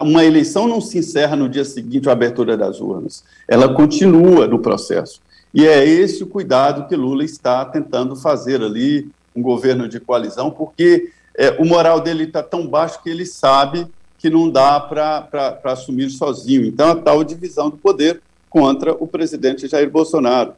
Uma 0.00 0.24
eleição 0.24 0.66
não 0.66 0.80
se 0.80 0.96
encerra 0.96 1.36
no 1.36 1.46
dia 1.46 1.64
seguinte 1.64 2.08
à 2.08 2.12
abertura 2.12 2.56
das 2.56 2.80
urnas, 2.80 3.22
ela 3.46 3.74
continua 3.74 4.46
no 4.46 4.60
processo. 4.60 5.20
E 5.52 5.66
é 5.66 5.84
esse 5.84 6.22
o 6.22 6.26
cuidado 6.26 6.88
que 6.88 6.96
Lula 6.96 7.22
está 7.22 7.66
tentando 7.66 8.16
fazer 8.16 8.62
ali, 8.62 9.10
um 9.36 9.42
governo 9.42 9.86
de 9.86 10.00
coalizão, 10.00 10.50
porque 10.50 11.12
é, 11.36 11.50
o 11.60 11.66
moral 11.66 12.00
dele 12.00 12.24
está 12.24 12.42
tão 12.42 12.66
baixo 12.66 13.02
que 13.02 13.10
ele 13.10 13.26
sabe 13.26 13.86
que 14.16 14.30
não 14.30 14.50
dá 14.50 14.80
para 14.80 15.60
assumir 15.64 16.08
sozinho. 16.08 16.64
Então, 16.64 16.90
a 16.90 16.96
tal 16.96 17.22
divisão 17.22 17.68
do 17.68 17.76
poder 17.76 18.22
contra 18.48 18.92
o 18.92 19.06
presidente 19.06 19.68
Jair 19.68 19.90
Bolsonaro. 19.90 20.54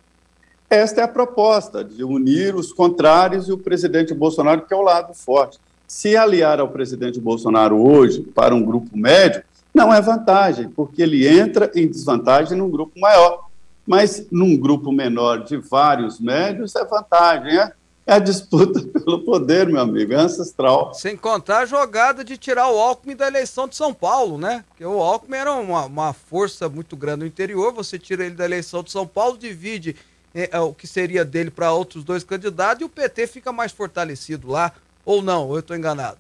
Esta 0.69 1.01
é 1.01 1.05
a 1.05 1.09
proposta, 1.09 1.83
de 1.83 2.05
unir 2.05 2.55
os 2.55 2.73
contrários 2.73 3.49
e 3.49 3.53
o 3.53 3.59
presidente 3.59 4.15
Bolsonaro, 4.15 4.63
que 4.63 4.73
é 4.73 4.77
o 4.77 4.83
lado 4.83 5.13
forte. 5.15 5.59
Se 5.87 6.17
aliar 6.17 6.61
ao 6.61 6.69
presidente 6.69 7.19
Bolsonaro 7.19 7.77
hoje 7.77 8.21
para 8.21 8.55
um 8.55 8.63
grupo 8.63 8.97
médio, 8.97 9.43
não 9.75 9.93
é 9.93 10.01
vantagem, 10.01 10.69
porque 10.69 11.03
ele 11.03 11.27
entra 11.27 11.71
em 11.75 11.89
desvantagem 11.89 12.57
num 12.57 12.71
grupo 12.71 12.99
maior. 13.01 13.49
Mas 13.85 14.27
num 14.31 14.57
grupo 14.57 14.93
menor 14.93 15.43
de 15.43 15.57
vários 15.57 16.21
médios 16.21 16.77
é 16.77 16.85
vantagem, 16.85 17.59
é? 17.59 17.73
É 18.11 18.15
a 18.15 18.19
disputa 18.19 18.83
pelo 18.91 19.21
poder, 19.21 19.69
meu 19.69 19.81
amigo, 19.81 20.13
é 20.13 20.17
ancestral. 20.17 20.93
Sem 20.95 21.17
contar 21.17 21.59
a 21.59 21.65
jogada 21.65 22.25
de 22.25 22.37
tirar 22.37 22.69
o 22.69 22.77
Alckmin 22.77 23.15
da 23.15 23.29
eleição 23.29 23.69
de 23.69 23.77
São 23.77 23.95
Paulo, 23.95 24.37
né? 24.37 24.65
Porque 24.69 24.85
o 24.85 25.01
Alckmin 25.01 25.37
era 25.37 25.53
uma, 25.53 25.85
uma 25.85 26.13
força 26.13 26.69
muito 26.69 26.97
grande 26.97 27.21
no 27.21 27.27
interior, 27.27 27.73
você 27.73 28.01
tira 28.01 28.27
ele 28.27 28.35
da 28.35 28.45
eleição 28.45 28.83
de 28.83 28.91
São 28.91 29.07
Paulo, 29.07 29.39
divide 29.39 29.95
é, 30.35 30.59
o 30.59 30.75
que 30.75 30.89
seria 30.89 31.25
dele 31.25 31.53
para 31.53 31.73
outros 31.73 32.03
dois 32.03 32.25
candidatos 32.25 32.83
e 32.83 32.85
o 32.85 32.89
PT 32.89 33.29
fica 33.29 33.53
mais 33.53 33.71
fortalecido 33.71 34.49
lá. 34.49 34.73
Ou 35.05 35.23
não, 35.23 35.53
eu 35.53 35.61
estou 35.61 35.77
enganado? 35.77 36.19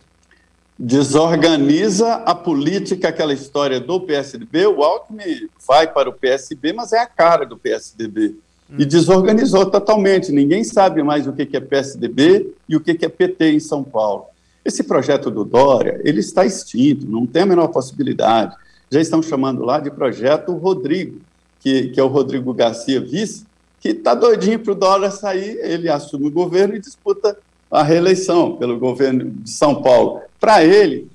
Desorganiza 0.79 2.15
a 2.25 2.37
política, 2.37 3.09
aquela 3.09 3.35
história 3.35 3.81
do 3.81 4.01
PSDB. 4.01 4.65
O 4.69 4.85
Alckmin 4.85 5.49
vai 5.67 5.93
para 5.93 6.09
o 6.09 6.13
PSB, 6.13 6.73
mas 6.73 6.93
é 6.93 7.01
a 7.01 7.07
cara 7.07 7.45
do 7.45 7.57
PSDB. 7.57 8.37
E 8.79 8.85
desorganizou 8.85 9.67
totalmente. 9.67 10.33
Ninguém 10.33 10.63
sabe 10.65 11.03
mais 11.03 11.27
o 11.27 11.33
que 11.33 11.57
é 11.57 11.61
PSDB 11.61 12.53
e 12.69 12.77
o 12.77 12.81
que 12.81 13.05
é 13.05 13.09
PT 13.09 13.53
em 13.53 13.61
São 13.61 13.83
Paulo. 13.83 14.27
Esse 14.65 14.83
projeto 14.83 15.31
do 15.31 15.45
Dória, 15.45 16.01
ele 16.05 16.21
está 16.21 16.45
extinto, 16.45 17.07
não 17.07 17.27
tem 17.27 17.43
a 17.43 17.47
menor 17.47 17.69
possibilidade. 17.69 18.55
Já 18.91 19.01
estão 19.01 19.23
chamando 19.23 19.65
lá 19.65 19.81
de 19.81 19.91
projeto 19.91 20.53
Rodrigo, 20.53 21.21
que, 21.61 21.89
que 21.89 22.01
é 22.01 22.03
o 22.03 22.09
Rodrigo 22.09 22.53
Garcia 22.53 23.01
Vice, 23.01 23.47
que 23.81 23.91
está 23.91 24.15
doidinho 24.15 24.59
para 24.59 24.73
o 24.73 24.75
Dória 24.75 25.11
sair, 25.11 25.59
ele 25.63 25.89
assume 25.89 26.27
o 26.27 26.31
governo 26.31 26.75
e 26.75 26.81
disputa 26.81 27.37
a 27.71 27.83
reeleição 27.83 28.57
pelo 28.57 28.79
governo 28.79 29.31
de 29.31 29.51
São 29.51 29.81
Paulo. 29.81 30.21
Para 30.39 30.63
ele, 30.65 31.09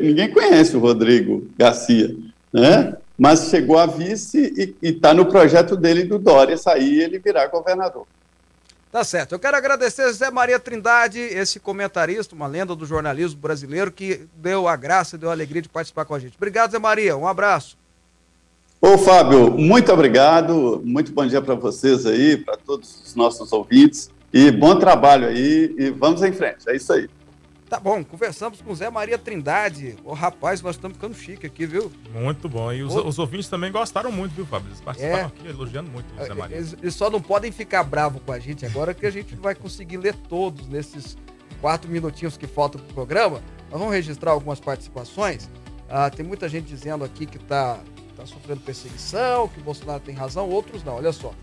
ninguém 0.00 0.30
conhece 0.30 0.76
o 0.76 0.80
Rodrigo 0.80 1.46
Garcia, 1.58 2.16
né? 2.52 2.96
Mas 3.18 3.48
chegou 3.48 3.78
a 3.78 3.86
vice 3.86 4.76
e 4.82 4.88
está 4.88 5.14
no 5.14 5.26
projeto 5.26 5.76
dele 5.76 6.04
do 6.04 6.18
Dória 6.18 6.56
sair 6.56 6.94
e 6.94 7.02
ele 7.02 7.18
virar 7.18 7.46
governador. 7.46 8.06
Tá 8.92 9.02
certo. 9.04 9.32
Eu 9.32 9.38
quero 9.38 9.56
agradecer 9.56 10.10
Zé 10.12 10.30
Maria 10.30 10.58
Trindade, 10.58 11.18
esse 11.18 11.60
comentarista, 11.60 12.34
uma 12.34 12.46
lenda 12.46 12.74
do 12.74 12.86
jornalismo 12.86 13.40
brasileiro, 13.40 13.90
que 13.90 14.26
deu 14.36 14.68
a 14.68 14.76
graça, 14.76 15.18
deu 15.18 15.28
a 15.28 15.32
alegria 15.32 15.60
de 15.60 15.68
participar 15.68 16.04
com 16.04 16.14
a 16.14 16.18
gente. 16.18 16.36
Obrigado, 16.36 16.70
Zé 16.70 16.78
Maria. 16.78 17.16
Um 17.16 17.26
abraço. 17.26 17.76
Ô, 18.80 18.96
Fábio, 18.96 19.50
muito 19.50 19.92
obrigado. 19.92 20.80
Muito 20.84 21.12
bom 21.12 21.26
dia 21.26 21.42
para 21.42 21.54
vocês 21.54 22.06
aí, 22.06 22.36
para 22.36 22.56
todos 22.56 23.02
os 23.04 23.14
nossos 23.14 23.52
ouvintes. 23.52 24.10
E 24.32 24.50
bom 24.50 24.78
trabalho 24.78 25.26
aí. 25.28 25.74
E 25.78 25.90
vamos 25.90 26.22
em 26.22 26.32
frente. 26.32 26.68
É 26.68 26.76
isso 26.76 26.92
aí. 26.92 27.08
Tá 27.68 27.80
bom, 27.80 28.04
conversamos 28.04 28.62
com 28.62 28.72
Zé 28.76 28.88
Maria 28.88 29.18
Trindade. 29.18 29.96
Ô, 30.04 30.12
rapaz, 30.12 30.62
nós 30.62 30.76
estamos 30.76 30.96
ficando 30.96 31.16
chique 31.16 31.46
aqui, 31.46 31.66
viu? 31.66 31.90
Muito 32.14 32.48
bom. 32.48 32.72
E 32.72 32.84
os, 32.84 32.94
os 32.94 33.18
ouvintes 33.18 33.48
também 33.48 33.72
gostaram 33.72 34.12
muito, 34.12 34.34
viu, 34.34 34.46
Fábio? 34.46 34.68
Eles 34.68 34.80
participaram 34.80 35.24
é. 35.24 35.26
aqui 35.26 35.48
elogiando 35.48 35.90
muito 35.90 36.06
o 36.14 36.24
Zé 36.24 36.32
Maria. 36.32 36.56
Eles, 36.56 36.76
eles, 36.80 36.94
só 36.94 37.10
não 37.10 37.20
podem 37.20 37.50
ficar 37.50 37.82
bravos 37.82 38.22
com 38.24 38.30
a 38.30 38.38
gente 38.38 38.64
agora, 38.64 38.94
que 38.94 39.04
a 39.04 39.10
gente 39.10 39.34
vai 39.34 39.52
conseguir 39.56 39.96
ler 39.96 40.14
todos 40.14 40.68
nesses 40.68 41.18
quatro 41.60 41.90
minutinhos 41.90 42.36
que 42.36 42.46
faltam 42.46 42.80
pro 42.80 42.94
programa. 42.94 43.42
Nós 43.68 43.80
vamos 43.80 43.92
registrar 43.92 44.30
algumas 44.30 44.60
participações. 44.60 45.50
Ah, 45.88 46.08
tem 46.08 46.24
muita 46.24 46.48
gente 46.48 46.66
dizendo 46.66 47.04
aqui 47.04 47.26
que 47.26 47.38
tá, 47.38 47.80
tá 48.16 48.24
sofrendo 48.26 48.60
perseguição, 48.60 49.48
que 49.48 49.58
o 49.58 49.64
Bolsonaro 49.64 49.98
tem 49.98 50.14
razão, 50.14 50.48
outros 50.48 50.84
não. 50.84 50.94
Olha 50.94 51.12
só. 51.12 51.34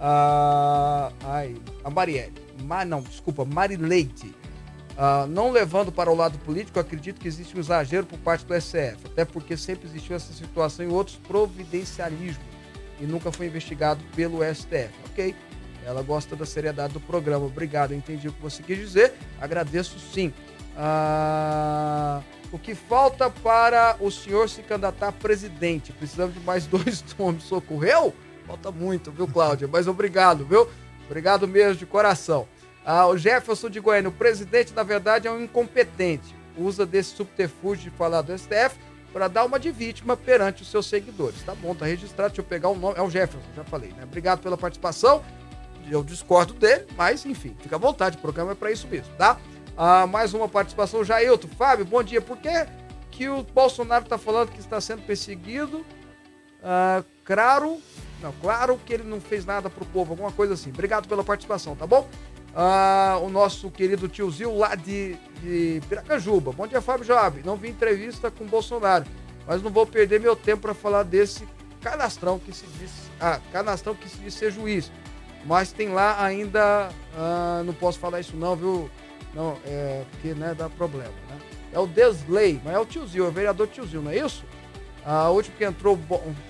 Ah, 0.00 1.10
ai, 1.24 1.56
a 1.82 1.90
Marielle. 1.90 2.34
Ma, 2.62 2.84
não, 2.84 3.02
desculpa, 3.02 3.44
Marileide 3.44 4.32
Uh, 4.92 5.26
não 5.26 5.50
levando 5.50 5.90
para 5.90 6.10
o 6.10 6.14
lado 6.14 6.38
político, 6.40 6.78
acredito 6.78 7.18
que 7.18 7.26
existe 7.26 7.56
um 7.56 7.60
exagero 7.60 8.04
por 8.04 8.18
parte 8.18 8.44
do 8.44 8.54
STF, 8.60 8.98
até 9.06 9.24
porque 9.24 9.56
sempre 9.56 9.88
existiu 9.88 10.14
essa 10.14 10.32
situação 10.34 10.84
em 10.84 10.88
outros 10.88 11.16
providencialismos 11.16 12.44
e 13.00 13.04
nunca 13.04 13.32
foi 13.32 13.46
investigado 13.46 14.02
pelo 14.14 14.40
STF. 14.54 14.90
Ok, 15.10 15.34
ela 15.84 16.02
gosta 16.02 16.36
da 16.36 16.44
seriedade 16.44 16.92
do 16.92 17.00
programa. 17.00 17.46
Obrigado, 17.46 17.94
entendi 17.94 18.28
o 18.28 18.32
que 18.32 18.42
você 18.42 18.62
quis 18.62 18.78
dizer. 18.78 19.14
Agradeço 19.40 19.98
sim. 19.98 20.32
Uh, 20.76 22.22
o 22.52 22.58
que 22.58 22.74
falta 22.74 23.30
para 23.30 23.96
o 23.98 24.10
senhor 24.10 24.48
se 24.48 24.62
candidatar 24.62 25.08
a 25.08 25.12
presidente? 25.12 25.92
Precisamos 25.92 26.34
de 26.34 26.40
mais 26.40 26.66
dois 26.68 27.02
nomes. 27.18 27.44
Socorreu? 27.44 28.14
Falta 28.46 28.70
muito, 28.70 29.10
viu, 29.10 29.26
Cláudia? 29.26 29.68
Mas 29.70 29.86
obrigado, 29.86 30.44
viu? 30.44 30.68
Obrigado 31.06 31.48
mesmo 31.48 31.76
de 31.76 31.86
coração. 31.86 32.46
Ah, 32.84 33.06
o 33.06 33.16
Jefferson 33.16 33.70
de 33.70 33.80
Goiânia, 33.80 34.08
o 34.08 34.12
presidente, 34.12 34.72
na 34.74 34.82
verdade, 34.82 35.28
é 35.28 35.30
um 35.30 35.42
incompetente. 35.42 36.34
Usa 36.56 36.84
desse 36.84 37.14
subterfúgio 37.14 37.90
de 37.90 37.96
falar 37.96 38.22
do 38.22 38.36
STF 38.36 38.76
para 39.12 39.28
dar 39.28 39.44
uma 39.44 39.58
de 39.58 39.70
vítima 39.70 40.16
perante 40.16 40.62
os 40.62 40.70
seus 40.70 40.86
seguidores. 40.86 41.42
Tá 41.42 41.54
bom, 41.54 41.74
tá 41.74 41.86
registrado. 41.86 42.30
Deixa 42.30 42.40
eu 42.40 42.44
pegar 42.44 42.68
o 42.68 42.76
nome. 42.76 42.98
É 42.98 43.02
o 43.02 43.10
Jefferson, 43.10 43.48
já 43.54 43.64
falei, 43.64 43.90
né? 43.92 44.04
Obrigado 44.04 44.40
pela 44.40 44.56
participação. 44.56 45.22
Eu 45.90 46.02
discordo 46.02 46.54
dele, 46.54 46.86
mas 46.96 47.26
enfim, 47.26 47.56
fica 47.60 47.76
à 47.76 47.78
vontade. 47.78 48.16
O 48.16 48.20
programa 48.20 48.52
é 48.52 48.54
para 48.54 48.70
isso 48.70 48.86
mesmo, 48.88 49.14
tá? 49.16 49.38
Ah, 49.76 50.06
mais 50.06 50.32
uma 50.34 50.48
participação, 50.48 51.04
Jailton. 51.04 51.48
Fábio, 51.48 51.84
bom 51.84 52.02
dia. 52.02 52.20
Por 52.20 52.36
que, 52.36 52.66
que 53.10 53.28
o 53.28 53.42
Bolsonaro 53.42 54.04
está 54.04 54.18
falando 54.18 54.50
que 54.50 54.60
está 54.60 54.80
sendo 54.80 55.02
perseguido? 55.02 55.84
Ah, 56.62 57.02
claro, 57.24 57.80
não, 58.22 58.32
claro 58.40 58.78
que 58.86 58.92
ele 58.94 59.02
não 59.02 59.20
fez 59.20 59.44
nada 59.44 59.68
pro 59.68 59.84
povo, 59.84 60.12
alguma 60.12 60.30
coisa 60.30 60.54
assim. 60.54 60.70
Obrigado 60.70 61.08
pela 61.08 61.24
participação, 61.24 61.74
tá 61.74 61.86
bom? 61.86 62.08
Ah, 62.54 63.18
o 63.22 63.28
nosso 63.28 63.70
querido 63.70 64.08
tiozinho 64.08 64.56
lá 64.56 64.74
de, 64.74 65.16
de 65.42 65.80
Piracajuba. 65.88 66.52
Bom 66.52 66.66
dia, 66.66 66.80
Fábio 66.80 67.04
Joab. 67.04 67.42
Não 67.44 67.56
vi 67.56 67.68
entrevista 67.68 68.30
com 68.30 68.44
Bolsonaro, 68.46 69.04
mas 69.46 69.62
não 69.62 69.70
vou 69.70 69.86
perder 69.86 70.20
meu 70.20 70.36
tempo 70.36 70.62
para 70.62 70.74
falar 70.74 71.02
desse 71.02 71.46
canastrão 71.80 72.38
que 72.38 72.52
se 72.52 72.66
diz, 72.78 72.90
ah, 73.20 73.40
canastrão 73.50 73.94
que 73.94 74.08
se 74.08 74.18
diz 74.18 74.34
ser 74.34 74.52
juiz. 74.52 74.90
Mas 75.44 75.72
tem 75.72 75.88
lá 75.88 76.22
ainda, 76.22 76.90
ah, 77.16 77.62
não 77.64 77.74
posso 77.74 77.98
falar 77.98 78.20
isso 78.20 78.36
não, 78.36 78.54
viu? 78.54 78.90
Não, 79.34 79.56
é 79.64 80.04
porque 80.10 80.34
né, 80.34 80.54
dá 80.56 80.68
problema, 80.68 81.12
né? 81.28 81.38
É 81.72 81.78
o 81.78 81.86
Desley, 81.86 82.60
mas 82.62 82.74
é 82.74 82.78
o 82.78 82.84
tiozinho, 82.84 83.24
é 83.24 83.28
o 83.28 83.32
vereador 83.32 83.66
tiozinho, 83.66 84.02
não 84.02 84.10
é 84.10 84.18
isso? 84.18 84.44
Ah, 85.04 85.30
o 85.30 85.34
último 85.34 85.56
que 85.56 85.64
entrou 85.64 85.98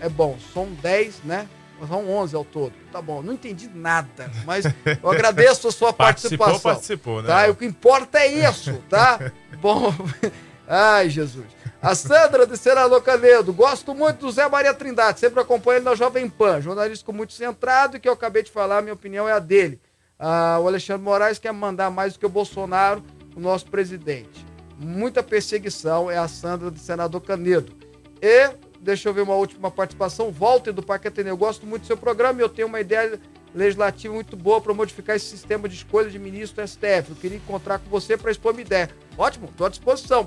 é 0.01 0.09
bom, 0.09 0.37
são 0.53 0.67
10, 0.67 1.23
né? 1.23 1.49
São 1.87 2.09
11 2.09 2.37
ao 2.37 2.45
todo. 2.45 2.73
Tá 2.91 3.03
bom, 3.03 3.23
não 3.23 3.33
entendi 3.33 3.69
nada, 3.75 4.31
mas 4.45 4.65
eu 5.03 5.11
agradeço 5.11 5.69
a 5.69 5.73
sua 5.73 5.93
participação. 5.95 6.61
Participou, 6.61 6.73
participou, 6.73 7.23
né? 7.23 7.29
Tá? 7.29 7.51
O 7.51 7.57
que 7.57 7.65
importa 7.65 8.19
é 8.19 8.49
isso, 8.49 8.75
tá? 8.89 9.33
bom, 9.61 9.93
ai, 10.67 11.11
Jesus. 11.11 11.47
A 11.81 11.95
Sandra 11.97 12.47
de 12.47 12.57
Senador 12.57 13.03
Canedo, 13.03 13.53
gosto 13.53 13.95
muito 13.95 14.21
do 14.21 14.31
Zé 14.31 14.49
Maria 14.49 14.73
Trindade, 14.73 15.19
sempre 15.19 15.41
acompanho 15.41 15.79
ele 15.79 15.85
na 15.85 15.97
Jovem 15.97 16.29
Pan, 16.29 16.61
jornalista 16.61 17.11
muito 17.11 17.33
centrado, 17.33 17.97
e 17.97 18.01
que 18.01 18.09
eu 18.09 18.13
acabei 18.13 18.45
de 18.45 18.53
falar, 18.53 18.83
minha 18.83 18.95
opinião 18.95 19.29
é 19.29 19.33
a 19.33 19.41
dele. 19.41 19.81
Ah, 20.17 20.61
o 20.61 20.69
Alexandre 20.69 21.03
Moraes 21.03 21.41
quer 21.41 21.53
mandar 21.53 21.91
mais 21.91 22.13
do 22.13 22.21
que 22.21 22.27
o 22.27 22.29
Bolsonaro, 22.29 23.03
o 23.35 23.41
nosso 23.41 23.67
presidente. 23.67 24.47
Muita 24.79 25.23
perseguição 25.23 26.09
é 26.09 26.17
a 26.17 26.29
Sandra 26.29 26.71
de 26.71 26.79
Senador 26.79 27.21
Canedo. 27.21 27.73
E 28.21 28.51
deixa 28.83 29.09
eu 29.09 29.15
ver 29.15 29.23
uma 29.23 29.35
última 29.35 29.71
participação. 29.71 30.31
Walter 30.31 30.73
do 30.73 30.83
Parque 30.83 31.09
Ateneu. 31.09 31.33
Eu 31.33 31.37
gosto 31.37 31.67
muito 31.67 31.83
do 31.83 31.87
seu 31.87 31.97
programa 31.97 32.41
e 32.41 32.43
eu 32.43 32.49
tenho 32.49 32.69
uma 32.69 32.81
ideia 32.81 33.19
legislativa 33.55 34.13
muito 34.13 34.37
boa 34.37 34.61
para 34.61 34.75
modificar 34.75 35.17
esse 35.17 35.27
sistema 35.27 35.69
de 35.69 35.77
escolha 35.77 36.11
de 36.11 36.19
ministro 36.19 36.63
do 36.63 36.69
STF. 36.69 37.11
Eu 37.11 37.17
queria 37.17 37.37
encontrar 37.37 37.79
com 37.79 37.89
você 37.89 38.17
para 38.17 38.31
expor 38.31 38.53
minha 38.53 38.65
ideia. 38.65 38.91
Ótimo, 39.17 39.47
estou 39.47 39.67
à 39.67 39.71
disposição. 39.71 40.27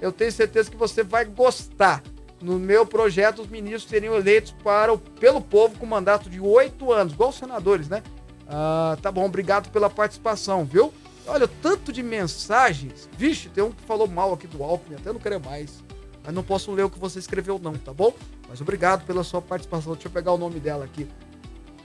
Eu 0.00 0.12
tenho 0.12 0.30
certeza 0.30 0.70
que 0.70 0.76
você 0.76 1.02
vai 1.02 1.24
gostar. 1.24 2.02
No 2.40 2.58
meu 2.58 2.84
projeto, 2.84 3.40
os 3.40 3.48
ministros 3.48 3.88
seriam 3.88 4.14
eleitos 4.14 4.54
para 4.62 4.92
o, 4.92 4.98
pelo 4.98 5.40
povo 5.40 5.78
com 5.78 5.86
mandato 5.86 6.28
de 6.28 6.38
oito 6.38 6.92
anos, 6.92 7.14
igual 7.14 7.30
os 7.30 7.36
senadores, 7.36 7.88
né? 7.88 8.02
Ah, 8.46 8.96
tá 9.00 9.10
bom, 9.10 9.24
obrigado 9.24 9.70
pela 9.70 9.88
participação, 9.88 10.64
viu? 10.64 10.92
Olha, 11.26 11.48
tanto 11.48 11.90
de 11.90 12.02
mensagens. 12.02 13.08
Vixe, 13.16 13.48
tem 13.48 13.64
um 13.64 13.72
que 13.72 13.82
falou 13.82 14.06
mal 14.06 14.34
aqui 14.34 14.46
do 14.46 14.62
Alckmin, 14.62 14.96
até 14.96 15.12
não 15.12 15.18
quero 15.18 15.40
mais. 15.40 15.85
Mas 16.26 16.34
não 16.34 16.42
posso 16.42 16.72
ler 16.72 16.82
o 16.82 16.90
que 16.90 16.98
você 16.98 17.20
escreveu, 17.20 17.56
não, 17.62 17.74
tá 17.74 17.94
bom? 17.94 18.12
Mas 18.48 18.60
obrigado 18.60 19.06
pela 19.06 19.22
sua 19.22 19.40
participação. 19.40 19.92
Deixa 19.92 20.08
eu 20.08 20.12
pegar 20.12 20.32
o 20.32 20.38
nome 20.38 20.58
dela 20.58 20.84
aqui. 20.84 21.06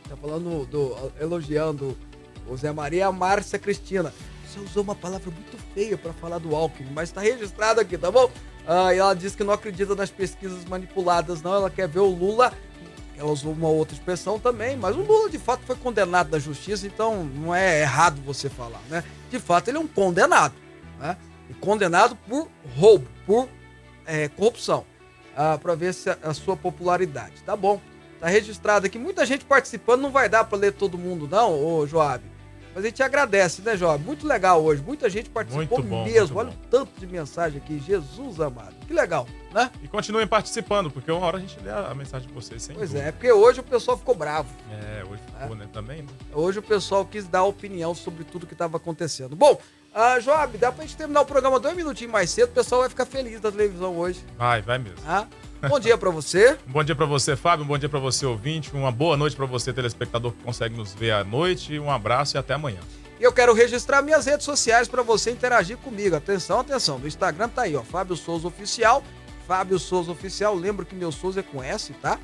Tá 0.10 0.18
falando 0.18 0.66
do. 0.66 1.12
elogiando 1.20 1.96
o 2.48 2.58
Zé 2.58 2.72
Maria 2.72 3.12
Márcia 3.12 3.60
Cristina. 3.60 4.12
Você 4.44 4.60
usou 4.60 4.82
uma 4.82 4.96
palavra 4.96 5.30
muito 5.30 5.58
feia 5.76 5.96
para 5.96 6.12
falar 6.12 6.40
do 6.40 6.56
Alckmin, 6.56 6.90
mas 6.92 7.12
tá 7.12 7.22
registrado 7.22 7.80
aqui, 7.80 8.00
tá 8.00 8.10
bom? 8.10 8.32
Ah, 8.68 8.92
e 8.94 8.98
ela 8.98 9.14
diz 9.14 9.36
que 9.36 9.44
não 9.44 9.54
acredita 9.54 9.94
nas 9.94 10.10
pesquisas 10.10 10.66
manipuladas, 10.66 11.44
não. 11.44 11.54
Ela 11.54 11.70
quer 11.70 11.88
ver 11.88 12.00
o 12.00 12.10
Lula. 12.10 12.52
Ela 13.16 13.32
usou 13.32 13.54
uma 13.54 13.70
outra 13.70 13.94
expressão 13.94 14.40
também, 14.40 14.76
mas 14.76 14.96
o 14.96 15.02
Lula 15.02 15.30
de 15.30 15.38
fato 15.38 15.64
foi 15.68 15.76
condenado 15.76 16.32
da 16.32 16.40
justiça, 16.40 16.88
então 16.88 17.24
não 17.24 17.54
é 17.54 17.82
errado 17.82 18.20
você 18.26 18.50
falar, 18.50 18.82
né? 18.90 19.04
De 19.30 19.38
fato, 19.38 19.68
ele 19.68 19.78
é 19.78 19.80
um 19.80 19.88
condenado, 19.88 20.56
né? 21.00 21.16
E 21.48 21.54
condenado 21.54 22.18
por 22.28 22.48
roubo, 22.76 23.08
por 23.28 23.48
é, 24.12 24.28
corrupção, 24.28 24.84
ah, 25.38 25.58
para 25.58 25.74
ver 25.74 25.94
se 25.94 26.10
a, 26.10 26.18
a, 26.22 26.34
sua 26.34 26.58
popularidade. 26.58 27.42
Tá 27.46 27.56
bom, 27.56 27.80
tá 28.20 28.28
registrado 28.28 28.86
aqui. 28.86 29.00
Muita 29.00 29.26
gente 29.26 29.46
participando, 29.46 30.02
não 30.02 30.12
vai 30.12 30.28
dar 30.28 30.44
para 30.44 30.58
ler 30.58 30.74
todo 30.74 30.98
mundo, 30.98 31.30
não, 31.32 31.58
ô 31.58 31.88
Joab. 31.88 32.22
Mas 32.76 32.84
a 32.86 32.88
gente 32.88 33.04
agradece, 33.04 33.62
né, 33.62 33.76
Joab? 33.76 34.04
Muito 34.04 34.26
legal 34.26 34.64
hoje. 34.64 34.82
Muita 34.82 35.10
gente 35.10 35.30
participou 35.30 35.84
bom, 35.84 36.06
mesmo. 36.06 36.40
Olha 36.40 36.52
o 36.52 36.54
tanto 36.70 36.98
de 36.98 37.06
mensagem 37.06 37.58
aqui. 37.58 37.80
Jesus 37.80 38.40
amado. 38.40 38.76
Que 38.88 38.94
legal, 38.94 39.28
né? 39.54 39.70
E 39.84 39.90
continuem 39.90 40.26
participando, 40.26 40.90
porque 40.90 41.12
uma 41.12 41.26
hora 41.26 41.38
a 41.38 41.40
gente 41.42 41.60
lê 41.60 41.70
a 41.70 41.94
mensagem 41.94 42.30
de 42.30 42.34
vocês 42.34 42.64
sem 42.64 42.74
Pois 42.74 42.92
dúvida. 42.92 43.10
é, 43.10 43.12
porque 43.12 43.32
hoje 43.32 43.60
o 43.60 43.64
pessoal 43.64 43.98
ficou 43.98 44.16
bravo. 44.16 44.50
É, 44.72 45.04
hoje 45.04 45.22
ficou, 45.22 45.56
né? 45.56 45.68
Também, 45.74 46.02
né? 46.02 46.10
Hoje 46.34 46.60
o 46.60 46.62
pessoal 46.62 47.06
quis 47.06 47.28
dar 47.28 47.44
opinião 47.44 47.94
sobre 47.94 48.24
tudo 48.24 48.48
que 48.48 48.54
estava 48.54 48.78
acontecendo. 48.78 49.36
Bom, 49.36 49.60
ah, 49.94 50.20
Joab, 50.20 50.58
dá 50.58 50.72
pra 50.72 50.86
gente 50.86 50.96
terminar 50.96 51.22
o 51.22 51.26
programa 51.26 51.60
dois 51.60 51.76
minutinhos 51.76 52.12
mais 52.12 52.30
cedo, 52.30 52.50
o 52.50 52.54
pessoal 52.54 52.82
vai 52.82 52.90
ficar 52.90 53.06
feliz 53.06 53.42
da 53.42 53.52
televisão 53.52 53.98
hoje. 53.98 54.24
Vai, 54.38 54.62
vai 54.62 54.78
mesmo. 54.78 54.98
Ah, 55.06 55.28
bom 55.68 55.80
dia 55.80 55.98
para 55.98 56.10
você. 56.10 56.58
um 56.68 56.72
bom 56.72 56.84
dia 56.84 56.96
para 56.96 57.06
você, 57.06 57.36
Fábio. 57.36 57.66
Um 57.66 57.68
bom 57.68 57.78
dia 57.78 57.90
para 57.90 58.00
você, 58.00 58.26
ouvinte. 58.26 58.72
Uma 58.74 58.92
boa 58.92 59.18
noite 59.18 59.36
para 59.36 59.46
você, 59.46 59.74
telespectador 59.74 60.32
que 60.32 60.44
consegue 60.44 60.76
nos 60.76 60.94
ver 60.94 61.12
à 61.12 61.24
noite. 61.24 61.78
Um 61.78 61.92
abraço 61.92 62.38
e 62.38 62.40
até 62.40 62.54
amanhã. 62.54 62.80
E 63.20 63.24
eu 63.24 63.34
quero 63.34 63.54
registrar 63.54 64.02
minhas 64.02 64.26
redes 64.26 64.46
sociais 64.46 64.88
para 64.88 65.04
você 65.04 65.30
interagir 65.30 65.78
comigo. 65.78 66.16
Atenção, 66.16 66.60
atenção. 66.60 66.98
No 66.98 67.08
Instagram 67.08 67.50
tá 67.50 67.64
aí, 67.64 67.76
ó, 67.76 67.84
Fábio 67.84 68.16
Souza 68.16 68.48
Oficial. 68.48 69.04
Fábio 69.46 69.78
Souza 69.78 70.12
Oficial. 70.12 70.56
Lembro 70.56 70.86
que 70.86 70.96
meu 70.96 71.12
Souza 71.12 71.42
é 71.42 71.44
com 71.44 71.62
S, 71.62 71.94
tá? 71.96 72.18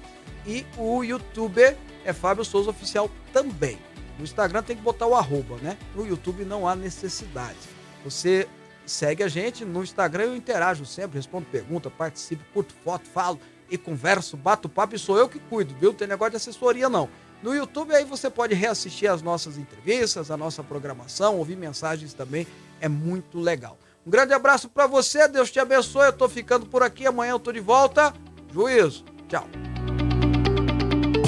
E 0.45 0.65
o 0.77 1.03
YouTube 1.03 1.75
é 2.05 2.13
Fábio 2.13 2.45
Souza 2.45 2.69
Oficial 2.69 3.11
também. 3.33 3.77
No 4.17 4.23
Instagram 4.23 4.63
tem 4.63 4.75
que 4.75 4.81
botar 4.81 5.07
o 5.07 5.15
arroba, 5.15 5.57
né? 5.57 5.77
No 5.95 6.05
YouTube 6.05 6.43
não 6.43 6.67
há 6.67 6.75
necessidade. 6.75 7.57
Você 8.03 8.47
segue 8.85 9.23
a 9.23 9.27
gente 9.27 9.65
no 9.65 9.83
Instagram, 9.83 10.23
eu 10.25 10.35
interajo 10.35 10.85
sempre, 10.85 11.17
respondo 11.17 11.45
pergunta, 11.51 11.89
participo, 11.89 12.43
curto 12.53 12.73
foto, 12.83 13.07
falo 13.07 13.39
e 13.69 13.77
converso, 13.77 14.37
bato 14.37 14.69
papo 14.69 14.95
e 14.95 14.99
sou 14.99 15.17
eu 15.17 15.27
que 15.27 15.39
cuido, 15.39 15.75
viu? 15.79 15.91
Não 15.91 15.97
tem 15.97 16.07
negócio 16.07 16.31
de 16.31 16.37
assessoria 16.37 16.87
não. 16.89 17.09
No 17.43 17.53
YouTube 17.53 17.93
aí 17.93 18.03
você 18.03 18.29
pode 18.29 18.55
reassistir 18.55 19.11
as 19.11 19.21
nossas 19.21 19.57
entrevistas, 19.57 20.31
a 20.31 20.37
nossa 20.37 20.63
programação, 20.63 21.37
ouvir 21.37 21.55
mensagens 21.55 22.13
também, 22.13 22.47
é 22.79 22.87
muito 22.87 23.39
legal. 23.39 23.77
Um 24.05 24.09
grande 24.09 24.33
abraço 24.33 24.69
para 24.69 24.87
você, 24.87 25.27
Deus 25.27 25.51
te 25.51 25.59
abençoe. 25.59 26.05
Eu 26.05 26.13
tô 26.13 26.29
ficando 26.29 26.65
por 26.65 26.81
aqui, 26.81 27.05
amanhã 27.05 27.31
eu 27.31 27.39
tô 27.39 27.51
de 27.51 27.59
volta. 27.59 28.13
Juízo. 28.53 29.03
Tchau. 29.27 29.47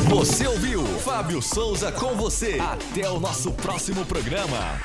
Você 0.09 0.47
ouviu 0.47 0.83
Fábio 0.83 1.39
Souza 1.39 1.91
com 1.91 2.15
você. 2.15 2.57
Até 2.59 3.07
o 3.07 3.19
nosso 3.19 3.51
próximo 3.51 4.03
programa. 4.07 4.81